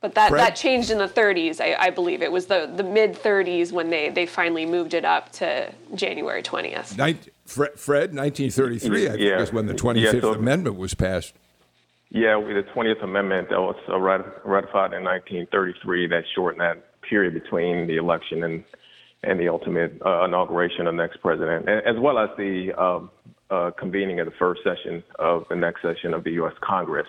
But 0.00 0.16
that, 0.16 0.32
that 0.32 0.56
changed 0.56 0.90
in 0.90 0.98
the 0.98 1.06
30s 1.06 1.60
I, 1.60 1.76
I, 1.78 1.90
believe. 1.90 2.22
It 2.22 2.32
was 2.32 2.46
the, 2.46 2.68
the 2.74 2.82
mid 2.82 3.14
30s 3.14 3.70
when 3.70 3.88
they, 3.88 4.08
they 4.08 4.26
finally 4.26 4.66
moved 4.66 4.94
it 4.94 5.04
up 5.04 5.30
to 5.32 5.72
january 5.94 6.42
20th 6.42 6.96
fred, 7.46 7.78
fred 7.78 8.14
1933 8.14 9.06
i 9.06 9.10
think 9.10 9.20
yeah. 9.20 9.38
was 9.38 9.52
when 9.52 9.66
the 9.66 9.74
25th 9.74 10.14
yeah, 10.14 10.20
so, 10.20 10.34
amendment 10.34 10.76
was 10.76 10.94
passed. 10.94 11.34
Yeah 12.10 12.34
the 12.40 12.64
20th 12.74 13.04
amendment 13.04 13.50
that 13.50 13.60
was 13.60 13.76
uh, 13.88 13.98
ratified 13.98 14.92
in 14.92 15.04
1933 15.04 16.08
that 16.08 16.24
shortened 16.34 16.60
that 16.60 16.91
period 17.12 17.34
between 17.34 17.86
the 17.86 17.96
election 17.96 18.42
and 18.42 18.64
and 19.24 19.38
the 19.38 19.48
ultimate 19.48 19.92
uh, 20.04 20.24
inauguration 20.24 20.88
of 20.88 20.94
the 20.94 21.02
next 21.04 21.18
president, 21.20 21.68
as 21.68 21.96
well 22.00 22.18
as 22.18 22.28
the 22.36 22.72
um, 22.76 23.10
uh, 23.50 23.70
convening 23.78 24.18
of 24.18 24.26
the 24.26 24.36
first 24.36 24.62
session 24.64 25.04
of 25.18 25.44
the 25.48 25.54
next 25.54 25.80
session 25.82 26.12
of 26.12 26.24
the 26.24 26.32
U.S. 26.40 26.54
Congress. 26.60 27.06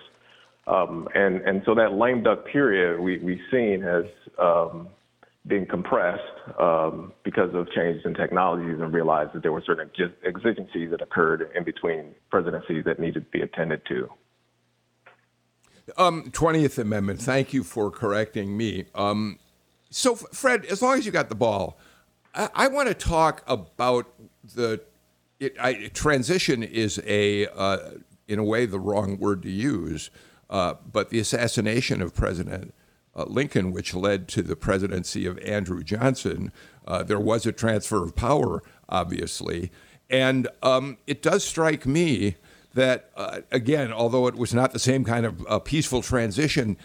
Um, 0.66 1.08
and 1.14 1.40
and 1.48 1.62
so 1.66 1.74
that 1.74 1.94
lame 1.94 2.22
duck 2.22 2.46
period 2.46 3.00
we 3.00 3.18
we've 3.18 3.46
seen 3.50 3.80
has 3.82 4.04
um, 4.38 4.88
been 5.46 5.66
compressed 5.66 6.38
um, 6.60 7.12
because 7.24 7.50
of 7.54 7.66
changes 7.72 8.02
in 8.04 8.14
technologies 8.14 8.78
and 8.80 8.92
realized 8.92 9.32
that 9.34 9.42
there 9.42 9.52
were 9.52 9.64
certain 9.66 9.90
exigencies 10.24 10.90
that 10.90 11.02
occurred 11.02 11.50
in 11.56 11.64
between 11.64 12.14
presidencies 12.30 12.84
that 12.84 12.98
needed 12.98 13.24
to 13.24 13.30
be 13.30 13.40
attended 13.40 13.80
to. 13.88 14.08
Um, 15.98 16.30
20th 16.30 16.78
Amendment. 16.78 17.20
Thank 17.20 17.52
you 17.52 17.62
for 17.62 17.90
correcting 17.90 18.56
me. 18.56 18.86
Um, 18.94 19.38
so, 19.94 20.16
Fred, 20.16 20.64
as 20.64 20.82
long 20.82 20.98
as 20.98 21.06
you 21.06 21.12
got 21.12 21.28
the 21.28 21.36
ball, 21.36 21.78
I, 22.34 22.48
I 22.52 22.66
want 22.66 22.88
to 22.88 22.94
talk 22.94 23.44
about 23.46 24.12
the 24.42 24.82
it, 25.38 25.54
I, 25.60 25.88
transition 25.94 26.64
is 26.64 27.00
a 27.06 27.46
uh, 27.46 27.90
in 28.26 28.40
a 28.40 28.44
way 28.44 28.66
the 28.66 28.80
wrong 28.80 29.20
word 29.20 29.42
to 29.44 29.50
use, 29.50 30.10
uh, 30.50 30.74
but 30.90 31.10
the 31.10 31.20
assassination 31.20 32.02
of 32.02 32.12
President 32.12 32.74
uh, 33.14 33.22
Lincoln, 33.28 33.70
which 33.70 33.94
led 33.94 34.26
to 34.30 34.42
the 34.42 34.56
presidency 34.56 35.26
of 35.26 35.38
Andrew 35.38 35.84
Johnson, 35.84 36.50
uh, 36.88 37.04
there 37.04 37.20
was 37.20 37.46
a 37.46 37.52
transfer 37.52 38.02
of 38.02 38.16
power, 38.16 38.64
obviously, 38.88 39.70
and 40.10 40.48
um, 40.60 40.98
it 41.06 41.22
does 41.22 41.44
strike 41.44 41.86
me 41.86 42.34
that 42.74 43.10
uh, 43.16 43.42
again, 43.52 43.92
although 43.92 44.26
it 44.26 44.34
was 44.34 44.52
not 44.52 44.72
the 44.72 44.80
same 44.80 45.04
kind 45.04 45.24
of 45.24 45.46
uh, 45.48 45.60
peaceful 45.60 46.02
transition 46.02 46.76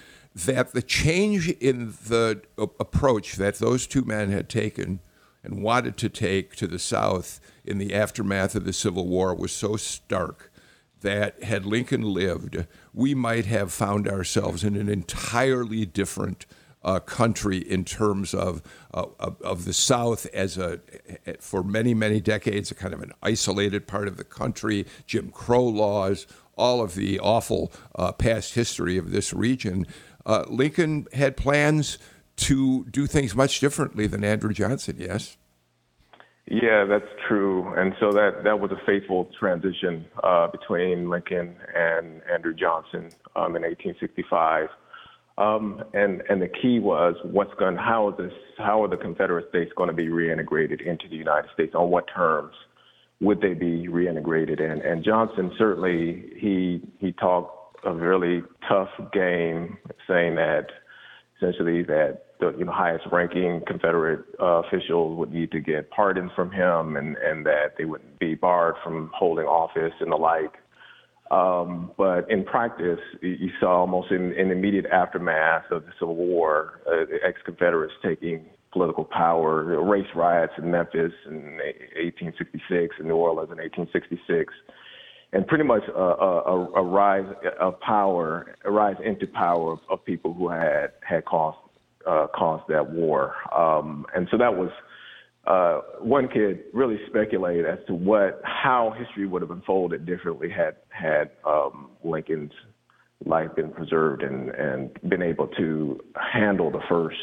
that 0.45 0.73
the 0.73 0.81
change 0.81 1.49
in 1.49 1.93
the 2.07 2.41
approach 2.57 3.35
that 3.35 3.55
those 3.55 3.87
two 3.87 4.03
men 4.03 4.31
had 4.31 4.49
taken 4.49 4.99
and 5.43 5.63
wanted 5.63 5.97
to 5.97 6.09
take 6.09 6.55
to 6.55 6.67
the 6.67 6.79
South 6.79 7.39
in 7.63 7.77
the 7.77 7.93
aftermath 7.93 8.55
of 8.55 8.65
the 8.65 8.73
Civil 8.73 9.07
War 9.07 9.33
was 9.33 9.51
so 9.51 9.75
stark 9.75 10.51
that 11.01 11.41
had 11.43 11.65
Lincoln 11.65 12.01
lived, 12.01 12.65
we 12.93 13.15
might 13.15 13.45
have 13.45 13.71
found 13.71 14.07
ourselves 14.07 14.63
in 14.63 14.75
an 14.75 14.89
entirely 14.89 15.85
different 15.85 16.45
uh, 16.83 16.99
country 16.99 17.57
in 17.57 17.83
terms 17.83 18.33
of, 18.33 18.61
uh, 18.93 19.05
of, 19.19 19.41
of 19.41 19.65
the 19.65 19.73
South 19.73 20.25
as 20.33 20.57
a 20.57 20.79
for 21.39 21.61
many 21.61 21.93
many 21.93 22.21
decades 22.21 22.71
a 22.71 22.75
kind 22.75 22.93
of 22.93 23.01
an 23.01 23.11
isolated 23.21 23.85
part 23.85 24.07
of 24.07 24.17
the 24.17 24.23
country, 24.23 24.85
Jim 25.05 25.29
Crow 25.29 25.63
laws, 25.63 26.25
all 26.57 26.81
of 26.81 26.95
the 26.95 27.19
awful 27.19 27.71
uh, 27.95 28.11
past 28.11 28.53
history 28.53 28.97
of 28.97 29.11
this 29.11 29.33
region 29.33 29.85
uh, 30.25 30.45
Lincoln 30.47 31.07
had 31.13 31.37
plans 31.37 31.97
to 32.37 32.85
do 32.85 33.05
things 33.05 33.35
much 33.35 33.59
differently 33.59 34.07
than 34.07 34.23
Andrew 34.23 34.53
Johnson, 34.53 34.95
yes? 34.97 35.37
Yeah, 36.47 36.85
that's 36.85 37.09
true. 37.27 37.73
And 37.75 37.93
so 37.99 38.11
that, 38.11 38.43
that 38.43 38.59
was 38.59 38.71
a 38.71 38.81
faithful 38.85 39.29
transition 39.37 40.05
uh, 40.23 40.47
between 40.47 41.09
Lincoln 41.09 41.55
and 41.75 42.21
Andrew 42.31 42.55
Johnson 42.55 43.11
um, 43.35 43.55
in 43.55 43.61
1865. 43.61 44.69
Um, 45.37 45.83
and 45.93 46.21
and 46.29 46.41
the 46.41 46.49
key 46.49 46.79
was 46.79 47.15
what's 47.23 47.53
going 47.53 47.77
how 47.77 48.09
is 48.09 48.17
this 48.17 48.33
how 48.57 48.83
are 48.83 48.89
the 48.89 48.97
Confederate 48.97 49.47
states 49.47 49.71
going 49.77 49.87
to 49.87 49.95
be 49.95 50.07
reintegrated 50.07 50.81
into 50.85 51.07
the 51.07 51.15
United 51.15 51.49
States 51.53 51.73
on 51.75 51.89
what 51.89 52.09
terms 52.13 52.53
would 53.21 53.39
they 53.39 53.53
be 53.53 53.87
reintegrated 53.87 54.59
in 54.59 54.81
and 54.81 55.01
Johnson 55.01 55.53
certainly 55.57 56.33
he 56.35 56.81
he 56.99 57.13
talked 57.13 57.58
a 57.85 57.93
really 57.93 58.43
tough 58.67 58.89
game, 59.13 59.77
saying 60.07 60.35
that 60.35 60.67
essentially 61.37 61.83
that 61.83 62.23
the 62.39 62.53
you 62.57 62.65
know 62.65 62.71
highest 62.71 63.05
ranking 63.11 63.61
Confederate 63.67 64.25
uh, 64.41 64.61
officials 64.65 65.17
would 65.17 65.31
need 65.31 65.51
to 65.51 65.59
get 65.59 65.89
pardons 65.91 66.31
from 66.35 66.51
him, 66.51 66.95
and 66.95 67.17
and 67.17 67.45
that 67.45 67.75
they 67.77 67.85
wouldn't 67.85 68.19
be 68.19 68.35
barred 68.35 68.75
from 68.83 69.11
holding 69.13 69.45
office 69.45 69.93
and 69.99 70.11
the 70.11 70.17
like. 70.17 70.55
Um, 71.31 71.91
but 71.95 72.29
in 72.31 72.43
practice, 72.43 72.99
you 73.21 73.51
saw 73.59 73.81
almost 73.81 74.11
in, 74.11 74.29
the 74.31 74.51
immediate 74.51 74.87
aftermath 74.87 75.65
of 75.69 75.85
the 75.85 75.91
Civil 75.99 76.15
War, 76.15 76.81
uh, 76.87 77.05
ex-Confederates 77.23 77.93
taking 78.03 78.45
political 78.71 79.03
power, 79.03 79.63
race 79.83 80.07
riots 80.15 80.53
in 80.57 80.71
Memphis 80.71 81.13
in 81.27 81.59
1866 81.97 82.95
and 82.97 83.07
New 83.07 83.15
Orleans 83.15 83.51
in 83.51 83.57
1866 83.57 84.53
and 85.31 85.45
pretty 85.45 85.63
much 85.63 85.83
a, 85.87 85.99
a, 85.99 86.71
a 86.75 86.83
rise 86.83 87.31
of 87.59 87.79
power, 87.81 88.55
a 88.65 88.71
rise 88.71 88.95
into 89.03 89.27
power 89.27 89.73
of, 89.73 89.79
of 89.89 90.03
people 90.05 90.33
who 90.33 90.49
had 90.49 90.91
had 91.07 91.25
caused 91.25 91.57
uh, 92.07 92.27
caused 92.33 92.63
that 92.69 92.89
war. 92.91 93.35
Um, 93.55 94.05
and 94.15 94.27
so 94.31 94.37
that 94.37 94.55
was 94.55 94.71
uh, 95.45 95.81
one 95.99 96.27
could 96.27 96.63
really 96.73 96.99
speculate 97.07 97.65
as 97.65 97.79
to 97.87 97.93
what 97.93 98.41
how 98.43 98.93
history 98.97 99.27
would 99.27 99.41
have 99.41 99.51
unfolded 99.51 100.05
differently 100.05 100.49
had 100.49 100.75
had 100.89 101.31
um, 101.45 101.91
Lincoln's 102.03 102.53
life 103.25 103.53
been 103.55 103.71
preserved 103.71 104.23
and 104.23 104.49
and 104.49 104.97
been 105.09 105.21
able 105.21 105.47
to 105.47 105.99
handle 106.15 106.71
the 106.71 106.81
first 106.89 107.17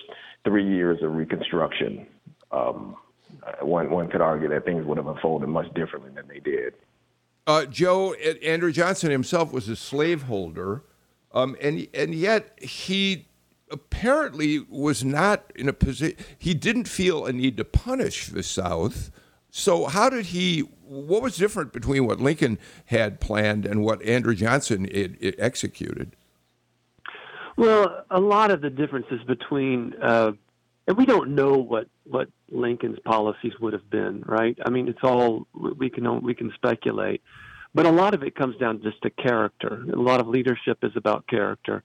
three 0.45 0.67
years 0.67 1.03
of 1.03 1.13
Reconstruction. 1.13 2.07
Um, 2.53 2.97
one 3.61 3.91
one 3.91 4.09
could 4.09 4.21
argue 4.21 4.49
that 4.49 4.65
things 4.65 4.85
would 4.87 4.99
have 4.99 5.07
unfolded 5.09 5.49
much 5.49 5.73
differently 5.75 6.11
than 6.15 6.29
they 6.29 6.39
did. 6.39 6.75
Uh, 7.47 7.65
Joe 7.67 8.15
Andrew 8.15 8.73
Johnson 8.73 9.11
himself 9.11 9.53
was 9.53 9.69
a 9.69 9.77
slaveholder, 9.77 10.83
um, 11.33 11.57
and 11.61 11.87
and 11.95 12.15
yet 12.15 12.59
he 12.61 13.27
apparently 13.71 14.61
was 14.69 15.05
not 15.05 15.53
in 15.55 15.69
a 15.69 15.73
position. 15.73 16.17
He 16.39 16.55
didn't 16.55 16.89
feel 16.89 17.27
a 17.27 17.33
need 17.33 17.57
to 17.59 17.65
punish 17.65 18.29
the 18.29 18.43
South. 18.43 19.11
So 19.51 19.87
how 19.87 20.11
did 20.11 20.27
he? 20.27 20.61
What 20.61 21.23
was 21.23 21.37
different 21.37 21.73
between 21.73 22.07
what 22.07 22.21
Lincoln 22.21 22.59
had 22.87 23.21
planned 23.21 23.65
and 23.65 23.83
what 23.83 24.03
Andrew 24.03 24.35
Johnson 24.35 24.87
it, 24.91 25.17
it 25.21 25.35
executed? 25.39 26.17
Well, 27.57 28.05
a 28.11 28.21
lot 28.21 28.51
of 28.51 28.61
the 28.61 28.69
differences 28.69 29.23
between, 29.27 29.95
uh, 30.03 30.33
and 30.87 30.97
we 30.97 31.07
don't 31.07 31.35
know 31.35 31.55
what 31.55 31.89
what 32.05 32.29
Lincoln's 32.51 32.99
policies 33.05 33.53
would 33.61 33.73
have 33.73 33.91
been, 33.91 34.23
right? 34.27 34.57
I 34.65 34.71
mean, 34.71 34.89
it's 34.89 35.03
all 35.03 35.47
we 35.53 35.91
can 35.91 36.23
we 36.23 36.35
can 36.35 36.53
speculate, 36.55 37.23
but 37.75 37.87
a 37.87 37.91
lot 37.91 38.15
of 38.15 38.23
it 38.23 38.35
comes 38.37 38.57
down 38.57 38.83
just 38.83 39.03
to 39.03 39.11
character. 39.11 39.85
A 39.93 39.97
lot 39.97 40.21
of 40.21 40.29
leadership 40.29 40.79
is 40.83 40.93
about 40.95 41.27
character, 41.27 41.83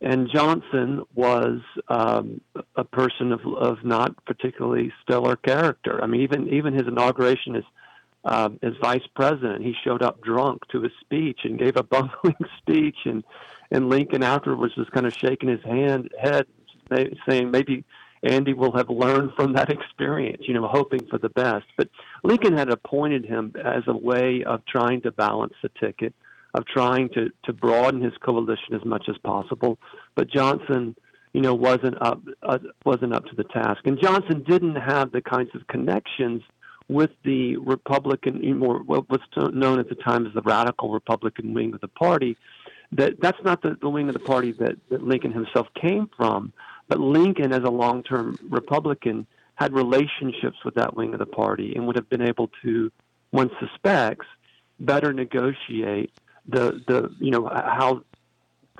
and 0.00 0.28
Johnson 0.32 1.04
was 1.14 1.60
um, 1.88 2.40
a 2.76 2.84
person 2.84 3.32
of 3.32 3.40
of 3.46 3.84
not 3.84 4.24
particularly 4.26 4.92
stellar 5.02 5.36
character. 5.36 6.02
I 6.02 6.06
mean, 6.06 6.20
even 6.20 6.48
even 6.48 6.74
his 6.74 6.86
inauguration 6.86 7.56
as 7.56 7.64
um, 8.24 8.58
as 8.62 8.72
vice 8.80 9.06
president, 9.16 9.64
he 9.64 9.74
showed 9.82 10.02
up 10.02 10.22
drunk 10.22 10.62
to 10.72 10.82
his 10.82 10.92
speech 11.00 11.40
and 11.44 11.58
gave 11.58 11.76
a 11.76 11.82
bungling 11.94 12.36
speech, 12.58 12.98
and 13.06 13.24
and 13.70 13.88
Lincoln 13.88 14.22
afterwards 14.22 14.76
was 14.76 14.88
kind 14.90 15.06
of 15.06 15.14
shaking 15.14 15.48
his 15.48 15.62
hand 15.64 16.10
head, 16.20 16.46
saying 17.26 17.50
maybe 17.50 17.84
Andy 18.22 18.52
will 18.52 18.72
have 18.76 18.88
learned 18.88 19.32
from 19.36 19.54
that 19.54 19.70
experience, 19.76 20.42
you 20.46 20.54
know, 20.54 20.66
hoping 20.66 21.06
for 21.06 21.18
the 21.18 21.28
best. 21.28 21.66
But 21.76 21.88
Lincoln 22.22 22.56
had 22.56 22.70
appointed 22.70 23.24
him 23.24 23.54
as 23.62 23.82
a 23.86 23.96
way 23.96 24.44
of 24.44 24.64
trying 24.66 25.02
to 25.02 25.10
balance 25.10 25.54
the 25.62 25.70
ticket, 25.80 26.14
of 26.54 26.66
trying 26.66 27.08
to, 27.10 27.30
to 27.44 27.52
broaden 27.52 28.00
his 28.00 28.12
coalition 28.24 28.74
as 28.74 28.84
much 28.84 29.08
as 29.08 29.16
possible. 29.18 29.78
But 30.14 30.30
Johnson, 30.30 30.94
you 31.32 31.40
know, 31.40 31.54
wasn't 31.54 32.00
up 32.00 32.20
uh, 32.42 32.58
wasn't 32.84 33.14
up 33.14 33.24
to 33.26 33.34
the 33.34 33.44
task. 33.44 33.80
And 33.86 33.98
Johnson 34.00 34.44
didn't 34.46 34.76
have 34.76 35.12
the 35.12 35.22
kinds 35.22 35.50
of 35.54 35.66
connections 35.66 36.42
with 36.88 37.10
the 37.24 37.56
Republican, 37.56 38.58
more 38.58 38.82
what 38.82 39.08
was 39.08 39.20
known 39.36 39.78
at 39.78 39.88
the 39.88 39.94
time 39.94 40.26
as 40.26 40.34
the 40.34 40.42
radical 40.42 40.92
Republican 40.92 41.54
wing 41.54 41.72
of 41.74 41.80
the 41.80 41.88
party. 41.88 42.36
That 42.92 43.20
that's 43.20 43.38
not 43.42 43.62
the, 43.62 43.78
the 43.80 43.88
wing 43.88 44.08
of 44.08 44.12
the 44.12 44.20
party 44.20 44.52
that, 44.52 44.76
that 44.90 45.02
Lincoln 45.02 45.32
himself 45.32 45.68
came 45.80 46.10
from, 46.16 46.52
but 46.88 47.00
Lincoln, 47.00 47.52
as 47.52 47.62
a 47.64 47.70
long-term 47.70 48.38
Republican, 48.50 49.26
had 49.54 49.72
relationships 49.72 50.58
with 50.64 50.74
that 50.74 50.96
wing 50.96 51.12
of 51.12 51.18
the 51.18 51.26
party 51.26 51.74
and 51.74 51.86
would 51.86 51.96
have 51.96 52.08
been 52.08 52.22
able 52.22 52.50
to, 52.62 52.90
one 53.30 53.50
suspects, 53.60 54.26
better 54.80 55.12
negotiate 55.12 56.10
the 56.48 56.82
the 56.88 57.14
you 57.20 57.30
know 57.30 57.48
how 57.48 58.02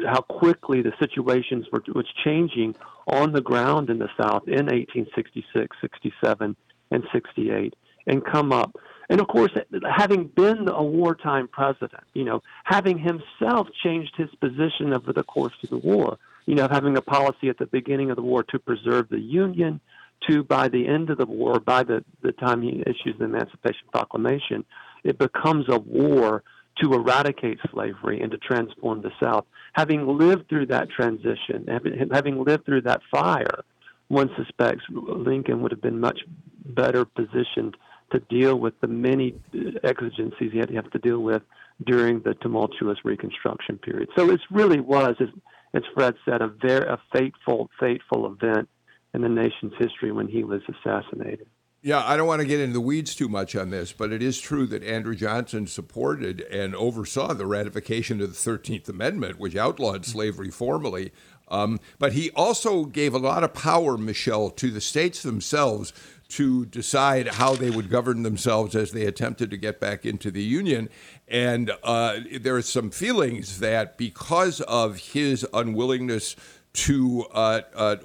how 0.04 0.20
quickly 0.20 0.82
the 0.82 0.92
situations 0.98 1.66
were 1.72 1.82
was 1.94 2.06
changing 2.24 2.74
on 3.06 3.32
the 3.32 3.40
ground 3.40 3.90
in 3.90 3.98
the 3.98 4.08
South 4.20 4.46
in 4.46 4.66
1866, 4.66 5.76
67, 5.80 6.56
and 6.90 7.04
68, 7.12 7.74
and 8.06 8.24
come 8.24 8.52
up. 8.52 8.76
And 9.10 9.20
of 9.20 9.28
course, 9.28 9.50
having 9.94 10.28
been 10.28 10.68
a 10.68 10.82
wartime 10.82 11.48
president, 11.48 12.04
you 12.14 12.24
know, 12.24 12.42
having 12.64 12.98
himself 12.98 13.68
changed 13.82 14.14
his 14.16 14.30
position 14.40 14.92
over 14.92 15.12
the 15.12 15.24
course 15.24 15.52
of 15.62 15.70
the 15.70 15.78
war, 15.78 16.18
you 16.46 16.54
know, 16.54 16.68
having 16.70 16.96
a 16.96 17.02
policy 17.02 17.48
at 17.48 17.58
the 17.58 17.66
beginning 17.66 18.10
of 18.10 18.16
the 18.16 18.22
war 18.22 18.42
to 18.44 18.58
preserve 18.58 19.08
the 19.08 19.20
Union, 19.20 19.80
to 20.28 20.44
by 20.44 20.68
the 20.68 20.86
end 20.86 21.10
of 21.10 21.18
the 21.18 21.26
war, 21.26 21.58
by 21.60 21.82
the, 21.82 22.04
the 22.22 22.32
time 22.32 22.62
he 22.62 22.82
issues 22.82 23.16
the 23.18 23.24
Emancipation 23.24 23.86
Proclamation, 23.92 24.64
it 25.04 25.18
becomes 25.18 25.66
a 25.68 25.78
war 25.78 26.42
to 26.80 26.94
eradicate 26.94 27.58
slavery 27.70 28.20
and 28.20 28.30
to 28.30 28.38
transform 28.38 29.02
the 29.02 29.10
South. 29.22 29.44
Having 29.74 30.18
lived 30.18 30.48
through 30.48 30.66
that 30.66 30.88
transition, 30.90 31.66
having 32.12 32.44
lived 32.44 32.64
through 32.64 32.82
that 32.82 33.00
fire, 33.10 33.64
one 34.08 34.30
suspects 34.36 34.84
Lincoln 34.90 35.62
would 35.62 35.70
have 35.70 35.82
been 35.82 36.00
much 36.00 36.20
better 36.64 37.04
positioned 37.04 37.76
to 38.12 38.20
deal 38.20 38.56
with 38.56 38.78
the 38.80 38.86
many 38.86 39.34
exigencies 39.82 40.52
he 40.52 40.58
had 40.58 40.68
to 40.68 40.74
have 40.74 40.90
to 40.90 40.98
deal 40.98 41.20
with 41.20 41.42
during 41.84 42.20
the 42.20 42.34
tumultuous 42.34 42.98
Reconstruction 43.04 43.78
period. 43.78 44.08
So 44.16 44.30
it 44.30 44.40
really 44.50 44.80
was, 44.80 45.16
as, 45.20 45.28
as 45.74 45.82
Fred 45.94 46.14
said, 46.24 46.42
a 46.42 46.48
very 46.48 46.86
a 46.86 46.98
fateful, 47.12 47.70
fateful 47.78 48.26
event 48.26 48.68
in 49.14 49.22
the 49.22 49.28
nation's 49.28 49.72
history 49.78 50.12
when 50.12 50.28
he 50.28 50.44
was 50.44 50.62
assassinated. 50.68 51.46
Yeah, 51.84 52.04
I 52.06 52.16
don't 52.16 52.28
want 52.28 52.40
to 52.40 52.46
get 52.46 52.60
into 52.60 52.74
the 52.74 52.80
weeds 52.80 53.14
too 53.16 53.28
much 53.28 53.56
on 53.56 53.70
this, 53.70 53.92
but 53.92 54.12
it 54.12 54.22
is 54.22 54.40
true 54.40 54.66
that 54.68 54.84
Andrew 54.84 55.16
Johnson 55.16 55.66
supported 55.66 56.40
and 56.42 56.76
oversaw 56.76 57.34
the 57.34 57.46
ratification 57.46 58.20
of 58.20 58.28
the 58.28 58.50
13th 58.50 58.88
Amendment, 58.88 59.40
which 59.40 59.56
outlawed 59.56 60.06
slavery 60.06 60.50
formally. 60.50 61.10
Um, 61.48 61.80
but 61.98 62.12
he 62.12 62.30
also 62.36 62.84
gave 62.84 63.14
a 63.14 63.18
lot 63.18 63.42
of 63.42 63.52
power, 63.52 63.98
Michelle, 63.98 64.50
to 64.50 64.70
the 64.70 64.80
states 64.80 65.24
themselves 65.24 65.92
to 66.32 66.64
decide 66.64 67.28
how 67.28 67.54
they 67.54 67.68
would 67.68 67.90
govern 67.90 68.22
themselves 68.22 68.74
as 68.74 68.92
they 68.92 69.04
attempted 69.04 69.50
to 69.50 69.56
get 69.58 69.78
back 69.78 70.06
into 70.06 70.30
the 70.30 70.42
Union. 70.42 70.88
And 71.28 71.70
uh, 71.82 72.20
there 72.40 72.56
are 72.56 72.62
some 72.62 72.90
feelings 72.90 73.60
that 73.60 73.98
because 73.98 74.62
of 74.62 74.96
his 74.96 75.46
unwillingness 75.52 76.34
to 76.72 77.26
uh, 77.32 77.60
uh, 77.74 77.96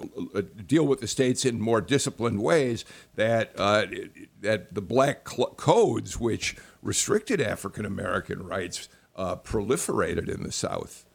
deal 0.66 0.86
with 0.86 1.00
the 1.00 1.08
states 1.08 1.46
in 1.46 1.62
more 1.62 1.80
disciplined 1.80 2.42
ways 2.42 2.84
that 3.16 3.54
uh, 3.58 3.86
that 4.42 4.74
the 4.74 4.82
black 4.82 5.30
cl- 5.30 5.54
codes, 5.56 6.20
which 6.20 6.58
restricted 6.82 7.40
African 7.40 7.86
American 7.86 8.44
rights, 8.44 8.90
uh, 9.16 9.38
proliferated 9.38 10.28
in 10.28 10.44
the 10.44 10.52
South. 10.52 11.06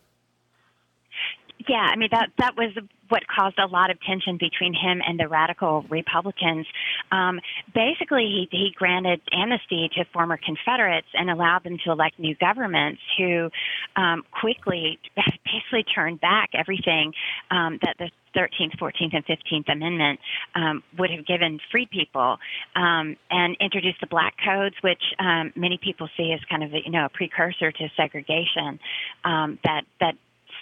Yeah, 1.68 1.90
I 1.92 1.96
mean 1.96 2.08
that 2.10 2.30
that 2.38 2.56
was 2.56 2.70
what 3.12 3.22
caused 3.28 3.58
a 3.58 3.66
lot 3.66 3.90
of 3.90 4.00
tension 4.00 4.38
between 4.38 4.72
him 4.72 5.02
and 5.06 5.20
the 5.20 5.28
radical 5.28 5.84
Republicans. 5.90 6.66
Um, 7.12 7.40
basically, 7.74 8.24
he, 8.24 8.48
he 8.50 8.72
granted 8.74 9.20
amnesty 9.30 9.90
to 9.96 10.06
former 10.14 10.38
Confederates 10.42 11.08
and 11.12 11.28
allowed 11.28 11.62
them 11.62 11.76
to 11.84 11.92
elect 11.92 12.18
new 12.18 12.34
governments 12.36 13.02
who 13.18 13.50
um, 13.96 14.22
quickly 14.40 14.98
basically 15.44 15.84
turned 15.94 16.22
back 16.22 16.52
everything 16.54 17.12
um, 17.50 17.78
that 17.82 17.96
the 17.98 18.10
13th, 18.34 18.78
14th, 18.80 19.14
and 19.14 19.26
15th 19.26 19.70
Amendment 19.70 20.18
um, 20.54 20.82
would 20.98 21.10
have 21.10 21.26
given 21.26 21.60
free 21.70 21.86
people, 21.92 22.38
um, 22.74 23.14
and 23.30 23.58
introduced 23.60 24.00
the 24.00 24.06
Black 24.06 24.36
Codes, 24.42 24.74
which 24.80 25.02
um, 25.18 25.52
many 25.54 25.76
people 25.76 26.08
see 26.16 26.32
as 26.32 26.40
kind 26.48 26.64
of 26.64 26.72
a, 26.72 26.78
you 26.82 26.90
know 26.90 27.04
a 27.04 27.10
precursor 27.10 27.70
to 27.70 27.88
segregation 27.94 28.80
um, 29.22 29.58
that 29.64 29.82
that 30.00 30.14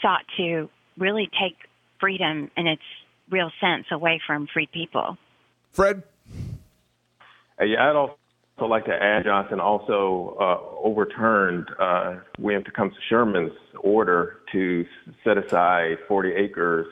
sought 0.03 0.25
to 0.37 0.69
really 0.99 1.31
take 1.41 1.57
freedom 2.01 2.51
in 2.57 2.67
its 2.67 2.83
real 3.31 3.51
sense 3.61 3.87
away 3.91 4.21
from 4.27 4.49
free 4.53 4.69
people. 4.73 5.17
Fred? 5.73 6.03
Yeah, 7.61 7.91
I'd 7.91 7.97
also 7.97 8.17
like 8.61 8.87
to 8.87 8.93
add 8.93 9.25
Johnson 9.25 9.61
also 9.61 10.37
uh, 10.41 10.85
overturned 10.85 11.69
uh, 11.79 12.17
William 12.39 12.65
Tecumseh 12.65 12.97
Sherman's 13.09 13.53
order 13.83 14.41
to 14.53 14.85
set 15.25 15.39
aside 15.39 15.99
40 16.09 16.33
acres 16.33 16.87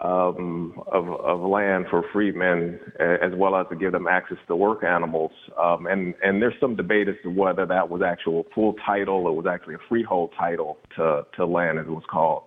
um, 0.00 0.82
of, 0.88 1.08
of 1.08 1.40
land 1.40 1.86
for 1.88 2.04
freedmen, 2.12 2.78
as 3.00 3.32
well 3.34 3.56
as 3.56 3.66
to 3.70 3.76
give 3.76 3.92
them 3.92 4.06
access 4.06 4.36
to 4.46 4.56
work 4.56 4.84
animals. 4.84 5.32
Um, 5.60 5.86
and, 5.86 6.14
and 6.22 6.42
there's 6.42 6.54
some 6.60 6.76
debate 6.76 7.08
as 7.08 7.14
to 7.22 7.30
whether 7.30 7.64
that 7.64 7.88
was 7.88 8.02
actual 8.02 8.44
full 8.54 8.74
title 8.84 9.26
or 9.26 9.34
was 9.34 9.46
actually 9.46 9.74
a 9.74 9.88
freehold 9.88 10.32
title 10.38 10.78
to, 10.96 11.26
to 11.36 11.46
land, 11.46 11.78
as 11.78 11.86
it 11.86 11.90
was 11.90 12.04
called. 12.10 12.42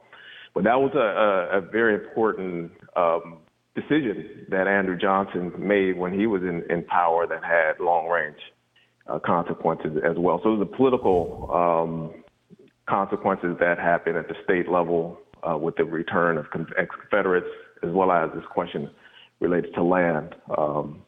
But 0.54 0.64
that 0.64 0.80
was 0.80 0.92
a, 0.96 0.98
a, 0.98 1.58
a 1.60 1.62
very 1.62 1.96
important 1.96 2.72
um, 2.96 3.38
decision 3.76 4.46
that 4.50 4.68
Andrew 4.68 4.98
Johnson 4.98 5.52
made 5.58 5.98
when 5.98 6.18
he 6.18 6.28
was 6.28 6.42
in, 6.42 6.64
in 6.70 6.84
power 6.84 7.28
that 7.28 7.44
had 7.44 7.80
long 7.80 8.08
range 8.10 8.40
uh, 9.08 9.20
consequences 9.20 9.98
as 10.04 10.18
well. 10.18 10.40
So 10.44 10.58
the 10.58 10.66
political 10.66 11.50
um, 11.54 12.24
consequences 12.88 13.58
that 13.60 13.78
happened 13.78 14.18
at 14.18 14.28
the 14.28 14.36
state 14.44 14.70
level 14.70 15.20
uh, 15.48 15.58
with 15.58 15.76
the 15.78 15.86
return 15.86 16.38
of 16.38 16.46
ex-Confederates, 16.78 17.48
as 17.84 17.92
well 17.92 18.12
as 18.12 18.30
this 18.34 18.44
question 18.52 18.90
related 19.40 19.74
to 19.76 19.84
land, 19.84 20.36
um, 20.58 21.02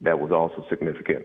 that 0.00 0.18
was 0.18 0.30
also 0.30 0.64
significant. 0.68 1.24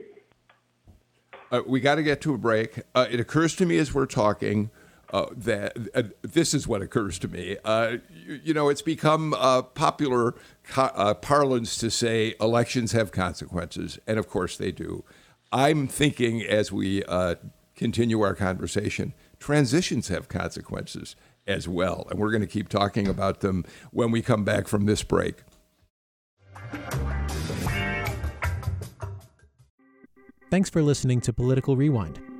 Uh, 1.52 1.62
we 1.66 1.80
got 1.80 1.96
to 1.96 2.04
get 2.04 2.20
to 2.22 2.34
a 2.34 2.38
break. 2.38 2.82
Uh, 2.96 3.06
it 3.10 3.20
occurs 3.20 3.56
to 3.56 3.66
me 3.66 3.78
as 3.78 3.94
we're 3.94 4.06
talking 4.06 4.70
uh, 5.12 5.28
that 5.36 5.78
uh, 5.96 6.04
this 6.22 6.54
is 6.54 6.68
what 6.68 6.82
occurs 6.82 7.18
to 7.20 7.28
me. 7.28 7.58
Uh, 7.64 7.98
you, 8.10 8.42
you, 8.46 8.54
know, 8.54 8.70
it's 8.70 8.82
become 8.82 9.32
popular 9.74 10.36
co- 10.64 10.92
uh, 10.94 11.14
parlance 11.14 11.78
to 11.78 11.90
say 11.90 12.36
elections 12.40 12.92
have 12.92 13.12
consequences, 13.12 14.00
and 14.08 14.20
of 14.20 14.28
course 14.30 14.58
they 14.58 14.72
do. 14.72 15.04
I'm 15.52 15.88
thinking 15.88 16.42
as 16.42 16.72
we 16.72 17.04
uh, 17.06 17.36
continue 17.76 18.22
our 18.22 18.36
conversation, 18.36 19.14
transitions 19.40 20.10
have 20.10 20.28
consequences 20.28 21.16
as 21.46 21.68
well, 21.68 22.08
and 22.10 22.20
we're 22.20 22.32
going 22.32 22.42
to 22.42 22.48
keep 22.48 22.68
talking 22.68 23.08
about 23.08 23.40
them 23.40 23.64
when 23.92 24.12
we 24.12 24.22
come 24.22 24.44
back 24.44 24.68
from 24.68 24.86
this 24.86 25.04
break. 25.04 25.36
Thanks 30.50 30.70
for 30.70 30.82
listening 30.82 31.22
to 31.22 31.34
Political 31.34 31.76
Rewind. 31.78 32.20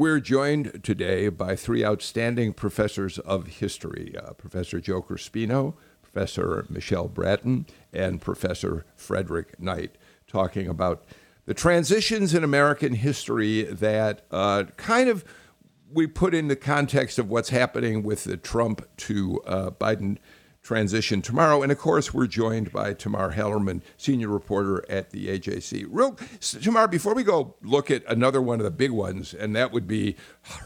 We're 0.00 0.20
joined 0.20 0.82
today 0.82 1.28
by 1.28 1.56
three 1.56 1.84
outstanding 1.84 2.54
professors 2.54 3.18
of 3.18 3.46
history 3.48 4.14
uh, 4.16 4.32
Professor 4.32 4.80
Joe 4.80 5.02
Crespino, 5.02 5.74
Professor 6.00 6.64
Michelle 6.70 7.06
Brattain, 7.06 7.66
and 7.92 8.18
Professor 8.18 8.86
Frederick 8.96 9.60
Knight, 9.60 9.96
talking 10.26 10.68
about 10.68 11.04
the 11.44 11.52
transitions 11.52 12.32
in 12.32 12.42
American 12.42 12.94
history 12.94 13.64
that 13.64 14.22
uh, 14.30 14.64
kind 14.78 15.10
of 15.10 15.22
we 15.92 16.06
put 16.06 16.34
in 16.34 16.48
the 16.48 16.56
context 16.56 17.18
of 17.18 17.28
what's 17.28 17.50
happening 17.50 18.02
with 18.02 18.24
the 18.24 18.38
Trump 18.38 18.88
to 18.96 19.42
uh, 19.44 19.70
Biden 19.70 20.16
transition 20.62 21.22
tomorrow. 21.22 21.62
And 21.62 21.72
of 21.72 21.78
course, 21.78 22.12
we're 22.12 22.26
joined 22.26 22.72
by 22.72 22.92
Tamar 22.94 23.32
Hallerman, 23.32 23.82
senior 23.96 24.28
reporter 24.28 24.84
at 24.90 25.10
the 25.10 25.28
AJC. 25.28 25.86
Real, 25.88 26.16
Tamar, 26.40 26.86
before 26.88 27.14
we 27.14 27.22
go 27.22 27.56
look 27.62 27.90
at 27.90 28.04
another 28.06 28.42
one 28.42 28.60
of 28.60 28.64
the 28.64 28.70
big 28.70 28.90
ones, 28.90 29.32
and 29.34 29.56
that 29.56 29.72
would 29.72 29.86
be 29.86 30.16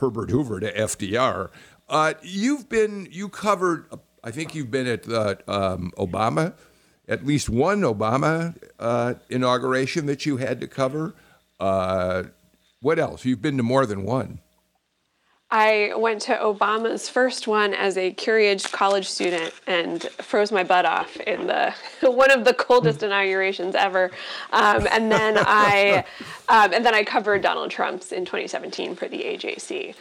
Herbert 0.00 0.30
Hoover 0.30 0.60
to 0.60 0.72
FDR. 0.72 1.50
Uh, 1.88 2.14
you've 2.22 2.68
been, 2.68 3.06
you 3.10 3.28
covered, 3.28 3.86
I 4.22 4.30
think 4.30 4.54
you've 4.54 4.70
been 4.70 4.86
at 4.86 5.04
the 5.04 5.38
um, 5.46 5.92
Obama, 5.96 6.54
at 7.06 7.24
least 7.26 7.48
one 7.50 7.82
Obama 7.82 8.56
uh, 8.78 9.14
inauguration 9.28 10.06
that 10.06 10.24
you 10.26 10.38
had 10.38 10.60
to 10.60 10.66
cover. 10.66 11.14
Uh, 11.60 12.24
What 12.80 12.98
else? 12.98 13.24
You've 13.24 13.40
been 13.42 13.56
to 13.58 13.62
more 13.62 13.86
than 13.86 14.04
one. 14.04 14.40
I 15.50 15.92
went 15.96 16.22
to 16.22 16.34
Obama's 16.36 17.08
first 17.08 17.46
one 17.46 17.74
as 17.74 17.96
a 17.96 18.12
Curie 18.12 18.56
college 18.72 19.08
student 19.08 19.52
and 19.66 20.02
froze 20.02 20.50
my 20.50 20.64
butt 20.64 20.84
off 20.84 21.16
in 21.18 21.46
the 21.46 21.72
one 22.02 22.30
of 22.30 22.44
the 22.44 22.54
coldest 22.54 23.00
hmm. 23.00 23.06
inaugurations 23.06 23.74
ever. 23.74 24.10
Um, 24.52 24.88
and 24.90 25.12
then 25.12 25.36
I 25.38 26.04
um, 26.48 26.72
and 26.72 26.84
then 26.84 26.94
I 26.94 27.04
covered 27.04 27.42
Donald 27.42 27.70
Trump's 27.70 28.12
in 28.12 28.24
2017 28.24 28.96
for 28.96 29.08
the 29.08 29.18
AJC. 29.18 29.94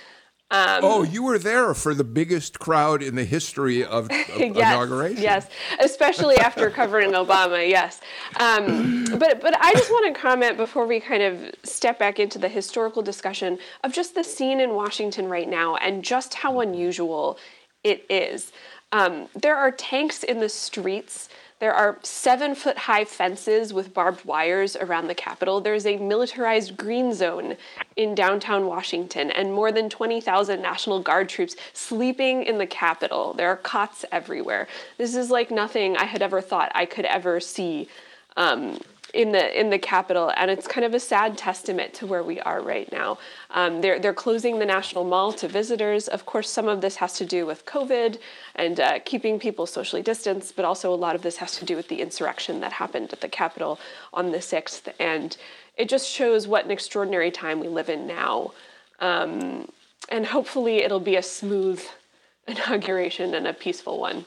Um, 0.53 0.81
oh, 0.83 1.01
you 1.01 1.23
were 1.23 1.39
there 1.39 1.73
for 1.73 1.95
the 1.95 2.03
biggest 2.03 2.59
crowd 2.59 3.01
in 3.01 3.15
the 3.15 3.23
history 3.23 3.83
of, 3.83 4.05
of 4.11 4.11
yes, 4.11 4.55
inauguration. 4.55 5.23
Yes, 5.23 5.49
especially 5.79 6.37
after 6.37 6.69
covering 6.79 7.13
Obama. 7.13 7.67
Yes, 7.67 8.01
um, 8.39 9.05
but 9.17 9.41
but 9.41 9.59
I 9.59 9.73
just 9.73 9.89
want 9.89 10.13
to 10.13 10.21
comment 10.21 10.55
before 10.55 10.85
we 10.85 10.99
kind 10.99 11.23
of 11.23 11.55
step 11.63 11.97
back 11.97 12.19
into 12.19 12.37
the 12.37 12.49
historical 12.49 13.01
discussion 13.01 13.57
of 13.83 13.93
just 13.93 14.13
the 14.13 14.23
scene 14.23 14.59
in 14.59 14.75
Washington 14.75 15.27
right 15.27 15.49
now 15.49 15.75
and 15.77 16.03
just 16.03 16.35
how 16.35 16.59
unusual 16.59 17.39
it 17.83 18.05
is. 18.07 18.51
Um, 18.91 19.29
there 19.33 19.55
are 19.55 19.71
tanks 19.71 20.21
in 20.21 20.39
the 20.39 20.49
streets 20.49 21.29
there 21.63 21.73
are 21.73 21.97
seven 22.03 22.55
foot 22.55 22.77
high 22.77 23.05
fences 23.05 23.73
with 23.73 23.93
barbed 23.93 24.25
wires 24.25 24.75
around 24.75 25.07
the 25.07 25.15
Capitol. 25.15 25.61
There's 25.61 25.85
a 25.85 25.95
militarized 25.95 26.75
green 26.75 27.13
zone 27.13 27.55
in 27.95 28.15
downtown 28.15 28.67
Washington, 28.67 29.31
and 29.31 29.53
more 29.53 29.71
than 29.71 29.89
20,000 29.89 30.61
National 30.61 30.99
Guard 30.99 31.29
troops 31.29 31.55
sleeping 31.71 32.43
in 32.43 32.57
the 32.57 32.67
Capitol. 32.67 33.33
There 33.33 33.47
are 33.47 33.55
cots 33.55 34.03
everywhere. 34.11 34.67
This 34.97 35.15
is 35.15 35.31
like 35.31 35.51
nothing 35.51 35.95
I 35.95 36.03
had 36.03 36.21
ever 36.21 36.41
thought 36.41 36.69
I 36.75 36.85
could 36.85 37.05
ever 37.05 37.39
see 37.39 37.87
um, 38.35 38.77
in 39.13 39.31
the 39.31 39.59
in 39.59 39.69
the 39.69 39.77
Capitol, 39.77 40.31
and 40.35 40.49
it's 40.49 40.67
kind 40.67 40.83
of 40.83 40.93
a 40.95 40.99
sad 40.99 41.37
testament 41.37 41.93
to 41.93 42.07
where 42.07 42.23
we 42.23 42.39
are 42.41 42.61
right 42.61 42.91
now. 42.91 43.19
Um, 43.51 43.79
they're 43.81 43.99
they're 43.99 44.13
closing 44.13 44.57
the 44.57 44.65
National 44.65 45.03
Mall 45.03 45.31
to 45.33 45.47
visitors. 45.47 46.07
Of 46.07 46.25
course, 46.25 46.49
some 46.49 46.67
of 46.67 46.81
this 46.81 46.95
has 46.95 47.13
to 47.13 47.25
do 47.25 47.45
with 47.45 47.65
COVID 47.65 48.19
and 48.55 48.79
uh, 48.79 48.99
keeping 49.05 49.39
people 49.39 49.67
socially 49.67 50.01
distanced, 50.01 50.55
but 50.55 50.65
also 50.65 50.91
a 50.91 50.95
lot 50.95 51.15
of 51.15 51.21
this 51.21 51.37
has 51.37 51.57
to 51.59 51.65
do 51.65 51.75
with 51.75 51.87
the 51.89 52.01
insurrection 52.01 52.59
that 52.61 52.73
happened 52.73 53.13
at 53.13 53.21
the 53.21 53.29
Capitol 53.29 53.79
on 54.13 54.31
the 54.31 54.41
sixth, 54.41 54.89
and 54.99 55.37
it 55.77 55.89
just 55.89 56.09
shows 56.09 56.47
what 56.47 56.65
an 56.65 56.71
extraordinary 56.71 57.29
time 57.29 57.59
we 57.59 57.67
live 57.67 57.89
in 57.89 58.07
now. 58.07 58.51
Um, 58.99 59.69
and 60.09 60.25
hopefully, 60.25 60.77
it'll 60.77 60.99
be 60.99 61.17
a 61.17 61.23
smooth 61.23 61.83
inauguration 62.47 63.35
and 63.35 63.45
a 63.45 63.53
peaceful 63.53 63.99
one. 63.99 64.25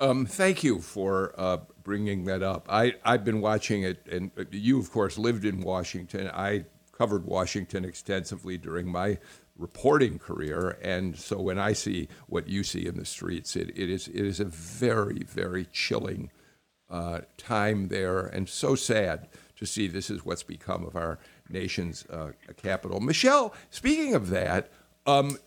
Um, 0.00 0.26
thank 0.26 0.62
you 0.62 0.80
for 0.80 1.34
uh, 1.36 1.58
bringing 1.88 2.24
that 2.24 2.42
up. 2.42 2.66
I, 2.68 2.96
I've 3.02 3.24
been 3.24 3.40
watching 3.40 3.82
it, 3.82 4.06
and 4.12 4.30
you, 4.50 4.78
of 4.78 4.92
course, 4.92 5.16
lived 5.16 5.46
in 5.46 5.62
Washington. 5.62 6.28
I 6.34 6.66
covered 6.92 7.24
Washington 7.24 7.86
extensively 7.86 8.58
during 8.58 8.92
my 8.92 9.16
reporting 9.56 10.18
career, 10.18 10.76
and 10.82 11.16
so 11.16 11.40
when 11.40 11.58
I 11.58 11.72
see 11.72 12.08
what 12.26 12.46
you 12.46 12.62
see 12.62 12.84
in 12.84 12.98
the 12.98 13.06
streets, 13.06 13.56
it, 13.56 13.70
it 13.70 13.88
is 13.88 14.06
it 14.08 14.20
is 14.20 14.38
a 14.38 14.44
very 14.44 15.22
very 15.24 15.64
chilling 15.72 16.30
uh, 16.90 17.20
time 17.38 17.88
there, 17.88 18.20
and 18.26 18.46
so 18.46 18.74
sad 18.74 19.26
to 19.56 19.64
see 19.64 19.88
this 19.88 20.10
is 20.10 20.26
what's 20.26 20.42
become 20.42 20.84
of 20.84 20.94
our 20.94 21.18
nation's 21.48 22.04
uh, 22.10 22.32
capital. 22.58 23.00
Michelle, 23.00 23.54
speaking 23.70 24.14
of 24.14 24.28
that, 24.28 24.70
um, 25.06 25.38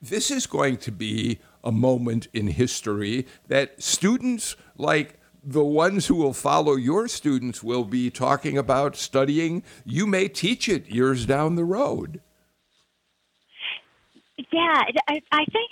this 0.00 0.30
is 0.30 0.46
going 0.46 0.76
to 0.76 0.92
be 0.92 1.40
a 1.64 1.72
moment 1.72 2.28
in 2.32 2.46
history 2.46 3.26
that 3.48 3.82
students 3.82 4.54
like 4.76 5.18
the 5.46 5.64
ones 5.64 6.08
who 6.08 6.16
will 6.16 6.32
follow 6.32 6.74
your 6.74 7.06
students 7.06 7.62
will 7.62 7.84
be 7.84 8.10
talking 8.10 8.58
about 8.58 8.96
studying. 8.96 9.62
You 9.84 10.06
may 10.06 10.26
teach 10.26 10.68
it 10.68 10.88
years 10.88 11.24
down 11.24 11.54
the 11.54 11.64
road. 11.64 12.20
Yeah, 14.52 14.82
I, 15.08 15.22
I 15.32 15.44
think 15.44 15.70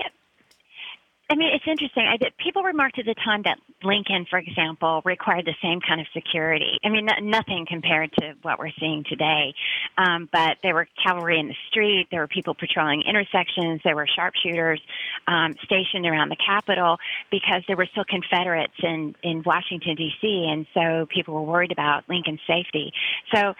I 1.30 1.36
mean, 1.36 1.54
it's 1.54 1.64
interesting. 1.66 2.06
I 2.06 2.18
people 2.38 2.62
remarked 2.62 2.98
at 2.98 3.06
the 3.06 3.14
time 3.14 3.42
that 3.44 3.58
Lincoln, 3.82 4.26
for 4.28 4.38
example, 4.38 5.00
required 5.06 5.46
the 5.46 5.54
same 5.62 5.80
kind 5.80 5.98
of 6.00 6.06
security. 6.12 6.78
I 6.84 6.90
mean, 6.90 7.08
nothing 7.22 7.64
compared 7.66 8.12
to 8.20 8.34
what 8.42 8.58
we're 8.58 8.72
seeing 8.78 9.04
today. 9.08 9.54
Um, 9.96 10.28
but 10.30 10.58
there 10.62 10.74
were 10.74 10.86
cavalry 11.02 11.40
in 11.40 11.48
the 11.48 11.56
street. 11.70 12.08
There 12.10 12.20
were 12.20 12.28
people 12.28 12.54
patrolling 12.54 13.02
intersections. 13.08 13.80
There 13.84 13.96
were 13.96 14.06
sharpshooters 14.06 14.80
um, 15.26 15.56
stationed 15.64 16.04
around 16.04 16.28
the 16.28 16.36
Capitol 16.36 16.98
because 17.30 17.62
there 17.68 17.76
were 17.76 17.86
still 17.90 18.04
Confederates 18.04 18.74
in 18.82 19.14
in 19.22 19.42
Washington 19.46 19.94
D.C. 19.96 20.48
And 20.50 20.66
so 20.74 21.06
people 21.06 21.34
were 21.34 21.42
worried 21.42 21.72
about 21.72 22.04
Lincoln's 22.06 22.40
safety. 22.46 22.92
So, 23.34 23.54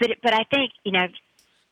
but 0.00 0.10
but 0.22 0.32
I 0.32 0.44
think 0.44 0.72
you 0.82 0.92
know 0.92 1.08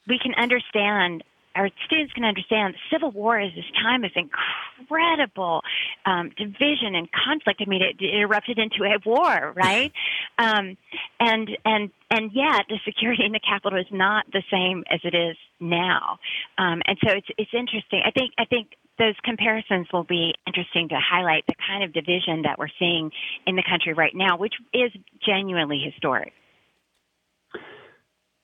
we 0.06 0.18
can 0.18 0.34
understand 0.34 1.24
our 1.54 1.68
students 1.86 2.12
can 2.12 2.24
understand 2.24 2.74
the 2.74 2.96
Civil 2.96 3.10
War 3.10 3.40
is 3.40 3.50
this 3.54 3.64
time 3.82 4.04
of 4.04 4.10
incredible 4.14 5.62
um, 6.06 6.30
division 6.36 6.94
and 6.94 7.08
conflict. 7.12 7.60
I 7.64 7.68
mean, 7.68 7.82
it, 7.82 7.96
it 8.00 8.20
erupted 8.20 8.58
into 8.58 8.84
a 8.84 8.98
war, 9.04 9.52
right? 9.56 9.92
um, 10.38 10.76
and 11.18 11.50
and 11.64 11.90
and 12.10 12.30
yet 12.32 12.66
the 12.68 12.78
security 12.84 13.24
in 13.24 13.32
the 13.32 13.40
capital 13.40 13.78
is 13.78 13.86
not 13.90 14.26
the 14.32 14.42
same 14.50 14.84
as 14.90 15.00
it 15.04 15.14
is 15.14 15.36
now. 15.58 16.18
Um, 16.58 16.82
and 16.86 16.98
so 17.04 17.12
it's 17.12 17.28
it's 17.36 17.54
interesting. 17.54 18.02
I 18.04 18.10
think 18.10 18.32
I 18.38 18.44
think 18.44 18.68
those 18.98 19.14
comparisons 19.24 19.86
will 19.92 20.04
be 20.04 20.34
interesting 20.46 20.90
to 20.90 20.96
highlight 21.00 21.46
the 21.46 21.54
kind 21.66 21.82
of 21.82 21.92
division 21.92 22.42
that 22.42 22.58
we're 22.58 22.68
seeing 22.78 23.10
in 23.46 23.56
the 23.56 23.64
country 23.68 23.94
right 23.94 24.14
now, 24.14 24.36
which 24.36 24.54
is 24.74 24.92
genuinely 25.26 25.80
historic. 25.82 26.32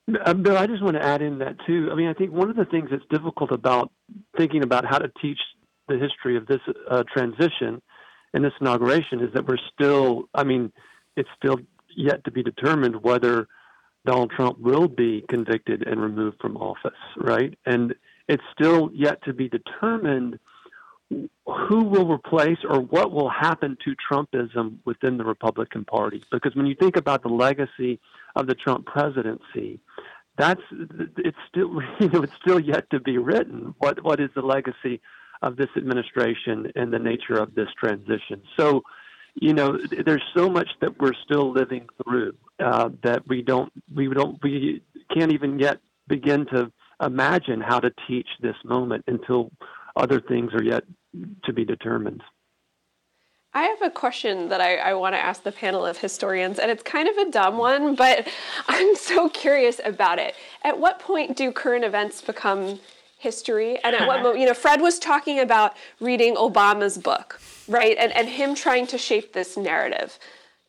Uh, 0.07 0.33
Bill, 0.33 0.57
I 0.57 0.67
just 0.67 0.81
want 0.81 0.95
to 0.95 1.03
add 1.03 1.21
in 1.21 1.39
that 1.39 1.55
too. 1.65 1.89
I 1.91 1.95
mean, 1.95 2.07
I 2.07 2.13
think 2.13 2.31
one 2.31 2.49
of 2.49 2.55
the 2.55 2.65
things 2.65 2.89
that's 2.91 3.03
difficult 3.09 3.51
about 3.51 3.91
thinking 4.37 4.63
about 4.63 4.85
how 4.85 4.97
to 4.97 5.11
teach 5.21 5.39
the 5.87 5.97
history 5.97 6.37
of 6.37 6.47
this 6.47 6.61
uh, 6.89 7.03
transition 7.11 7.81
and 8.33 8.43
this 8.43 8.53
inauguration 8.61 9.21
is 9.21 9.33
that 9.33 9.47
we're 9.47 9.57
still, 9.73 10.29
I 10.33 10.43
mean, 10.43 10.71
it's 11.15 11.29
still 11.37 11.59
yet 11.95 12.23
to 12.25 12.31
be 12.31 12.43
determined 12.43 13.03
whether 13.03 13.47
Donald 14.05 14.31
Trump 14.31 14.59
will 14.59 14.87
be 14.87 15.25
convicted 15.27 15.85
and 15.85 15.99
removed 16.01 16.37
from 16.39 16.55
office, 16.57 16.91
right? 17.17 17.57
And 17.65 17.93
it's 18.27 18.43
still 18.53 18.89
yet 18.93 19.23
to 19.23 19.33
be 19.33 19.49
determined 19.49 20.39
who 21.09 21.83
will 21.83 22.07
replace 22.07 22.57
or 22.69 22.81
what 22.81 23.11
will 23.11 23.29
happen 23.29 23.77
to 23.85 23.95
Trumpism 24.11 24.77
within 24.85 25.17
the 25.17 25.23
Republican 25.23 25.85
Party. 25.85 26.21
Because 26.31 26.55
when 26.55 26.65
you 26.65 26.75
think 26.75 26.97
about 26.97 27.23
the 27.23 27.29
legacy 27.29 27.99
of 28.35 28.47
the 28.47 28.55
Trump 28.55 28.85
presidency, 28.85 29.79
that's 30.37 30.61
it's 30.71 31.37
still 31.49 31.81
you 31.99 32.09
know 32.09 32.23
it's 32.23 32.35
still 32.41 32.59
yet 32.59 32.89
to 32.91 32.99
be 32.99 33.17
written. 33.17 33.73
What 33.79 34.03
what 34.03 34.19
is 34.19 34.29
the 34.35 34.41
legacy 34.41 35.01
of 35.41 35.55
this 35.55 35.69
administration 35.75 36.71
and 36.75 36.91
the 36.91 36.99
nature 36.99 37.35
of 37.35 37.53
this 37.55 37.69
transition? 37.79 38.41
So, 38.57 38.81
you 39.35 39.53
know, 39.53 39.77
there's 40.05 40.23
so 40.35 40.49
much 40.49 40.69
that 40.81 40.99
we're 40.99 41.13
still 41.23 41.51
living 41.51 41.87
through 42.03 42.33
uh, 42.59 42.89
that 43.03 43.27
we 43.27 43.41
don't 43.41 43.71
we 43.93 44.07
don't 44.07 44.41
we 44.43 44.81
can't 45.15 45.31
even 45.31 45.59
yet 45.59 45.79
begin 46.07 46.45
to 46.47 46.71
imagine 47.01 47.61
how 47.61 47.79
to 47.79 47.91
teach 48.07 48.27
this 48.41 48.55
moment 48.63 49.03
until 49.07 49.51
other 49.95 50.19
things 50.21 50.53
are 50.53 50.63
yet 50.63 50.83
to 51.43 51.53
be 51.53 51.65
determined. 51.65 52.23
I 53.57 53.63
have 53.63 53.81
a 53.81 53.89
question 53.89 54.49
that 54.49 54.61
I, 54.61 54.75
I 54.75 54.93
want 54.93 55.15
to 55.15 55.19
ask 55.19 55.41
the 55.41 55.51
panel 55.51 55.83
of 55.83 55.97
historians, 55.97 56.59
and 56.59 56.69
it's 56.69 56.83
kind 56.83 57.09
of 57.09 57.17
a 57.17 57.31
dumb 57.31 57.57
one, 57.57 57.95
but 57.95 58.27
I'm 58.67 58.95
so 58.95 59.29
curious 59.29 59.81
about 59.83 60.19
it. 60.19 60.35
At 60.63 60.79
what 60.79 60.99
point 60.99 61.35
do 61.35 61.51
current 61.51 61.83
events 61.83 62.21
become 62.21 62.79
history? 63.17 63.79
And 63.83 63.95
at 63.95 64.07
what 64.07 64.21
moment, 64.21 64.41
you 64.41 64.45
know, 64.45 64.53
Fred 64.53 64.79
was 64.79 64.99
talking 64.99 65.39
about 65.39 65.75
reading 65.99 66.35
Obama's 66.35 66.99
book, 66.99 67.41
right? 67.67 67.97
And, 67.97 68.11
and 68.11 68.29
him 68.29 68.53
trying 68.53 68.85
to 68.87 68.97
shape 68.99 69.33
this 69.33 69.57
narrative. 69.57 70.19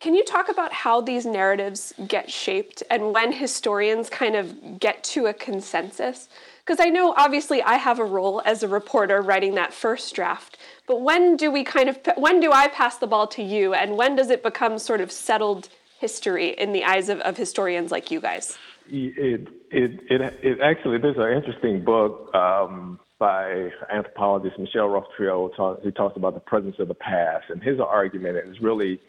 Can 0.01 0.15
you 0.15 0.25
talk 0.25 0.49
about 0.49 0.73
how 0.73 1.03
these 1.03 1.27
narratives 1.27 1.93
get 2.07 2.31
shaped 2.31 2.83
and 2.91 3.13
when 3.13 3.33
historians 3.33 4.09
kind 4.09 4.35
of 4.35 4.81
get 4.81 5.05
to 5.05 5.27
a 5.27 5.35
consensus? 5.35 6.31
Because 6.69 6.85
I 6.85 6.91
know 6.91 7.15
obviously 7.17 7.63
I 7.63 7.77
have 7.77 7.99
a 7.99 8.05
role 8.05 8.43
as 8.45 8.63
a 8.63 8.69
reporter 8.69 9.23
writing 9.23 9.55
that 9.55 9.73
first 9.73 10.15
draft, 10.15 10.59
but 10.87 11.01
when 11.01 11.35
do 11.35 11.51
we 11.51 11.65
kind 11.65 11.89
of 11.89 11.99
when 12.19 12.41
do 12.41 12.53
I 12.53 12.69
pass 12.69 12.99
the 12.99 13.07
ball 13.07 13.27
to 13.29 13.43
you, 13.43 13.73
and 13.73 13.97
when 13.97 14.17
does 14.17 14.29
it 14.29 14.43
become 14.43 14.79
sort 14.79 15.01
of 15.01 15.11
settled 15.11 15.71
history 15.99 16.51
in 16.51 16.75
the 16.75 16.85
eyes 16.85 17.09
of, 17.09 17.21
of 17.21 17.39
historians 17.39 17.91
like 17.91 18.11
you 18.11 18.21
guys? 18.21 18.59
It 18.91 19.49
it 19.71 19.99
it, 20.11 20.21
it 20.43 20.61
actually 20.61 20.99
there's 20.99 21.17
an 21.17 21.33
interesting 21.33 21.83
book 21.83 22.35
um, 22.35 23.01
by 23.19 23.71
anthropologist 23.91 24.59
Michel-Rolph 24.59 25.07
Trouillot, 25.19 25.83
who 25.83 25.91
talks 25.91 26.19
about 26.19 26.35
the 26.35 26.41
presence 26.41 26.77
of 26.79 26.89
the 26.89 26.95
past, 26.95 27.47
and 27.49 27.63
his 27.63 27.81
argument 27.81 28.37
is 28.47 28.61
really 28.61 29.01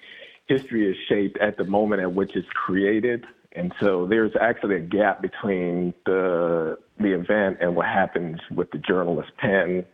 history 0.48 0.89
is 0.89 0.95
shaped 1.10 1.38
at 1.39 1.58
the 1.58 1.65
moment 1.65 2.02
at 2.02 2.13
which 2.13 2.38
it's 2.38 2.48
created. 2.54 3.26
And 3.56 3.74
so 3.82 4.06
there's 4.08 4.32
actually 4.40 4.76
a 4.76 4.82
gap 4.82 5.22
between 5.22 5.94
the 6.06 6.78
the 7.00 7.14
event 7.14 7.58
and 7.62 7.76
what 7.76 7.86
happens 7.86 8.40
with 8.52 8.69
the 8.71 8.78
journalist's 8.78 9.32
pen 9.40 9.86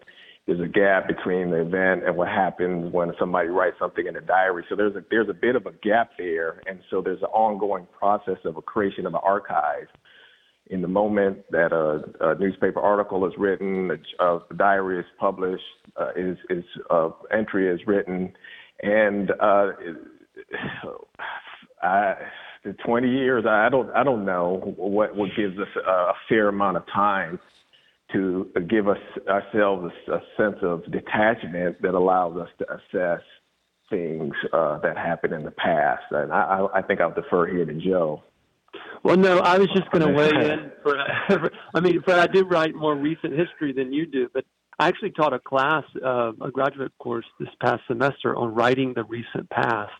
there's 0.45 0.59
a 0.59 0.67
gap 0.67 1.07
between 1.07 1.49
the 1.49 1.61
event 1.61 2.05
and 2.05 2.15
what 2.15 2.27
happens 2.27 2.93
when 2.93 3.11
somebody 3.19 3.49
writes 3.49 3.77
something 3.79 4.05
in 4.05 4.15
a 4.15 4.21
diary. 4.21 4.63
So 4.69 4.75
there's 4.75 4.95
a 4.95 5.03
there's 5.09 5.29
a 5.29 5.33
bit 5.33 5.55
of 5.55 5.65
a 5.65 5.71
gap 5.71 6.11
there, 6.17 6.61
and 6.67 6.79
so 6.91 7.01
there's 7.01 7.21
an 7.21 7.29
ongoing 7.33 7.87
process 7.97 8.37
of 8.45 8.55
a 8.57 8.61
creation 8.61 9.07
of 9.07 9.15
an 9.15 9.21
archive. 9.23 9.87
in 10.67 10.81
the 10.81 10.87
moment 10.87 11.39
that 11.51 11.71
a, 11.71 12.31
a 12.31 12.35
newspaper 12.35 12.79
article 12.79 13.25
is 13.25 13.33
written, 13.37 13.91
a, 14.19 14.23
a 14.25 14.53
diary 14.55 14.99
is 14.99 15.05
published, 15.19 15.63
uh, 15.99 16.11
is 16.15 16.37
is 16.51 16.63
uh, 16.91 17.09
entry 17.31 17.67
is 17.67 17.79
written, 17.87 18.31
and 18.83 19.31
uh, 19.41 19.71
I, 21.81 22.13
the 22.65 22.73
20 22.85 23.07
years, 23.07 23.45
I 23.47 23.69
don't 23.69 23.89
I 23.95 24.03
don't 24.03 24.25
know 24.25 24.73
what 24.75 25.15
what 25.15 25.29
gives 25.37 25.57
us 25.57 25.67
a 25.87 26.13
fair 26.27 26.49
amount 26.49 26.77
of 26.77 26.83
time 26.87 27.39
to 28.11 28.51
give 28.69 28.87
us 28.87 28.97
ourselves 29.27 29.93
a, 30.07 30.13
a 30.13 30.21
sense 30.37 30.57
of 30.61 30.83
detachment 30.91 31.81
that 31.81 31.93
allows 31.93 32.37
us 32.37 32.49
to 32.59 32.65
assess 32.73 33.21
things 33.89 34.33
uh, 34.53 34.79
that 34.79 34.97
happened 34.97 35.33
in 35.33 35.43
the 35.43 35.51
past. 35.51 36.03
And 36.11 36.31
I, 36.31 36.65
I 36.73 36.81
think 36.81 37.01
I'll 37.01 37.13
defer 37.13 37.47
here 37.47 37.65
to 37.65 37.73
Joe. 37.73 38.23
Well, 39.03 39.17
no, 39.17 39.39
I 39.39 39.57
was 39.57 39.67
just 39.75 39.89
going 39.91 40.05
to 40.07 40.13
weigh 40.13 40.29
in. 40.29 40.71
For, 40.83 41.51
I 41.73 41.79
mean, 41.79 42.01
Fred, 42.01 42.19
I 42.19 42.27
do 42.27 42.43
write 42.45 42.75
more 42.75 42.95
recent 42.95 43.33
history 43.33 43.73
than 43.73 43.93
you 43.93 44.05
do, 44.05 44.29
but 44.33 44.45
I 44.79 44.87
actually 44.87 45.11
taught 45.11 45.33
a 45.33 45.39
class, 45.39 45.83
uh, 46.03 46.31
a 46.41 46.51
graduate 46.51 46.91
course 46.99 47.25
this 47.39 47.49
past 47.61 47.81
semester 47.87 48.35
on 48.35 48.53
writing 48.53 48.93
the 48.93 49.03
recent 49.03 49.49
past. 49.49 49.93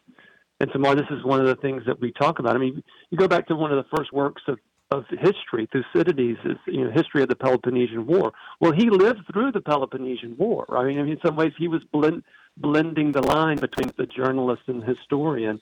And 0.60 0.72
Tamar, 0.72 0.96
this 0.96 1.08
is 1.10 1.24
one 1.24 1.42
of 1.42 1.48
the 1.48 1.56
things 1.56 1.84
that 1.86 2.00
we 2.00 2.12
talk 2.14 2.40
about. 2.40 2.56
I 2.56 2.60
mean, 2.60 2.84
you 3.10 3.18
go 3.18 3.28
back 3.28 3.48
to 3.48 3.56
one 3.56 3.72
of 3.72 3.78
the 3.78 3.98
first 3.98 4.14
works 4.14 4.42
of, 4.48 4.58
of 4.92 5.06
history, 5.10 5.68
Thucydides, 5.72 6.40
is 6.46 6.58
you 6.68 6.86
know, 6.86 6.92
history 6.92 7.24
of 7.24 7.30
the 7.30 7.36
Peloponnesian 7.36 8.06
War. 8.06 8.32
Well, 8.62 8.72
he 8.72 8.90
lived 8.90 9.22
through 9.32 9.52
the 9.52 9.62
Peloponnesian 9.62 10.38
War. 10.38 10.66
I 10.78 10.86
mean, 10.86 10.98
in 10.98 11.20
some 11.26 11.36
ways, 11.36 11.52
he 11.58 11.68
was 11.68 11.84
blend, 11.92 12.24
blending 12.58 13.12
the 13.12 13.22
line 13.22 13.58
between 13.58 13.92
the 13.98 14.06
journalist 14.06 14.64
and 14.68 14.84
historian. 14.84 15.60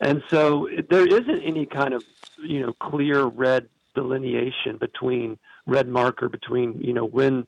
And 0.00 0.22
so 0.28 0.68
there 0.90 1.06
isn't 1.06 1.42
any 1.44 1.66
kind 1.66 1.94
of, 1.94 2.02
you 2.42 2.60
know, 2.60 2.72
clear 2.72 3.24
red 3.24 3.68
delineation 3.94 4.78
between 4.78 5.38
red 5.66 5.88
marker 5.88 6.28
between, 6.28 6.80
you 6.80 6.92
know, 6.92 7.04
when 7.04 7.46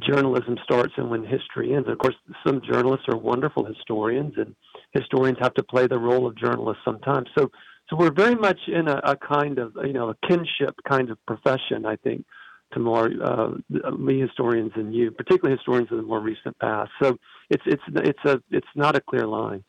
journalism 0.00 0.58
starts 0.64 0.94
and 0.96 1.10
when 1.10 1.24
history 1.24 1.74
ends. 1.74 1.88
Of 1.88 1.98
course, 1.98 2.14
some 2.46 2.62
journalists 2.62 3.06
are 3.08 3.16
wonderful 3.16 3.64
historians, 3.64 4.34
and 4.36 4.54
historians 5.00 5.38
have 5.40 5.54
to 5.54 5.62
play 5.62 5.86
the 5.86 5.98
role 5.98 6.26
of 6.26 6.36
journalists 6.36 6.82
sometimes. 6.84 7.28
So, 7.36 7.50
so 7.88 7.96
we're 7.96 8.12
very 8.12 8.34
much 8.34 8.58
in 8.66 8.88
a, 8.88 9.00
a 9.04 9.16
kind 9.16 9.58
of, 9.58 9.72
you 9.84 9.92
know, 9.92 10.10
a 10.10 10.26
kinship 10.26 10.74
kind 10.88 11.10
of 11.10 11.18
profession, 11.26 11.86
I 11.86 11.96
think, 11.96 12.24
to 12.72 12.80
more 12.80 13.10
uh, 13.22 13.50
me 13.96 14.20
historians 14.20 14.72
and 14.74 14.94
you, 14.94 15.10
particularly 15.10 15.56
historians 15.56 15.90
of 15.90 15.96
the 15.96 16.02
more 16.02 16.20
recent 16.20 16.58
past. 16.58 16.90
So 17.02 17.16
it's 17.50 17.62
it's 17.66 17.82
it's 17.88 18.24
a 18.24 18.42
it's 18.50 18.66
not 18.74 18.96
a 18.96 19.00
clear 19.00 19.26
line. 19.26 19.64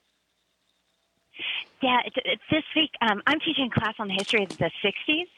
Yeah, 1.81 1.99
it's, 2.05 2.17
it's 2.25 2.41
this 2.51 2.63
week 2.75 2.91
um, 3.01 3.21
I'm 3.25 3.39
teaching 3.39 3.69
a 3.73 3.79
class 3.79 3.95
on 3.99 4.09
the 4.09 4.15
history 4.15 4.43
of 4.43 4.49
the 4.49 4.69
'60s, 4.83 5.29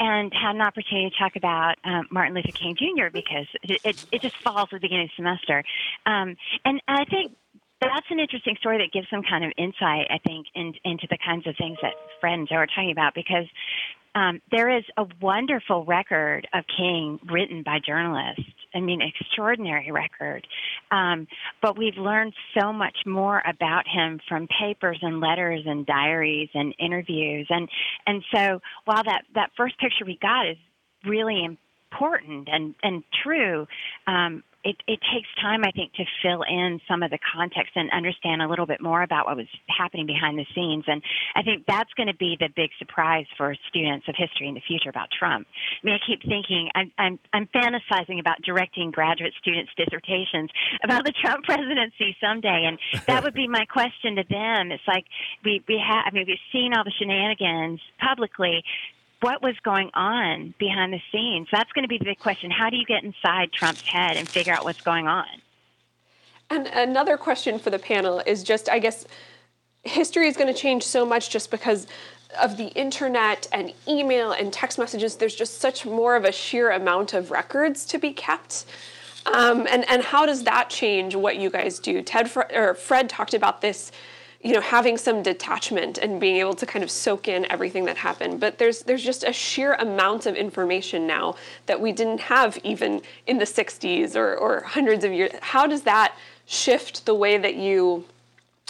and 0.00 0.32
had 0.34 0.56
an 0.56 0.62
opportunity 0.62 1.10
to 1.10 1.16
talk 1.16 1.36
about 1.36 1.76
um, 1.84 2.08
Martin 2.10 2.34
Luther 2.34 2.50
King 2.52 2.74
Jr. 2.76 3.10
because 3.12 3.46
it, 3.62 3.80
it, 3.84 4.04
it 4.10 4.22
just 4.22 4.36
falls 4.38 4.64
at 4.64 4.70
the 4.70 4.80
beginning 4.80 5.04
of 5.04 5.10
the 5.10 5.22
semester, 5.22 5.62
um, 6.06 6.36
and 6.64 6.82
I 6.88 7.04
think 7.04 7.36
that's 7.80 8.06
an 8.10 8.18
interesting 8.18 8.56
story 8.58 8.78
that 8.78 8.92
gives 8.92 9.08
some 9.10 9.22
kind 9.22 9.44
of 9.44 9.52
insight, 9.58 10.06
I 10.10 10.18
think, 10.26 10.46
in, 10.54 10.74
into 10.84 11.06
the 11.10 11.18
kinds 11.24 11.46
of 11.46 11.54
things 11.58 11.78
that 11.82 11.92
friends 12.20 12.48
are 12.50 12.66
talking 12.66 12.92
about 12.92 13.14
because 13.14 13.46
um, 14.14 14.40
there 14.50 14.74
is 14.74 14.84
a 14.96 15.04
wonderful 15.20 15.84
record 15.84 16.48
of 16.54 16.64
King 16.74 17.20
written 17.30 17.62
by 17.62 17.78
journalists. 17.86 18.42
I 18.74 18.80
mean, 18.80 19.00
extraordinary 19.02 19.90
record. 19.90 20.46
Um, 20.90 21.26
but 21.60 21.76
we've 21.76 21.96
learned 21.96 22.32
so 22.58 22.72
much 22.72 22.96
more 23.04 23.42
about 23.46 23.84
him 23.86 24.20
from 24.26 24.48
papers 24.60 24.98
and 25.02 25.20
letters 25.20 25.62
and 25.66 25.84
diaries 25.84 26.48
and 26.54 26.74
interviews. 26.78 27.46
And 27.50 27.68
and 28.06 28.22
so 28.34 28.60
while 28.86 29.02
that 29.04 29.22
that 29.34 29.50
first 29.56 29.78
picture 29.78 30.04
we 30.06 30.18
got 30.20 30.48
is 30.48 30.56
really 31.06 31.44
important 31.44 32.48
and 32.50 32.74
and 32.82 33.04
true, 33.22 33.66
um, 34.06 34.42
it, 34.66 34.76
it 34.88 34.98
takes 35.14 35.28
time, 35.40 35.62
I 35.62 35.70
think, 35.70 35.92
to 35.94 36.04
fill 36.22 36.42
in 36.42 36.80
some 36.88 37.04
of 37.04 37.10
the 37.12 37.18
context 37.22 37.72
and 37.76 37.88
understand 37.92 38.42
a 38.42 38.48
little 38.48 38.66
bit 38.66 38.82
more 38.82 39.02
about 39.02 39.26
what 39.26 39.36
was 39.36 39.46
happening 39.68 40.06
behind 40.06 40.36
the 40.36 40.46
scenes. 40.56 40.82
And 40.88 41.00
I 41.36 41.42
think 41.42 41.64
that's 41.68 41.92
going 41.94 42.08
to 42.08 42.16
be 42.16 42.36
the 42.38 42.48
big 42.54 42.70
surprise 42.80 43.26
for 43.36 43.54
students 43.68 44.08
of 44.08 44.16
history 44.18 44.48
in 44.48 44.54
the 44.54 44.66
future 44.66 44.90
about 44.90 45.08
Trump. 45.16 45.46
I 45.46 45.86
mean, 45.86 45.94
I 45.94 46.02
keep 46.04 46.20
thinking, 46.26 46.68
I'm, 46.74 46.90
I'm, 46.98 47.18
I'm 47.32 47.46
fantasizing 47.54 48.18
about 48.18 48.42
directing 48.42 48.90
graduate 48.90 49.34
students' 49.40 49.70
dissertations 49.76 50.50
about 50.82 51.04
the 51.04 51.12
Trump 51.12 51.44
presidency 51.44 52.16
someday. 52.20 52.66
And 52.66 52.78
that 53.06 53.22
would 53.22 53.34
be 53.34 53.46
my 53.46 53.66
question 53.66 54.16
to 54.16 54.24
them. 54.28 54.72
It's 54.72 54.82
like, 54.88 55.04
we, 55.44 55.62
we 55.68 55.78
have, 55.78 56.06
I 56.06 56.10
mean, 56.10 56.24
we've 56.26 56.42
seen 56.50 56.74
all 56.74 56.82
the 56.82 56.92
shenanigans 56.98 57.80
publicly 58.00 58.64
what 59.26 59.42
was 59.42 59.56
going 59.64 59.90
on 59.92 60.54
behind 60.56 60.92
the 60.92 61.02
scenes? 61.10 61.48
That's 61.50 61.72
going 61.72 61.82
to 61.82 61.88
be 61.88 61.98
the 61.98 62.04
big 62.04 62.20
question. 62.20 62.48
How 62.48 62.70
do 62.70 62.76
you 62.76 62.86
get 62.86 63.02
inside 63.02 63.50
Trump's 63.50 63.82
head 63.82 64.16
and 64.16 64.28
figure 64.28 64.52
out 64.52 64.62
what's 64.62 64.80
going 64.80 65.08
on? 65.08 65.26
And 66.48 66.68
another 66.68 67.16
question 67.16 67.58
for 67.58 67.70
the 67.70 67.78
panel 67.80 68.22
is 68.24 68.44
just, 68.44 68.68
I 68.68 68.78
guess, 68.78 69.04
history 69.82 70.28
is 70.28 70.36
going 70.36 70.46
to 70.46 70.58
change 70.58 70.84
so 70.84 71.04
much 71.04 71.28
just 71.28 71.50
because 71.50 71.88
of 72.40 72.56
the 72.56 72.68
internet 72.68 73.48
and 73.50 73.74
email 73.88 74.30
and 74.30 74.52
text 74.52 74.78
messages. 74.78 75.16
There's 75.16 75.34
just 75.34 75.58
such 75.58 75.84
more 75.84 76.14
of 76.14 76.24
a 76.24 76.30
sheer 76.30 76.70
amount 76.70 77.12
of 77.12 77.32
records 77.32 77.84
to 77.86 77.98
be 77.98 78.12
kept. 78.12 78.64
Um, 79.26 79.66
and 79.68 79.84
and 79.90 80.04
how 80.04 80.24
does 80.24 80.44
that 80.44 80.70
change 80.70 81.16
what 81.16 81.36
you 81.36 81.50
guys 81.50 81.80
do? 81.80 82.00
Ted 82.00 82.30
or 82.54 82.74
Fred 82.74 83.08
talked 83.08 83.34
about 83.34 83.60
this 83.60 83.90
you 84.46 84.52
know 84.52 84.60
having 84.60 84.96
some 84.96 85.24
detachment 85.24 85.98
and 85.98 86.20
being 86.20 86.36
able 86.36 86.54
to 86.54 86.64
kind 86.64 86.84
of 86.84 86.90
soak 86.90 87.26
in 87.26 87.50
everything 87.50 87.84
that 87.86 87.96
happened. 87.96 88.38
But 88.38 88.58
there's 88.58 88.84
there's 88.84 89.02
just 89.02 89.24
a 89.24 89.32
sheer 89.32 89.74
amount 89.74 90.24
of 90.26 90.36
information 90.36 91.04
now 91.04 91.34
that 91.66 91.80
we 91.80 91.90
didn't 91.90 92.20
have 92.20 92.56
even 92.62 93.02
in 93.26 93.38
the 93.38 93.44
60s 93.44 94.14
or, 94.14 94.36
or 94.36 94.60
hundreds 94.60 95.04
of 95.04 95.12
years. 95.12 95.32
How 95.40 95.66
does 95.66 95.82
that 95.82 96.14
shift 96.46 97.06
the 97.06 97.14
way 97.14 97.38
that 97.38 97.56
you 97.56 98.04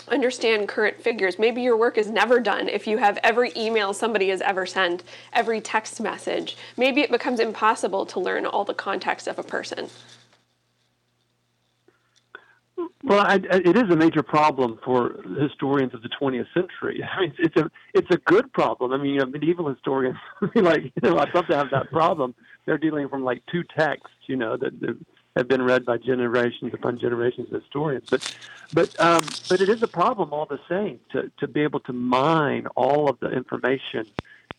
understand 0.08 0.66
current 0.66 0.98
figures? 1.02 1.38
Maybe 1.38 1.60
your 1.60 1.76
work 1.76 1.98
is 1.98 2.08
never 2.08 2.40
done. 2.40 2.70
If 2.70 2.86
you 2.86 2.96
have 2.96 3.18
every 3.22 3.52
email 3.54 3.92
somebody 3.92 4.30
has 4.30 4.40
ever 4.40 4.64
sent 4.64 5.02
every 5.34 5.60
text 5.60 6.00
message 6.00 6.56
maybe 6.78 7.02
it 7.02 7.10
becomes 7.10 7.38
impossible 7.38 8.06
to 8.06 8.20
learn 8.20 8.46
all 8.46 8.64
the 8.64 8.74
context 8.74 9.26
of 9.26 9.38
a 9.38 9.42
person 9.42 9.90
well, 13.02 13.20
I, 13.20 13.36
it 13.36 13.76
is 13.76 13.90
a 13.90 13.96
major 13.96 14.22
problem 14.22 14.78
for 14.84 15.16
historians 15.40 15.94
of 15.94 16.02
the 16.02 16.08
20th 16.08 16.46
century. 16.52 17.02
I 17.16 17.22
mean, 17.22 17.34
it's 17.38 17.56
a 17.56 17.70
it's 17.94 18.10
a 18.10 18.18
good 18.18 18.52
problem. 18.52 18.92
I 18.92 18.96
mean, 18.98 19.14
you 19.14 19.20
know, 19.20 19.26
medieval 19.26 19.68
historians, 19.68 20.18
like 20.54 20.84
you 20.84 20.92
know, 21.02 21.18
I'd 21.18 21.34
love 21.34 21.46
to 21.48 21.56
have 21.56 21.70
that 21.70 21.90
problem. 21.90 22.34
They're 22.64 22.78
dealing 22.78 23.08
from 23.08 23.24
like 23.24 23.42
two 23.50 23.62
texts, 23.62 24.16
you 24.26 24.36
know, 24.36 24.56
that, 24.56 24.80
that 24.80 24.96
have 25.36 25.48
been 25.48 25.62
read 25.62 25.84
by 25.84 25.98
generations 25.98 26.72
upon 26.74 26.98
generations 26.98 27.52
of 27.52 27.62
historians. 27.62 28.08
But 28.10 28.36
but 28.72 29.00
um, 29.00 29.22
but 29.48 29.60
it 29.60 29.68
is 29.68 29.82
a 29.82 29.88
problem 29.88 30.32
all 30.32 30.46
the 30.46 30.60
same 30.68 31.00
to 31.12 31.30
to 31.38 31.46
be 31.46 31.62
able 31.62 31.80
to 31.80 31.92
mine 31.92 32.66
all 32.74 33.08
of 33.08 33.20
the 33.20 33.30
information 33.30 34.06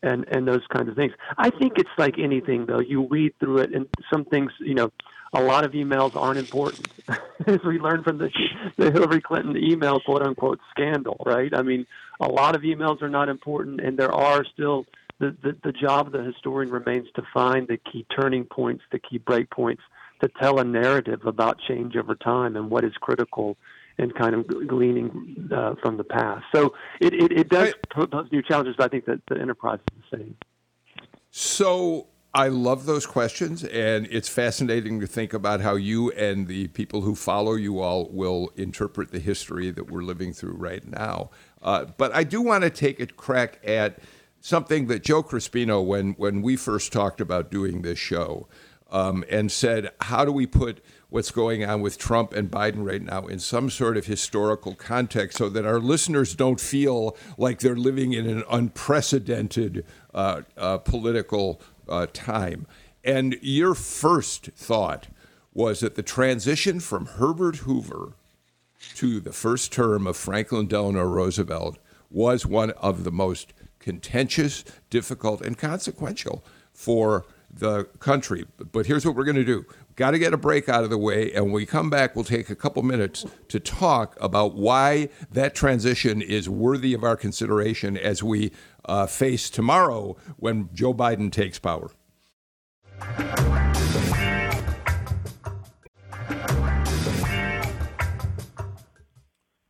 and 0.03 0.25
and 0.29 0.47
those 0.47 0.65
kinds 0.69 0.89
of 0.89 0.95
things. 0.95 1.13
I 1.37 1.49
think 1.49 1.73
it's 1.77 1.89
like 1.97 2.17
anything 2.17 2.65
though. 2.65 2.79
You 2.79 3.07
read 3.07 3.37
through 3.39 3.59
it, 3.59 3.73
and 3.73 3.87
some 4.11 4.25
things, 4.25 4.51
you 4.59 4.75
know, 4.75 4.91
a 5.33 5.41
lot 5.41 5.65
of 5.65 5.71
emails 5.71 6.15
aren't 6.15 6.39
important, 6.39 6.87
as 7.47 7.59
we 7.65 7.79
learned 7.79 8.03
from 8.03 8.17
the 8.17 8.29
the 8.77 8.91
Hillary 8.91 9.21
Clinton 9.21 9.57
email 9.57 9.99
quote 9.99 10.21
unquote 10.21 10.59
scandal, 10.71 11.17
right? 11.25 11.53
I 11.53 11.61
mean, 11.61 11.85
a 12.19 12.27
lot 12.27 12.55
of 12.55 12.61
emails 12.61 13.01
are 13.01 13.09
not 13.09 13.29
important, 13.29 13.81
and 13.81 13.97
there 13.97 14.11
are 14.11 14.45
still 14.45 14.85
the, 15.19 15.35
the, 15.41 15.55
the 15.63 15.71
job 15.71 16.07
of 16.07 16.13
the 16.13 16.23
historian 16.23 16.71
remains 16.71 17.07
to 17.15 17.23
find 17.33 17.67
the 17.67 17.77
key 17.77 18.05
turning 18.15 18.45
points, 18.45 18.83
the 18.91 18.99
key 18.99 19.17
break 19.17 19.49
points, 19.49 19.81
to 20.21 20.29
tell 20.39 20.59
a 20.59 20.63
narrative 20.63 21.25
about 21.25 21.59
change 21.67 21.95
over 21.95 22.15
time 22.15 22.55
and 22.55 22.69
what 22.69 22.83
is 22.83 22.93
critical 22.99 23.57
and 23.99 24.13
kind 24.13 24.35
of 24.35 24.47
gleaning 24.67 25.49
uh, 25.51 25.73
from 25.81 25.97
the 25.97 26.03
past. 26.03 26.45
So 26.53 26.73
it, 26.99 27.13
it, 27.13 27.31
it 27.31 27.49
does 27.49 27.73
pose 27.89 28.27
new 28.31 28.43
challenges, 28.43 28.75
but 28.77 28.85
I 28.85 28.87
think 28.89 29.05
that 29.05 29.21
the 29.27 29.39
enterprise 29.39 29.79
is 29.91 30.03
the 30.11 30.17
same. 30.17 30.35
So 31.31 32.07
I 32.37 32.49
love 32.49 32.85
those 32.85 33.07
questions, 33.07 33.63
and 33.63 34.05
it's 34.11 34.29
fascinating 34.29 34.99
to 34.99 35.07
think 35.07 35.33
about 35.33 35.59
how 35.61 35.73
you 35.73 36.11
and 36.11 36.47
the 36.47 36.67
people 36.67 37.01
who 37.01 37.15
follow 37.15 37.55
you 37.55 37.79
all 37.79 38.09
will 38.11 38.51
interpret 38.55 39.11
the 39.11 39.17
history 39.17 39.71
that 39.71 39.89
we're 39.89 40.03
living 40.03 40.33
through 40.33 40.53
right 40.53 40.87
now. 40.87 41.31
Uh, 41.63 41.85
but 41.97 42.13
I 42.15 42.23
do 42.23 42.39
want 42.43 42.63
to 42.63 42.69
take 42.69 42.99
a 42.99 43.07
crack 43.07 43.59
at 43.65 43.97
something 44.39 44.85
that 44.85 45.03
Joe 45.03 45.23
Crespino, 45.23 45.83
when 45.83 46.11
when 46.13 46.43
we 46.43 46.55
first 46.55 46.93
talked 46.93 47.21
about 47.21 47.49
doing 47.49 47.81
this 47.81 47.97
show, 47.97 48.47
um, 48.91 49.23
and 49.31 49.51
said, 49.51 49.89
how 50.01 50.23
do 50.23 50.31
we 50.31 50.45
put 50.45 50.83
what's 51.09 51.31
going 51.31 51.65
on 51.65 51.81
with 51.81 51.97
Trump 51.97 52.33
and 52.33 52.51
Biden 52.51 52.85
right 52.85 53.01
now 53.01 53.25
in 53.25 53.39
some 53.39 53.69
sort 53.71 53.97
of 53.97 54.05
historical 54.05 54.75
context 54.75 55.39
so 55.39 55.49
that 55.49 55.65
our 55.65 55.79
listeners 55.79 56.35
don't 56.35 56.59
feel 56.59 57.17
like 57.37 57.59
they're 57.59 57.75
living 57.75 58.13
in 58.13 58.29
an 58.29 58.43
unprecedented 58.49 59.85
uh, 60.13 60.41
uh, 60.55 60.77
political 60.77 61.61
uh, 61.89 62.07
time. 62.13 62.67
And 63.03 63.37
your 63.41 63.73
first 63.73 64.51
thought 64.55 65.07
was 65.53 65.79
that 65.79 65.95
the 65.95 66.03
transition 66.03 66.79
from 66.79 67.05
Herbert 67.05 67.57
Hoover 67.57 68.13
to 68.95 69.19
the 69.19 69.33
first 69.33 69.71
term 69.71 70.05
of 70.05 70.15
Franklin 70.15 70.67
Delano 70.67 71.03
Roosevelt 71.03 71.77
was 72.11 72.45
one 72.45 72.71
of 72.71 73.03
the 73.03 73.11
most 73.11 73.53
contentious, 73.79 74.63
difficult, 74.89 75.41
and 75.41 75.57
consequential 75.57 76.43
for 76.73 77.25
the 77.49 77.85
country. 77.99 78.45
But 78.71 78.85
here's 78.85 79.05
what 79.05 79.15
we're 79.15 79.23
going 79.23 79.35
to 79.37 79.45
do. 79.45 79.65
Got 79.95 80.11
to 80.11 80.19
get 80.19 80.33
a 80.33 80.37
break 80.37 80.69
out 80.69 80.83
of 80.83 80.89
the 80.89 80.97
way, 80.97 81.31
and 81.33 81.45
when 81.45 81.53
we 81.53 81.65
come 81.65 81.89
back, 81.89 82.15
we'll 82.15 82.25
take 82.25 82.49
a 82.49 82.55
couple 82.55 82.83
minutes 82.83 83.25
to 83.47 83.59
talk 83.59 84.15
about 84.21 84.53
why 84.53 85.09
that 85.31 85.55
transition 85.55 86.21
is 86.21 86.47
worthy 86.47 86.93
of 86.93 87.03
our 87.03 87.15
consideration 87.15 87.97
as 87.97 88.21
we 88.21 88.51
uh, 88.87 89.05
face 89.07 89.49
tomorrow 89.49 90.15
when 90.37 90.69
Joe 90.73 90.93
Biden 90.93 91.31
takes 91.31 91.59
power. 91.59 91.91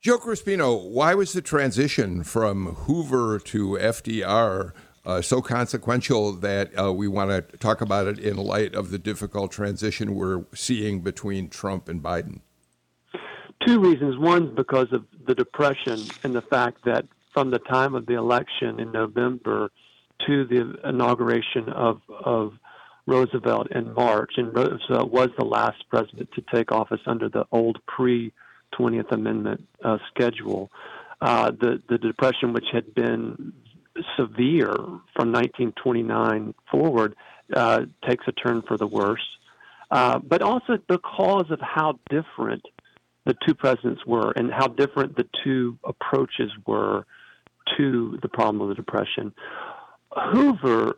Joe 0.08 0.20
Crespino, 0.20 0.90
why 0.90 1.16
was 1.16 1.34
the 1.34 1.42
transition 1.42 2.24
from 2.24 2.76
Hoover 2.76 3.40
to 3.40 3.72
FDR 3.72 4.72
uh, 5.06 5.22
so 5.22 5.42
consequential 5.42 6.32
that 6.32 6.72
uh, 6.80 6.94
we 6.94 7.10
want 7.10 7.30
to 7.32 7.58
talk 7.58 7.82
about 7.82 8.08
it 8.08 8.18
in 8.18 8.38
light 8.38 8.74
of 8.74 8.90
the 8.90 8.98
difficult 8.98 9.52
transition 9.52 10.16
we're 10.16 10.46
seeing 10.56 11.02
between 11.02 11.50
Trump 11.50 11.90
and 11.90 12.02
Biden? 12.02 12.40
Two 13.66 13.82
reasons. 13.82 14.18
One, 14.18 14.56
because 14.56 14.94
of 14.94 15.06
the 15.26 15.36
Depression 15.36 16.00
and 16.24 16.34
the 16.34 16.42
fact 16.42 16.86
that 16.86 17.06
from 17.38 17.52
the 17.52 17.60
time 17.60 17.94
of 17.94 18.08
the 18.08 18.16
election 18.16 18.80
in 18.80 18.92
November 18.92 19.70
to 20.26 20.44
the 20.46 20.74
inauguration 20.84 21.70
of, 21.70 22.02
of 22.10 22.54
Roosevelt 23.06 23.68
in 23.70 23.94
March, 23.94 24.32
and 24.38 24.48
Roosevelt 24.56 25.12
was 25.12 25.30
the 25.38 25.46
last 25.46 25.88
president 25.88 26.32
to 26.34 26.44
take 26.52 26.72
office 26.72 27.02
under 27.06 27.30
the 27.30 27.46
old 27.52 27.78
pre 27.86 28.34
20th 28.74 29.12
Amendment 29.12 29.68
uh, 29.84 30.00
schedule. 30.10 30.72
Uh, 31.22 31.52
the 31.52 31.80
the 31.88 32.00
depression, 32.00 32.54
which 32.54 32.66
had 32.74 32.96
been 32.96 33.54
severe 34.18 34.74
from 35.16 35.32
1929 35.32 36.56
forward, 36.72 37.16
uh, 37.56 37.82
takes 38.10 38.26
a 38.28 38.32
turn 38.32 38.64
for 38.64 38.78
the 38.78 38.88
worse. 38.88 39.38
Uh, 39.92 40.18
but 40.18 40.42
also 40.42 40.80
because 40.88 41.52
of 41.52 41.60
how 41.62 42.00
different 42.10 42.64
the 43.28 43.36
two 43.46 43.54
presidents 43.54 44.04
were 44.08 44.32
and 44.32 44.52
how 44.52 44.68
different 44.68 45.16
the 45.16 45.28
two 45.44 45.78
approaches 45.84 46.50
were 46.66 47.06
to 47.78 48.18
the 48.22 48.30
problem 48.30 48.62
of 48.62 48.70
the 48.70 48.76
depression. 48.76 49.34
Hoover, 50.32 50.98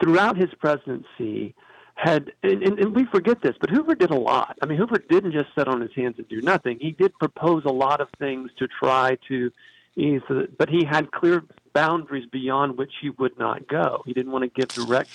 throughout 0.00 0.36
his 0.36 0.50
presidency, 0.58 1.54
had, 1.94 2.32
and, 2.44 2.62
and, 2.62 2.94
we 2.94 3.06
forget 3.06 3.42
this, 3.42 3.56
but 3.60 3.70
Hoover 3.70 3.96
did 3.96 4.10
a 4.10 4.16
lot. 4.16 4.56
I 4.62 4.66
mean, 4.66 4.78
Hoover 4.78 5.02
didn't 5.10 5.32
just 5.32 5.48
sit 5.56 5.66
on 5.66 5.80
his 5.80 5.90
hands 5.96 6.14
and 6.18 6.28
do 6.28 6.40
nothing. 6.40 6.78
He 6.80 6.92
did 6.92 7.12
propose 7.18 7.64
a 7.64 7.72
lot 7.72 8.00
of 8.00 8.08
things 8.20 8.50
to 8.58 8.68
try 8.68 9.18
to 9.26 9.50
ease, 9.96 10.22
but 10.56 10.68
he 10.68 10.84
had 10.84 11.10
clear 11.10 11.42
boundaries 11.72 12.26
beyond 12.30 12.78
which 12.78 12.92
he 13.00 13.10
would 13.10 13.36
not 13.36 13.66
go. 13.66 14.02
He 14.06 14.12
didn't 14.12 14.30
want 14.30 14.44
to 14.44 14.48
give 14.48 14.68
direct, 14.68 15.10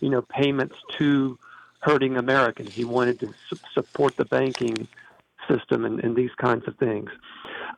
you 0.00 0.10
know, 0.10 0.22
payments 0.22 0.76
to 0.98 1.38
hurting 1.80 2.16
Americans. 2.16 2.72
He 2.72 2.84
wanted 2.84 3.18
to 3.20 3.34
su- 3.48 3.58
support 3.74 4.16
the 4.16 4.24
banking 4.24 4.86
system 5.48 5.84
and, 5.84 5.98
and 6.04 6.14
these 6.14 6.34
kinds 6.36 6.68
of 6.68 6.76
things. 6.76 7.10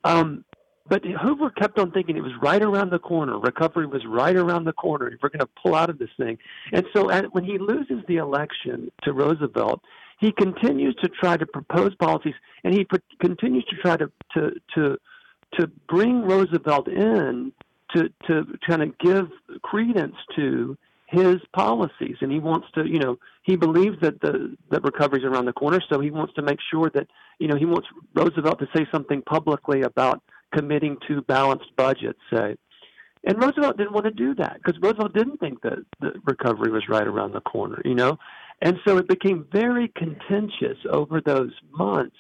Um, 0.04 0.44
but 0.90 1.04
Hoover 1.04 1.50
kept 1.50 1.78
on 1.78 1.92
thinking 1.92 2.16
it 2.16 2.22
was 2.22 2.32
right 2.42 2.60
around 2.60 2.90
the 2.90 2.98
corner. 2.98 3.38
Recovery 3.38 3.86
was 3.86 4.04
right 4.04 4.34
around 4.34 4.64
the 4.64 4.72
corner. 4.72 5.16
We're 5.22 5.28
going 5.28 5.38
to 5.38 5.48
pull 5.62 5.76
out 5.76 5.88
of 5.88 5.98
this 5.98 6.10
thing. 6.18 6.36
And 6.72 6.84
so 6.92 7.10
at, 7.10 7.32
when 7.32 7.44
he 7.44 7.58
loses 7.58 8.02
the 8.08 8.16
election 8.16 8.90
to 9.04 9.12
Roosevelt, 9.12 9.80
he 10.18 10.32
continues 10.32 10.96
to 10.96 11.08
try 11.08 11.36
to 11.36 11.46
propose 11.46 11.94
policies, 11.94 12.34
and 12.64 12.74
he 12.74 12.84
pr- 12.84 12.96
continues 13.20 13.64
to 13.66 13.76
try 13.76 13.96
to 13.96 14.10
to 14.34 14.50
to 14.74 14.98
to 15.58 15.66
bring 15.88 16.22
Roosevelt 16.22 16.88
in 16.88 17.52
to 17.94 18.10
to 18.26 18.58
kind 18.66 18.82
of 18.82 18.98
give 18.98 19.28
credence 19.62 20.16
to 20.36 20.76
his 21.06 21.38
policies 21.52 22.16
and 22.20 22.30
he 22.30 22.38
wants 22.38 22.68
to 22.72 22.86
you 22.86 23.00
know 23.00 23.18
he 23.42 23.56
believes 23.56 23.96
that 24.00 24.20
the 24.20 24.56
that 24.70 24.80
recovery 24.84 25.18
is 25.18 25.24
around 25.24 25.44
the 25.44 25.52
corner 25.52 25.82
so 25.92 25.98
he 25.98 26.08
wants 26.08 26.32
to 26.34 26.42
make 26.42 26.58
sure 26.70 26.88
that 26.94 27.08
you 27.40 27.48
know 27.48 27.56
he 27.56 27.64
wants 27.64 27.88
Roosevelt 28.14 28.60
to 28.60 28.68
say 28.76 28.86
something 28.92 29.20
publicly 29.22 29.82
about 29.82 30.22
committing 30.52 30.96
to 31.08 31.22
balanced 31.22 31.74
budgets, 31.76 32.18
say. 32.32 32.56
And 33.24 33.40
Roosevelt 33.42 33.76
didn't 33.76 33.92
want 33.92 34.06
to 34.06 34.12
do 34.12 34.34
that 34.36 34.58
because 34.62 34.80
Roosevelt 34.80 35.12
didn't 35.12 35.38
think 35.38 35.62
that 35.62 35.78
the 36.00 36.14
recovery 36.24 36.70
was 36.70 36.88
right 36.88 37.06
around 37.06 37.32
the 37.32 37.40
corner, 37.40 37.80
you 37.84 37.94
know? 37.94 38.18
And 38.62 38.78
so 38.86 38.96
it 38.98 39.08
became 39.08 39.46
very 39.52 39.88
contentious 39.88 40.78
over 40.90 41.20
those 41.20 41.52
months 41.72 42.16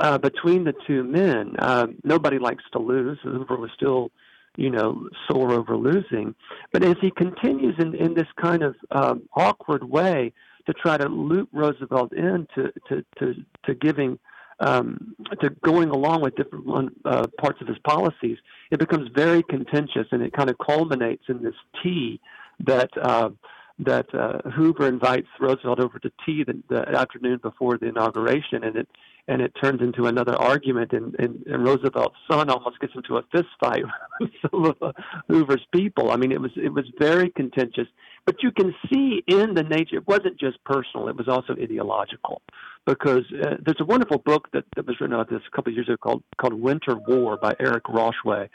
uh, 0.00 0.18
between 0.18 0.64
the 0.64 0.74
two 0.86 1.04
men. 1.04 1.54
Um, 1.60 1.96
nobody 2.02 2.38
likes 2.38 2.64
to 2.72 2.78
lose. 2.78 3.18
Hoover 3.22 3.56
was 3.56 3.70
still, 3.74 4.10
you 4.56 4.70
know, 4.70 5.08
sore 5.30 5.52
over 5.52 5.76
losing. 5.76 6.34
But 6.72 6.84
as 6.84 6.96
he 7.00 7.10
continues 7.10 7.76
in, 7.78 7.94
in 7.94 8.14
this 8.14 8.28
kind 8.40 8.62
of 8.62 8.74
um, 8.90 9.22
awkward 9.36 9.84
way 9.84 10.32
to 10.66 10.72
try 10.72 10.96
to 10.96 11.08
loop 11.08 11.48
Roosevelt 11.52 12.12
into 12.12 12.72
to, 12.88 13.04
to, 13.18 13.34
to 13.64 13.74
giving– 13.74 14.18
um, 14.62 15.14
to 15.40 15.50
going 15.64 15.90
along 15.90 16.22
with 16.22 16.36
different 16.36 16.92
uh, 17.04 17.26
parts 17.38 17.60
of 17.60 17.66
his 17.66 17.78
policies, 17.78 18.38
it 18.70 18.78
becomes 18.78 19.10
very 19.14 19.42
contentious, 19.42 20.06
and 20.12 20.22
it 20.22 20.32
kind 20.32 20.48
of 20.50 20.56
culminates 20.58 21.24
in 21.28 21.42
this 21.42 21.54
tea 21.82 22.20
that 22.60 22.90
uh, 23.00 23.30
that 23.78 24.06
uh, 24.14 24.48
Hoover 24.50 24.86
invites 24.86 25.28
Roosevelt 25.40 25.80
over 25.80 25.98
to 25.98 26.12
tea 26.24 26.44
the, 26.44 26.62
the 26.68 26.88
afternoon 26.96 27.40
before 27.42 27.76
the 27.78 27.86
inauguration, 27.86 28.62
and 28.62 28.76
it 28.76 28.88
and 29.28 29.40
it 29.40 29.52
turns 29.62 29.80
into 29.80 30.06
another 30.06 30.34
argument, 30.34 30.92
and, 30.92 31.14
and, 31.18 31.44
and 31.46 31.64
Roosevelt's 31.64 32.16
son 32.28 32.50
almost 32.50 32.80
gets 32.80 32.92
into 32.96 33.18
a 33.18 33.22
fist 33.30 33.46
fight 33.60 33.84
with 34.20 34.30
some 34.42 34.64
of 34.64 34.76
uh, 34.82 34.92
Hoover's 35.28 35.64
people. 35.72 36.10
I 36.10 36.16
mean, 36.16 36.32
it 36.32 36.40
was 36.40 36.50
it 36.56 36.72
was 36.72 36.84
very 36.98 37.30
contentious, 37.30 37.88
but 38.26 38.42
you 38.42 38.52
can 38.52 38.74
see 38.92 39.22
in 39.26 39.54
the 39.54 39.62
nature 39.62 39.96
it 39.96 40.06
wasn't 40.06 40.38
just 40.38 40.62
personal; 40.64 41.08
it 41.08 41.16
was 41.16 41.28
also 41.28 41.54
ideological. 41.54 42.42
Because 42.84 43.24
uh, 43.32 43.56
there's 43.64 43.80
a 43.80 43.84
wonderful 43.84 44.18
book 44.18 44.48
that, 44.52 44.64
that 44.74 44.86
was 44.86 45.00
written 45.00 45.14
about 45.14 45.30
this 45.30 45.40
a 45.46 45.56
couple 45.56 45.70
of 45.70 45.76
years 45.76 45.88
ago 45.88 45.96
called 45.98 46.22
called 46.36 46.54
Winter 46.54 46.96
War 46.96 47.36
by 47.36 47.54
Eric 47.60 47.84
Rauchway, 47.84 48.48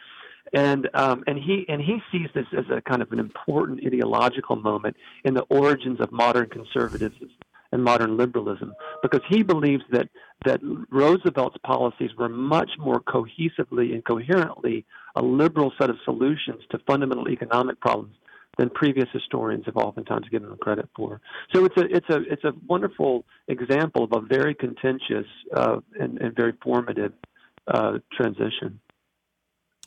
and 0.54 0.90
um, 0.94 1.24
and 1.28 1.38
he 1.38 1.66
and 1.70 1.82
he 1.82 2.00
sees 2.12 2.28
this 2.34 2.46
as 2.58 2.66
a 2.70 2.82
kind 2.82 3.02
of 3.02 3.12
an 3.12 3.20
important 3.20 3.86
ideological 3.86 4.56
moment 4.56 4.96
in 5.24 5.34
the 5.34 5.44
origins 5.44 6.00
of 6.02 6.12
modern 6.12 6.50
conservatism 6.50 7.30
and 7.72 7.84
modern 7.84 8.18
liberalism 8.18 8.74
because 9.02 9.22
he 9.30 9.44
believes 9.44 9.84
that 9.92 10.10
that 10.46 10.60
Roosevelt's 10.90 11.58
policies 11.64 12.12
were 12.18 12.30
much 12.30 12.72
more 12.78 13.02
cohesively 13.02 13.94
and 13.94 14.06
coherently 14.06 14.86
a 15.16 15.22
liberal 15.22 15.74
set 15.80 15.90
of 15.90 15.98
solutions 16.06 16.62
to 16.70 16.80
fundamental 16.80 17.30
economic 17.30 17.80
problems 17.80 18.16
than 18.58 18.70
previous 18.70 19.08
historians 19.14 19.66
have 19.66 19.78
oftentimes 19.78 20.28
given 20.30 20.50
them 20.50 20.58
credit 20.58 20.90
for. 20.96 21.22
So 21.54 21.66
it's 21.66 21.78
a 21.78 21.86
it's 21.96 22.10
a 22.10 22.22
it's 22.32 22.44
a 22.44 22.54
wonderful 22.68 23.26
example 23.48 24.04
of 24.04 24.12
a 24.14 24.22
very 24.22 24.56
contentious 24.56 25.28
uh, 25.56 25.78
and, 26.00 26.20
and, 26.20 26.36
very 26.36 26.54
formative 26.64 27.14
uh, 27.68 28.00
transition 28.14 28.80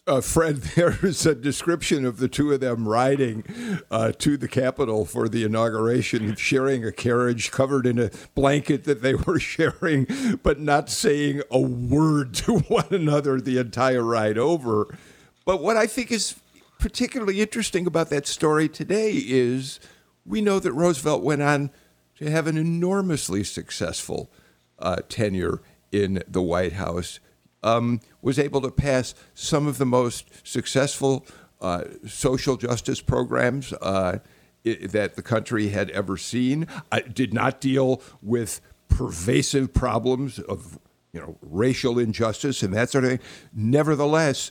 uh, 0.06 0.20
Fred, 0.20 0.56
there 0.76 0.98
is 1.04 1.24
a 1.24 1.34
description 1.34 2.04
of 2.04 2.18
the 2.18 2.28
two 2.28 2.52
of 2.52 2.60
them 2.60 2.88
riding 2.88 3.44
uh, 3.90 4.12
to 4.18 4.36
the 4.36 4.48
Capitol 4.48 5.04
for 5.04 5.28
the 5.28 5.44
inauguration, 5.44 6.34
sharing 6.36 6.84
a 6.84 6.92
carriage 6.92 7.50
covered 7.50 7.86
in 7.86 7.98
a 7.98 8.10
blanket 8.34 8.84
that 8.84 9.02
they 9.02 9.14
were 9.26 9.38
sharing, 9.38 10.06
but 10.42 10.60
not 10.60 10.90
saying 10.90 11.42
a 11.50 11.60
word 11.60 12.34
to 12.40 12.58
one 12.60 12.88
another 12.90 13.40
the 13.40 13.58
entire 13.58 14.02
ride 14.02 14.38
over. 14.38 14.96
But 15.44 15.62
what 15.62 15.76
I 15.76 15.86
think 15.86 16.12
is 16.12 16.39
particularly 16.80 17.40
interesting 17.40 17.86
about 17.86 18.08
that 18.10 18.26
story 18.26 18.68
today 18.68 19.12
is 19.12 19.78
we 20.24 20.40
know 20.40 20.58
that 20.58 20.72
Roosevelt 20.72 21.22
went 21.22 21.42
on 21.42 21.70
to 22.16 22.30
have 22.30 22.46
an 22.46 22.56
enormously 22.56 23.44
successful 23.44 24.30
uh, 24.78 24.96
tenure 25.08 25.60
in 25.92 26.22
the 26.26 26.42
White 26.42 26.72
House 26.72 27.20
um, 27.62 28.00
was 28.22 28.38
able 28.38 28.62
to 28.62 28.70
pass 28.70 29.14
some 29.34 29.66
of 29.66 29.76
the 29.76 29.86
most 29.86 30.46
successful 30.46 31.26
uh, 31.60 31.84
social 32.06 32.56
justice 32.56 33.02
programs 33.02 33.74
uh, 33.74 34.18
that 34.64 35.16
the 35.16 35.22
country 35.22 35.68
had 35.68 35.90
ever 35.90 36.16
seen. 36.16 36.66
I 36.90 37.00
did 37.00 37.34
not 37.34 37.60
deal 37.60 38.02
with 38.22 38.62
pervasive 38.88 39.74
problems 39.74 40.38
of 40.38 40.78
you 41.12 41.20
know 41.20 41.36
racial 41.42 41.98
injustice 41.98 42.62
and 42.62 42.72
that 42.72 42.90
sort 42.90 43.04
of 43.04 43.10
thing. 43.10 43.20
Nevertheless, 43.52 44.50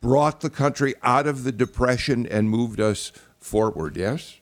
brought 0.00 0.40
the 0.40 0.50
country 0.50 0.94
out 1.02 1.26
of 1.26 1.44
the 1.44 1.52
depression 1.52 2.26
and 2.26 2.50
moved 2.50 2.80
us 2.80 3.12
forward. 3.38 3.96
Yes. 3.96 4.40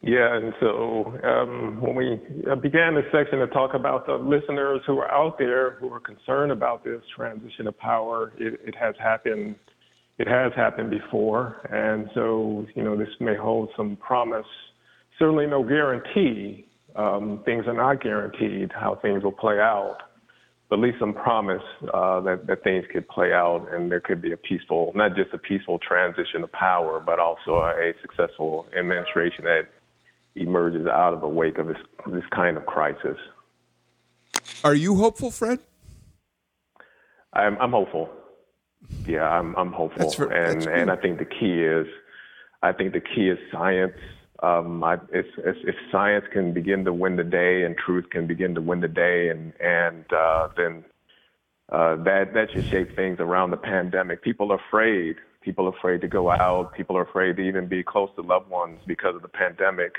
Yeah, 0.00 0.36
and 0.36 0.54
so 0.60 1.18
um, 1.24 1.80
when 1.80 1.96
we 1.96 2.20
uh, 2.48 2.54
began 2.54 2.94
this 2.94 3.04
section 3.10 3.40
to 3.40 3.48
talk 3.48 3.74
about 3.74 4.06
the 4.06 4.14
listeners 4.14 4.80
who 4.86 4.98
are 4.98 5.10
out 5.10 5.38
there 5.38 5.72
who 5.72 5.92
are 5.92 5.98
concerned 5.98 6.52
about 6.52 6.84
this 6.84 7.02
transition 7.16 7.66
of 7.66 7.76
power, 7.78 8.32
it, 8.38 8.60
it 8.64 8.76
has 8.76 8.94
happened. 9.00 9.56
It 10.18 10.28
has 10.28 10.52
happened 10.54 10.90
before, 10.90 11.66
and 11.72 12.08
so 12.14 12.66
you 12.74 12.82
know 12.82 12.96
this 12.96 13.08
may 13.20 13.36
hold 13.36 13.70
some 13.76 13.96
promise. 13.96 14.46
Certainly, 15.18 15.48
no 15.48 15.64
guarantee. 15.64 16.66
Um, 16.94 17.42
things 17.44 17.66
are 17.66 17.74
not 17.74 18.02
guaranteed 18.02 18.72
how 18.72 18.98
things 19.00 19.22
will 19.22 19.32
play 19.32 19.60
out, 19.60 19.98
at 20.70 20.78
least 20.78 20.98
some 20.98 21.14
promise 21.14 21.62
uh, 21.94 22.20
that 22.20 22.46
that 22.46 22.62
things 22.62 22.84
could 22.92 23.08
play 23.08 23.32
out, 23.32 23.66
and 23.72 23.90
there 23.90 24.00
could 24.00 24.20
be 24.20 24.32
a 24.32 24.36
peaceful, 24.36 24.92
not 24.94 25.16
just 25.16 25.32
a 25.32 25.38
peaceful 25.38 25.78
transition 25.78 26.42
of 26.42 26.52
power, 26.52 27.00
but 27.00 27.18
also 27.18 27.56
a, 27.56 27.90
a 27.90 27.92
successful 28.02 28.66
administration 28.78 29.44
that 29.44 29.62
emerges 30.34 30.86
out 30.86 31.14
of 31.14 31.20
the 31.20 31.28
wake 31.28 31.58
of 31.58 31.66
this 31.66 31.78
this 32.06 32.24
kind 32.34 32.56
of 32.56 32.66
crisis. 32.66 33.16
Are 34.62 34.74
you 34.74 34.96
hopeful, 34.96 35.30
Fred? 35.30 35.60
I'm, 37.32 37.56
I'm 37.60 37.70
hopeful. 37.70 38.10
Yeah, 39.06 39.28
I'm, 39.28 39.54
I'm 39.56 39.72
hopeful, 39.72 40.10
for, 40.10 40.30
and 40.30 40.66
and 40.66 40.90
I 40.90 40.96
think 40.96 41.18
the 41.18 41.24
key 41.24 41.62
is, 41.62 41.86
I 42.62 42.72
think 42.72 42.92
the 42.92 43.00
key 43.00 43.28
is 43.28 43.38
science. 43.52 43.92
Um, 44.40 44.84
I, 44.84 44.94
it's, 45.12 45.28
it's, 45.38 45.58
if 45.64 45.74
science 45.90 46.24
can 46.32 46.52
begin 46.52 46.84
to 46.84 46.92
win 46.92 47.16
the 47.16 47.24
day 47.24 47.64
and 47.64 47.76
truth 47.76 48.08
can 48.10 48.26
begin 48.26 48.54
to 48.54 48.60
win 48.60 48.80
the 48.80 48.88
day, 48.88 49.30
and 49.30 49.52
and 49.60 50.04
uh, 50.12 50.48
then 50.56 50.84
uh, 51.70 51.96
that 52.04 52.34
that 52.34 52.48
should 52.52 52.66
shape 52.66 52.94
things 52.94 53.18
around 53.18 53.50
the 53.50 53.56
pandemic. 53.56 54.22
People 54.22 54.52
are 54.52 54.60
afraid. 54.68 55.16
People 55.40 55.66
are 55.66 55.76
afraid 55.76 56.00
to 56.02 56.08
go 56.08 56.30
out. 56.30 56.72
People 56.74 56.96
are 56.96 57.02
afraid 57.02 57.36
to 57.36 57.42
even 57.42 57.66
be 57.66 57.82
close 57.82 58.10
to 58.16 58.22
loved 58.22 58.48
ones 58.48 58.80
because 58.86 59.16
of 59.16 59.22
the 59.22 59.28
pandemic. 59.28 59.94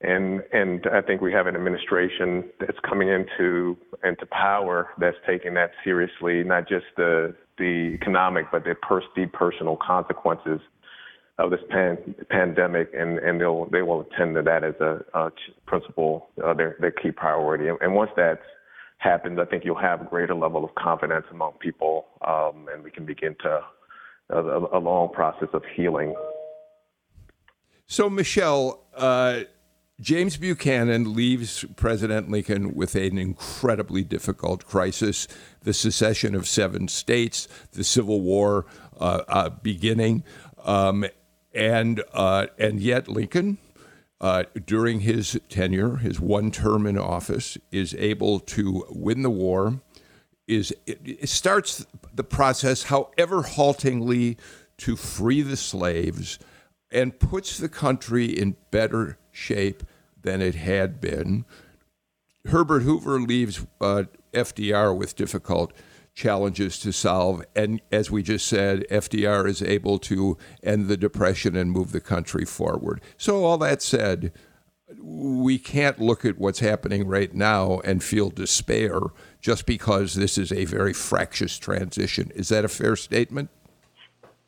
And 0.00 0.42
and 0.52 0.86
I 0.92 1.00
think 1.00 1.20
we 1.20 1.32
have 1.32 1.46
an 1.46 1.56
administration 1.56 2.44
that's 2.60 2.78
coming 2.88 3.08
into 3.08 3.76
into 4.04 4.26
power 4.26 4.90
that's 4.98 5.16
taking 5.26 5.54
that 5.54 5.72
seriously, 5.82 6.44
not 6.44 6.68
just 6.68 6.86
the 6.96 7.34
the 7.58 7.94
economic, 7.94 8.46
but 8.52 8.64
the, 8.64 8.74
pers- 8.74 9.04
the 9.16 9.26
personal 9.26 9.76
consequences 9.76 10.60
of 11.38 11.50
this 11.50 11.60
pan- 11.68 12.14
pandemic, 12.30 12.90
and, 12.96 13.18
and 13.18 13.40
they'll 13.40 13.66
they 13.66 13.82
will 13.82 14.00
attend 14.02 14.34
to 14.36 14.42
that 14.42 14.64
as 14.64 14.74
a, 14.80 15.04
a 15.14 15.30
principal, 15.66 16.28
uh, 16.44 16.54
their 16.54 16.76
their 16.80 16.90
key 16.90 17.10
priority. 17.10 17.68
And, 17.68 17.78
and 17.80 17.94
once 17.94 18.10
that's 18.16 18.40
happens, 18.98 19.38
I 19.38 19.44
think 19.44 19.64
you'll 19.64 19.78
have 19.78 20.00
a 20.00 20.04
greater 20.04 20.34
level 20.34 20.64
of 20.64 20.74
confidence 20.74 21.26
among 21.30 21.52
people, 21.60 22.06
um, 22.26 22.66
and 22.72 22.82
we 22.82 22.90
can 22.90 23.04
begin 23.04 23.36
to 23.42 23.60
a, 24.30 24.38
a, 24.38 24.78
long 24.78 25.12
process 25.12 25.48
of 25.52 25.62
healing. 25.76 26.14
So, 27.86 28.10
Michelle, 28.10 28.82
uh, 28.96 29.40
James 30.00 30.36
Buchanan 30.36 31.14
leaves 31.14 31.64
President 31.76 32.30
Lincoln 32.30 32.74
with 32.74 32.94
an 32.96 33.18
incredibly 33.18 34.02
difficult 34.02 34.66
crisis 34.66 35.28
the 35.62 35.72
secession 35.72 36.34
of 36.34 36.48
seven 36.48 36.88
states, 36.88 37.48
the 37.72 37.84
Civil 37.84 38.20
War 38.20 38.66
uh, 38.98 39.22
uh, 39.28 39.48
beginning. 39.50 40.24
Um, 40.64 41.06
and, 41.56 42.04
uh, 42.12 42.48
and 42.58 42.80
yet, 42.80 43.08
Lincoln, 43.08 43.56
uh, 44.20 44.44
during 44.64 45.00
his 45.00 45.40
tenure, 45.48 45.96
his 45.96 46.20
one 46.20 46.50
term 46.50 46.86
in 46.86 46.98
office, 46.98 47.56
is 47.72 47.94
able 47.94 48.38
to 48.40 48.84
win 48.90 49.22
the 49.22 49.30
war, 49.30 49.80
is 50.46 50.72
it, 50.86 51.00
it 51.02 51.28
starts 51.28 51.86
the 52.14 52.22
process, 52.22 52.84
however 52.84 53.42
haltingly, 53.42 54.36
to 54.78 54.96
free 54.96 55.40
the 55.40 55.56
slaves 55.56 56.38
and 56.90 57.18
puts 57.18 57.56
the 57.58 57.68
country 57.68 58.26
in 58.26 58.56
better 58.70 59.18
shape 59.32 59.82
than 60.20 60.42
it 60.42 60.54
had 60.54 61.00
been. 61.00 61.46
Herbert 62.44 62.80
Hoover 62.80 63.18
leaves 63.18 63.66
uh, 63.80 64.04
FDR 64.32 64.96
with 64.96 65.16
difficult 65.16 65.72
challenges 66.16 66.80
to 66.80 66.92
solve. 66.92 67.44
And 67.54 67.80
as 67.92 68.10
we 68.10 68.22
just 68.24 68.48
said, 68.48 68.84
FDR 68.90 69.46
is 69.46 69.62
able 69.62 69.98
to 70.00 70.36
end 70.62 70.88
the 70.88 70.96
Depression 70.96 71.54
and 71.54 71.70
move 71.70 71.92
the 71.92 72.00
country 72.00 72.44
forward. 72.44 73.00
So, 73.16 73.44
all 73.44 73.58
that 73.58 73.82
said, 73.82 74.32
we 75.00 75.58
can't 75.58 76.00
look 76.00 76.24
at 76.24 76.38
what's 76.38 76.60
happening 76.60 77.06
right 77.06 77.34
now 77.34 77.80
and 77.84 78.02
feel 78.02 78.30
despair 78.30 78.98
just 79.40 79.66
because 79.66 80.14
this 80.14 80.38
is 80.38 80.50
a 80.50 80.64
very 80.64 80.92
fractious 80.92 81.58
transition. 81.58 82.32
Is 82.34 82.48
that 82.48 82.64
a 82.64 82.68
fair 82.68 82.96
statement? 82.96 83.50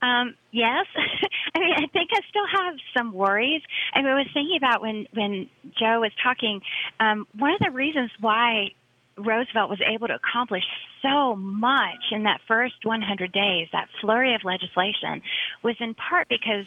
Um, 0.01 0.37
yes. 0.53 0.87
I 1.55 1.59
mean, 1.59 1.75
I 1.77 1.87
think 1.93 2.11
I 2.13 2.21
still 2.29 2.47
have 2.57 2.75
some 2.97 3.13
worries. 3.13 3.63
I, 3.95 4.01
mean, 4.01 4.13
I 4.13 4.15
was 4.15 4.29
thinking 4.33 4.57
about 4.57 4.81
when, 4.81 5.07
when 5.13 5.51
Joe 5.79 6.01
was 6.01 6.13
talking, 6.23 6.61
um, 7.01 7.27
one 7.37 7.53
of 7.53 7.59
the 7.61 7.73
reasons 7.73 8.11
why 8.21 8.71
Roosevelt 9.19 9.71
was 9.71 9.81
able 9.87 10.09
to 10.09 10.15
accomplish 10.15 10.65
so 11.03 11.37
much 11.37 12.13
in 12.13 12.25
that 12.25 12.41
first 12.47 12.85
100 12.85 13.33
days, 13.33 13.69
that 13.73 13.89
flurry 14.01 14.35
of 14.35 14.45
legislation, 14.45 15.23
was 15.63 15.77
in 15.81 15.95
part 15.95 16.29
because 16.29 16.67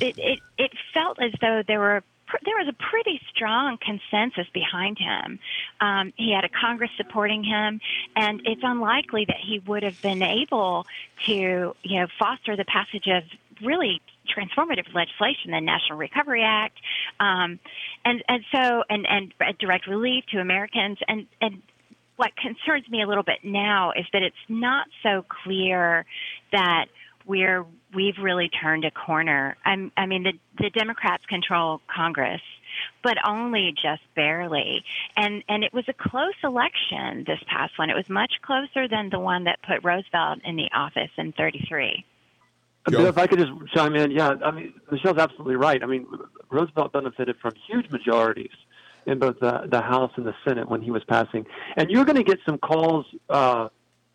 it, 0.00 0.18
it, 0.18 0.40
it 0.56 0.72
felt 0.94 1.20
as 1.20 1.32
though 1.40 1.62
there 1.66 1.80
were 1.80 2.02
there 2.44 2.56
was 2.58 2.68
a 2.68 2.90
pretty 2.90 3.20
strong 3.34 3.78
consensus 3.78 4.46
behind 4.52 4.98
him. 4.98 5.38
Um, 5.80 6.12
he 6.16 6.32
had 6.32 6.44
a 6.44 6.48
Congress 6.48 6.90
supporting 6.98 7.42
him, 7.42 7.80
and 8.16 8.42
it's 8.44 8.60
unlikely 8.62 9.24
that 9.26 9.38
he 9.40 9.60
would 9.60 9.82
have 9.82 10.00
been 10.02 10.22
able 10.22 10.86
to, 11.26 11.32
you 11.82 12.00
know, 12.00 12.06
foster 12.18 12.54
the 12.54 12.66
passage 12.66 13.06
of 13.06 13.22
really 13.62 14.02
transformative 14.28 14.92
legislation, 14.94 15.52
the 15.52 15.60
National 15.60 15.98
Recovery 15.98 16.42
Act, 16.42 16.78
um, 17.18 17.58
and 18.04 18.22
and 18.28 18.44
so 18.52 18.84
and 18.88 19.06
and 19.08 19.32
direct 19.58 19.86
relief 19.86 20.24
to 20.32 20.38
Americans, 20.38 20.98
and 21.08 21.26
and 21.40 21.62
what 22.18 22.32
concerns 22.36 22.88
me 22.90 23.00
a 23.00 23.06
little 23.06 23.22
bit 23.22 23.38
now 23.44 23.92
is 23.92 24.04
that 24.12 24.22
it's 24.22 24.36
not 24.48 24.88
so 25.04 25.24
clear 25.44 26.04
that 26.50 26.86
we're 27.24 27.64
we've 27.94 28.18
really 28.20 28.50
turned 28.60 28.84
a 28.84 28.90
corner. 28.90 29.56
I'm, 29.64 29.92
I 29.96 30.06
mean, 30.06 30.24
the 30.24 30.32
the 30.58 30.70
Democrats 30.70 31.24
control 31.26 31.80
Congress, 31.94 32.40
but 33.04 33.16
only 33.24 33.72
just 33.80 34.02
barely. 34.16 34.84
And 35.16 35.44
and 35.48 35.62
it 35.62 35.72
was 35.72 35.84
a 35.86 35.92
close 35.92 36.34
election 36.42 37.22
this 37.24 37.38
past 37.46 37.78
one. 37.78 37.88
It 37.88 37.96
was 37.96 38.08
much 38.08 38.32
closer 38.42 38.88
than 38.88 39.10
the 39.10 39.20
one 39.20 39.44
that 39.44 39.60
put 39.62 39.84
Roosevelt 39.84 40.40
in 40.44 40.56
the 40.56 40.68
office 40.74 41.10
in 41.16 41.32
'33. 41.32 42.04
If 42.90 43.18
I 43.18 43.26
could 43.26 43.38
just 43.38 43.52
chime 43.74 43.94
in, 43.94 44.10
yeah, 44.10 44.34
I 44.44 44.50
mean 44.50 44.74
Michelle's 44.90 45.18
absolutely 45.18 45.56
right. 45.56 45.84
I 45.84 45.86
mean 45.86 46.04
Roosevelt 46.50 46.92
benefited 46.92 47.36
from 47.40 47.52
huge 47.68 47.88
majorities 47.90 48.50
in 49.08 49.18
both 49.18 49.40
the, 49.40 49.66
the 49.70 49.80
House 49.80 50.12
and 50.16 50.26
the 50.26 50.34
Senate 50.46 50.68
when 50.68 50.82
he 50.82 50.90
was 50.90 51.02
passing. 51.04 51.46
And 51.76 51.90
you're 51.90 52.04
going 52.04 52.16
to 52.16 52.22
get 52.22 52.38
some 52.46 52.58
calls, 52.58 53.06
uh, 53.28 53.68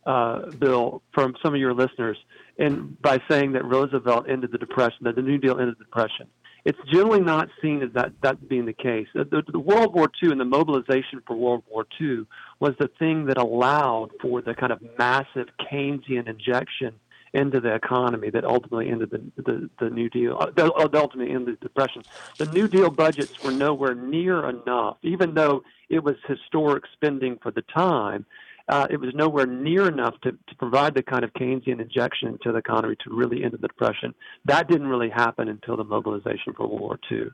uh, 0.05 0.51
Bill, 0.51 1.01
from 1.13 1.35
some 1.43 1.53
of 1.53 1.59
your 1.59 1.73
listeners, 1.73 2.17
and 2.59 3.01
by 3.01 3.19
saying 3.29 3.53
that 3.53 3.65
Roosevelt 3.65 4.29
ended 4.29 4.51
the 4.51 4.57
Depression, 4.57 4.99
that 5.01 5.15
the 5.15 5.21
New 5.21 5.37
Deal 5.37 5.59
ended 5.59 5.75
the 5.79 5.83
Depression. 5.83 6.27
It's 6.65 6.79
generally 6.89 7.19
not 7.19 7.49
seen 7.61 7.81
as 7.81 7.89
that, 7.93 8.13
that 8.21 8.47
being 8.47 8.65
the 8.65 8.73
case. 8.73 9.07
The, 9.13 9.43
the 9.51 9.59
World 9.59 9.93
War 9.93 10.09
II 10.23 10.31
and 10.31 10.39
the 10.39 10.45
mobilization 10.45 11.21
for 11.27 11.35
World 11.35 11.63
War 11.69 11.85
II 11.99 12.25
was 12.61 12.73
the 12.79 12.89
thing 12.99 13.25
that 13.25 13.37
allowed 13.37 14.11
for 14.21 14.41
the 14.41 14.53
kind 14.53 14.71
of 14.71 14.81
massive 14.97 15.47
Keynesian 15.59 16.29
injection 16.29 16.93
into 17.33 17.59
the 17.59 17.73
economy 17.73 18.29
that 18.29 18.45
ultimately 18.45 18.89
ended 18.89 19.09
the, 19.09 19.41
the, 19.41 19.69
the 19.79 19.89
New 19.89 20.09
Deal, 20.09 20.37
uh, 20.39 20.51
that 20.55 20.71
ultimately 20.93 21.33
ended 21.33 21.57
the 21.59 21.67
Depression. 21.67 22.03
The 22.37 22.45
New 22.47 22.67
Deal 22.67 22.89
budgets 22.89 23.43
were 23.43 23.51
nowhere 23.51 23.95
near 23.95 24.47
enough, 24.47 24.97
even 25.01 25.33
though 25.33 25.63
it 25.89 26.03
was 26.03 26.15
historic 26.27 26.83
spending 26.93 27.39
for 27.41 27.51
the 27.51 27.63
time. 27.63 28.25
Uh, 28.69 28.87
it 28.89 28.97
was 28.97 29.13
nowhere 29.13 29.45
near 29.45 29.89
enough 29.89 30.15
to, 30.21 30.31
to 30.31 30.55
provide 30.57 30.93
the 30.95 31.03
kind 31.03 31.25
of 31.25 31.33
Keynesian 31.33 31.81
injection 31.81 32.29
into 32.29 32.51
the 32.51 32.59
economy 32.59 32.95
to 33.03 33.13
really 33.13 33.43
end 33.43 33.51
the 33.51 33.57
Depression. 33.57 34.13
That 34.45 34.69
didn't 34.69 34.87
really 34.87 35.09
happen 35.09 35.49
until 35.49 35.75
the 35.75 35.83
mobilization 35.83 36.53
for 36.55 36.67
World 36.67 36.79
War 36.79 36.99
II. 37.11 37.25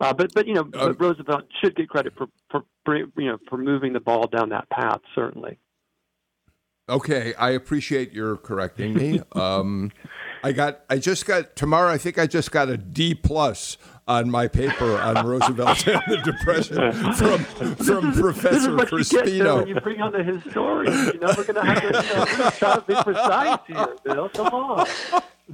Uh, 0.00 0.12
but 0.12 0.32
but 0.32 0.46
you 0.46 0.54
know 0.54 0.68
uh, 0.74 0.94
Roosevelt 0.94 1.44
should 1.60 1.74
get 1.74 1.88
credit 1.88 2.14
for, 2.16 2.28
for, 2.50 2.62
for 2.84 2.96
you 2.96 3.10
know 3.16 3.38
for 3.48 3.56
moving 3.58 3.92
the 3.92 4.00
ball 4.00 4.28
down 4.28 4.50
that 4.50 4.70
path 4.70 5.00
certainly. 5.14 5.58
Okay, 6.88 7.34
I 7.34 7.50
appreciate 7.50 8.12
your 8.12 8.36
correcting 8.36 8.94
me. 8.94 9.20
Um, 9.32 9.92
I 10.42 10.52
got, 10.52 10.80
I 10.88 10.98
just 10.98 11.26
got 11.26 11.54
tomorrow. 11.56 11.90
I 11.90 11.98
think 11.98 12.18
I 12.18 12.26
just 12.26 12.50
got 12.50 12.68
a 12.68 12.76
D 12.76 13.14
plus 13.14 13.76
on 14.08 14.30
my 14.30 14.48
paper 14.48 14.98
on 14.98 15.26
Roosevelt 15.26 15.86
and 15.86 16.02
the 16.08 16.16
Depression 16.18 16.92
from 17.14 17.44
from 17.76 18.12
Professor 18.14 18.74
this 18.76 18.92
is 18.92 19.12
what 19.12 19.28
You, 19.28 19.74
you 19.74 19.80
bring 19.80 20.00
on 20.00 20.12
the 20.12 20.24
historian, 20.24 20.92
you 21.12 21.20
know 21.20 21.32
we're 21.36 21.44
going 21.44 21.54
to 21.54 21.64
have 21.64 21.82
to 21.82 22.38
know, 22.38 22.50
try 22.50 22.74
to 22.76 22.80
be 22.80 22.94
precise 22.94 23.58
here, 23.66 23.96
Bill. 24.04 24.28
Come 24.30 24.46
on. 24.46 24.86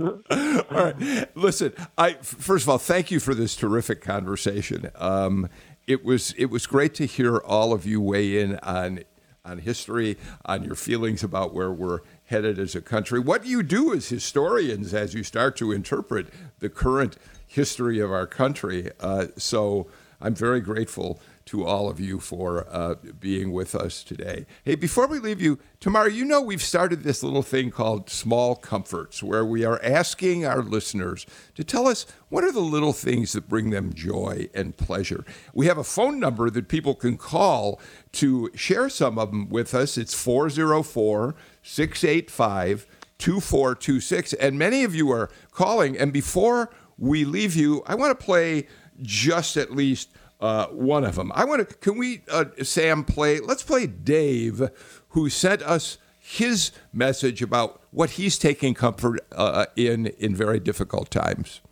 all 0.00 0.64
right, 0.70 1.36
listen. 1.36 1.72
I 1.98 2.14
first 2.14 2.64
of 2.64 2.68
all, 2.68 2.78
thank 2.78 3.10
you 3.10 3.20
for 3.20 3.34
this 3.34 3.56
terrific 3.56 4.00
conversation. 4.00 4.90
Um, 4.94 5.48
it 5.86 6.04
was 6.04 6.32
it 6.38 6.46
was 6.46 6.66
great 6.66 6.94
to 6.94 7.06
hear 7.06 7.38
all 7.38 7.72
of 7.72 7.84
you 7.84 8.00
weigh 8.00 8.40
in 8.40 8.58
on 8.58 9.00
on 9.44 9.58
history, 9.58 10.16
on 10.46 10.64
your 10.64 10.74
feelings 10.74 11.22
about 11.22 11.52
where 11.52 11.70
we're 11.70 12.00
headed 12.24 12.58
as 12.58 12.74
a 12.74 12.80
country. 12.80 13.20
What 13.20 13.42
do 13.42 13.48
you 13.50 13.62
do 13.62 13.92
as 13.92 14.08
historians 14.08 14.94
as 14.94 15.12
you 15.12 15.22
start 15.22 15.54
to 15.56 15.70
interpret 15.70 16.28
the 16.60 16.70
current 16.70 17.18
history 17.46 18.00
of 18.00 18.10
our 18.10 18.26
country? 18.26 18.90
Uh, 19.00 19.26
so 19.36 19.86
I'm 20.18 20.34
very 20.34 20.60
grateful 20.60 21.20
to 21.46 21.64
all 21.64 21.90
of 21.90 22.00
you 22.00 22.18
for 22.18 22.66
uh, 22.70 22.94
being 23.20 23.52
with 23.52 23.74
us 23.74 24.02
today. 24.02 24.46
Hey, 24.64 24.74
before 24.74 25.06
we 25.06 25.18
leave 25.18 25.40
you, 25.40 25.58
Tamar, 25.80 26.08
you 26.08 26.24
know 26.24 26.40
we've 26.40 26.62
started 26.62 27.02
this 27.02 27.22
little 27.22 27.42
thing 27.42 27.70
called 27.70 28.08
Small 28.08 28.56
Comforts, 28.56 29.22
where 29.22 29.44
we 29.44 29.64
are 29.64 29.80
asking 29.82 30.46
our 30.46 30.62
listeners 30.62 31.26
to 31.54 31.62
tell 31.62 31.86
us 31.86 32.06
what 32.30 32.44
are 32.44 32.52
the 32.52 32.60
little 32.60 32.94
things 32.94 33.32
that 33.32 33.48
bring 33.48 33.70
them 33.70 33.92
joy 33.92 34.48
and 34.54 34.76
pleasure. 34.76 35.24
We 35.52 35.66
have 35.66 35.78
a 35.78 35.84
phone 35.84 36.18
number 36.18 36.48
that 36.50 36.68
people 36.68 36.94
can 36.94 37.18
call 37.18 37.80
to 38.12 38.50
share 38.54 38.88
some 38.88 39.18
of 39.18 39.30
them 39.30 39.48
with 39.50 39.74
us. 39.74 39.98
It's 39.98 40.14
404 40.14 41.34
685 41.62 42.86
2426. 43.18 44.32
And 44.34 44.58
many 44.58 44.84
of 44.84 44.94
you 44.94 45.10
are 45.10 45.30
calling. 45.52 45.96
And 45.96 46.12
before 46.12 46.70
we 46.98 47.24
leave 47.24 47.54
you, 47.54 47.82
I 47.86 47.94
want 47.94 48.18
to 48.18 48.24
play 48.24 48.66
just 49.02 49.56
at 49.56 49.72
least 49.72 50.10
uh, 50.44 50.66
one 50.68 51.04
of 51.04 51.14
them. 51.14 51.32
I 51.34 51.44
want 51.46 51.66
to. 51.66 51.74
Can 51.76 51.96
we, 51.96 52.22
uh, 52.30 52.44
Sam, 52.62 53.02
play? 53.02 53.40
Let's 53.40 53.62
play 53.62 53.86
Dave, 53.86 54.70
who 55.08 55.30
sent 55.30 55.62
us 55.62 55.96
his 56.20 56.70
message 56.92 57.40
about 57.40 57.82
what 57.90 58.10
he's 58.10 58.38
taking 58.38 58.74
comfort 58.74 59.20
uh, 59.32 59.66
in 59.74 60.08
in 60.18 60.34
very 60.34 60.60
difficult 60.60 61.10
times. 61.10 61.62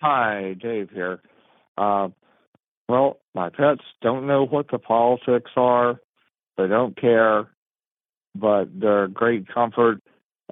Hi, 0.00 0.54
Dave 0.60 0.90
here. 0.90 1.20
Uh, 1.78 2.08
well, 2.88 3.18
my 3.34 3.50
pets 3.50 3.84
don't 4.02 4.26
know 4.26 4.44
what 4.44 4.66
the 4.72 4.78
politics 4.78 5.52
are. 5.56 6.00
They 6.56 6.66
don't 6.66 7.00
care, 7.00 7.48
but 8.34 8.64
they're 8.74 9.06
great 9.06 9.46
comfort. 9.46 10.02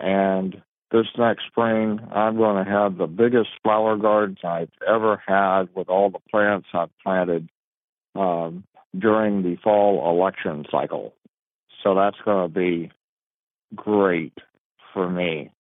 And 0.01 0.63
this 0.91 1.07
next 1.19 1.47
spring, 1.47 2.01
I'm 2.13 2.37
going 2.37 2.65
to 2.65 2.71
have 2.71 2.97
the 2.97 3.07
biggest 3.07 3.51
flower 3.63 3.97
garden 3.97 4.37
I've 4.43 4.71
ever 4.87 5.23
had 5.27 5.69
with 5.75 5.89
all 5.89 6.11
the 6.11 6.21
plants 6.31 6.69
I've 6.73 6.97
planted 7.03 7.49
um, 8.15 8.65
during 8.99 9.43
the 9.43 9.57
fall 9.63 10.09
election 10.11 10.65
cycle. 10.71 11.15
So 11.83 11.95
that's 11.95 12.17
going 12.25 12.49
to 12.49 12.55
be 12.55 12.91
great 13.75 14.37
for 14.95 15.09
me. 15.09 15.51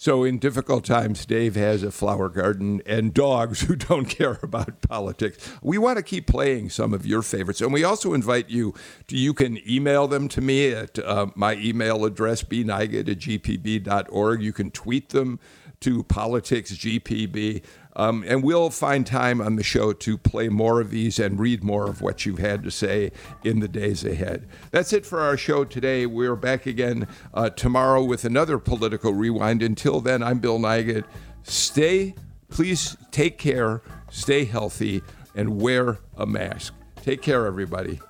So, 0.00 0.22
in 0.22 0.38
difficult 0.38 0.84
times, 0.84 1.26
Dave 1.26 1.56
has 1.56 1.82
a 1.82 1.90
flower 1.90 2.28
garden 2.28 2.80
and 2.86 3.12
dogs 3.12 3.60
who 3.68 3.74
don't 3.74 4.04
care 4.04 4.38
about 4.44 4.80
politics. 4.80 5.52
We 5.60 5.76
want 5.76 5.96
to 5.96 6.04
keep 6.04 6.28
playing 6.28 6.70
some 6.70 6.94
of 6.94 7.04
your 7.04 7.20
favorites. 7.20 7.60
And 7.60 7.72
we 7.72 7.82
also 7.82 8.14
invite 8.14 8.48
you 8.48 8.74
to, 9.08 9.16
you 9.16 9.34
can 9.34 9.58
email 9.68 10.06
them 10.06 10.28
to 10.28 10.40
me 10.40 10.70
at 10.70 11.00
uh, 11.00 11.26
my 11.34 11.54
email 11.54 12.04
address, 12.04 12.44
bnigut 12.44 13.08
at 13.08 13.18
gpb.org. 13.18 14.40
You 14.40 14.52
can 14.52 14.70
tweet 14.70 15.08
them 15.08 15.40
to 15.80 16.04
politicsgpb. 16.04 17.64
Um, 17.98 18.24
and 18.28 18.44
we'll 18.44 18.70
find 18.70 19.04
time 19.04 19.40
on 19.40 19.56
the 19.56 19.64
show 19.64 19.92
to 19.92 20.16
play 20.16 20.48
more 20.48 20.80
of 20.80 20.90
these 20.90 21.18
and 21.18 21.38
read 21.38 21.64
more 21.64 21.88
of 21.88 22.00
what 22.00 22.24
you've 22.24 22.38
had 22.38 22.62
to 22.62 22.70
say 22.70 23.10
in 23.42 23.58
the 23.58 23.66
days 23.66 24.04
ahead. 24.04 24.48
That's 24.70 24.92
it 24.92 25.04
for 25.04 25.20
our 25.20 25.36
show 25.36 25.64
today. 25.64 26.06
We're 26.06 26.36
back 26.36 26.64
again 26.64 27.08
uh, 27.34 27.50
tomorrow 27.50 28.04
with 28.04 28.24
another 28.24 28.58
political 28.58 29.12
rewind. 29.12 29.62
Until 29.62 30.00
then, 30.00 30.22
I'm 30.22 30.38
Bill 30.38 30.60
Nigut. 30.60 31.04
Stay, 31.42 32.14
please 32.48 32.96
take 33.10 33.36
care, 33.36 33.82
stay 34.10 34.44
healthy, 34.44 35.02
and 35.34 35.60
wear 35.60 35.98
a 36.16 36.24
mask. 36.24 36.74
Take 37.02 37.20
care, 37.20 37.46
everybody. 37.46 38.00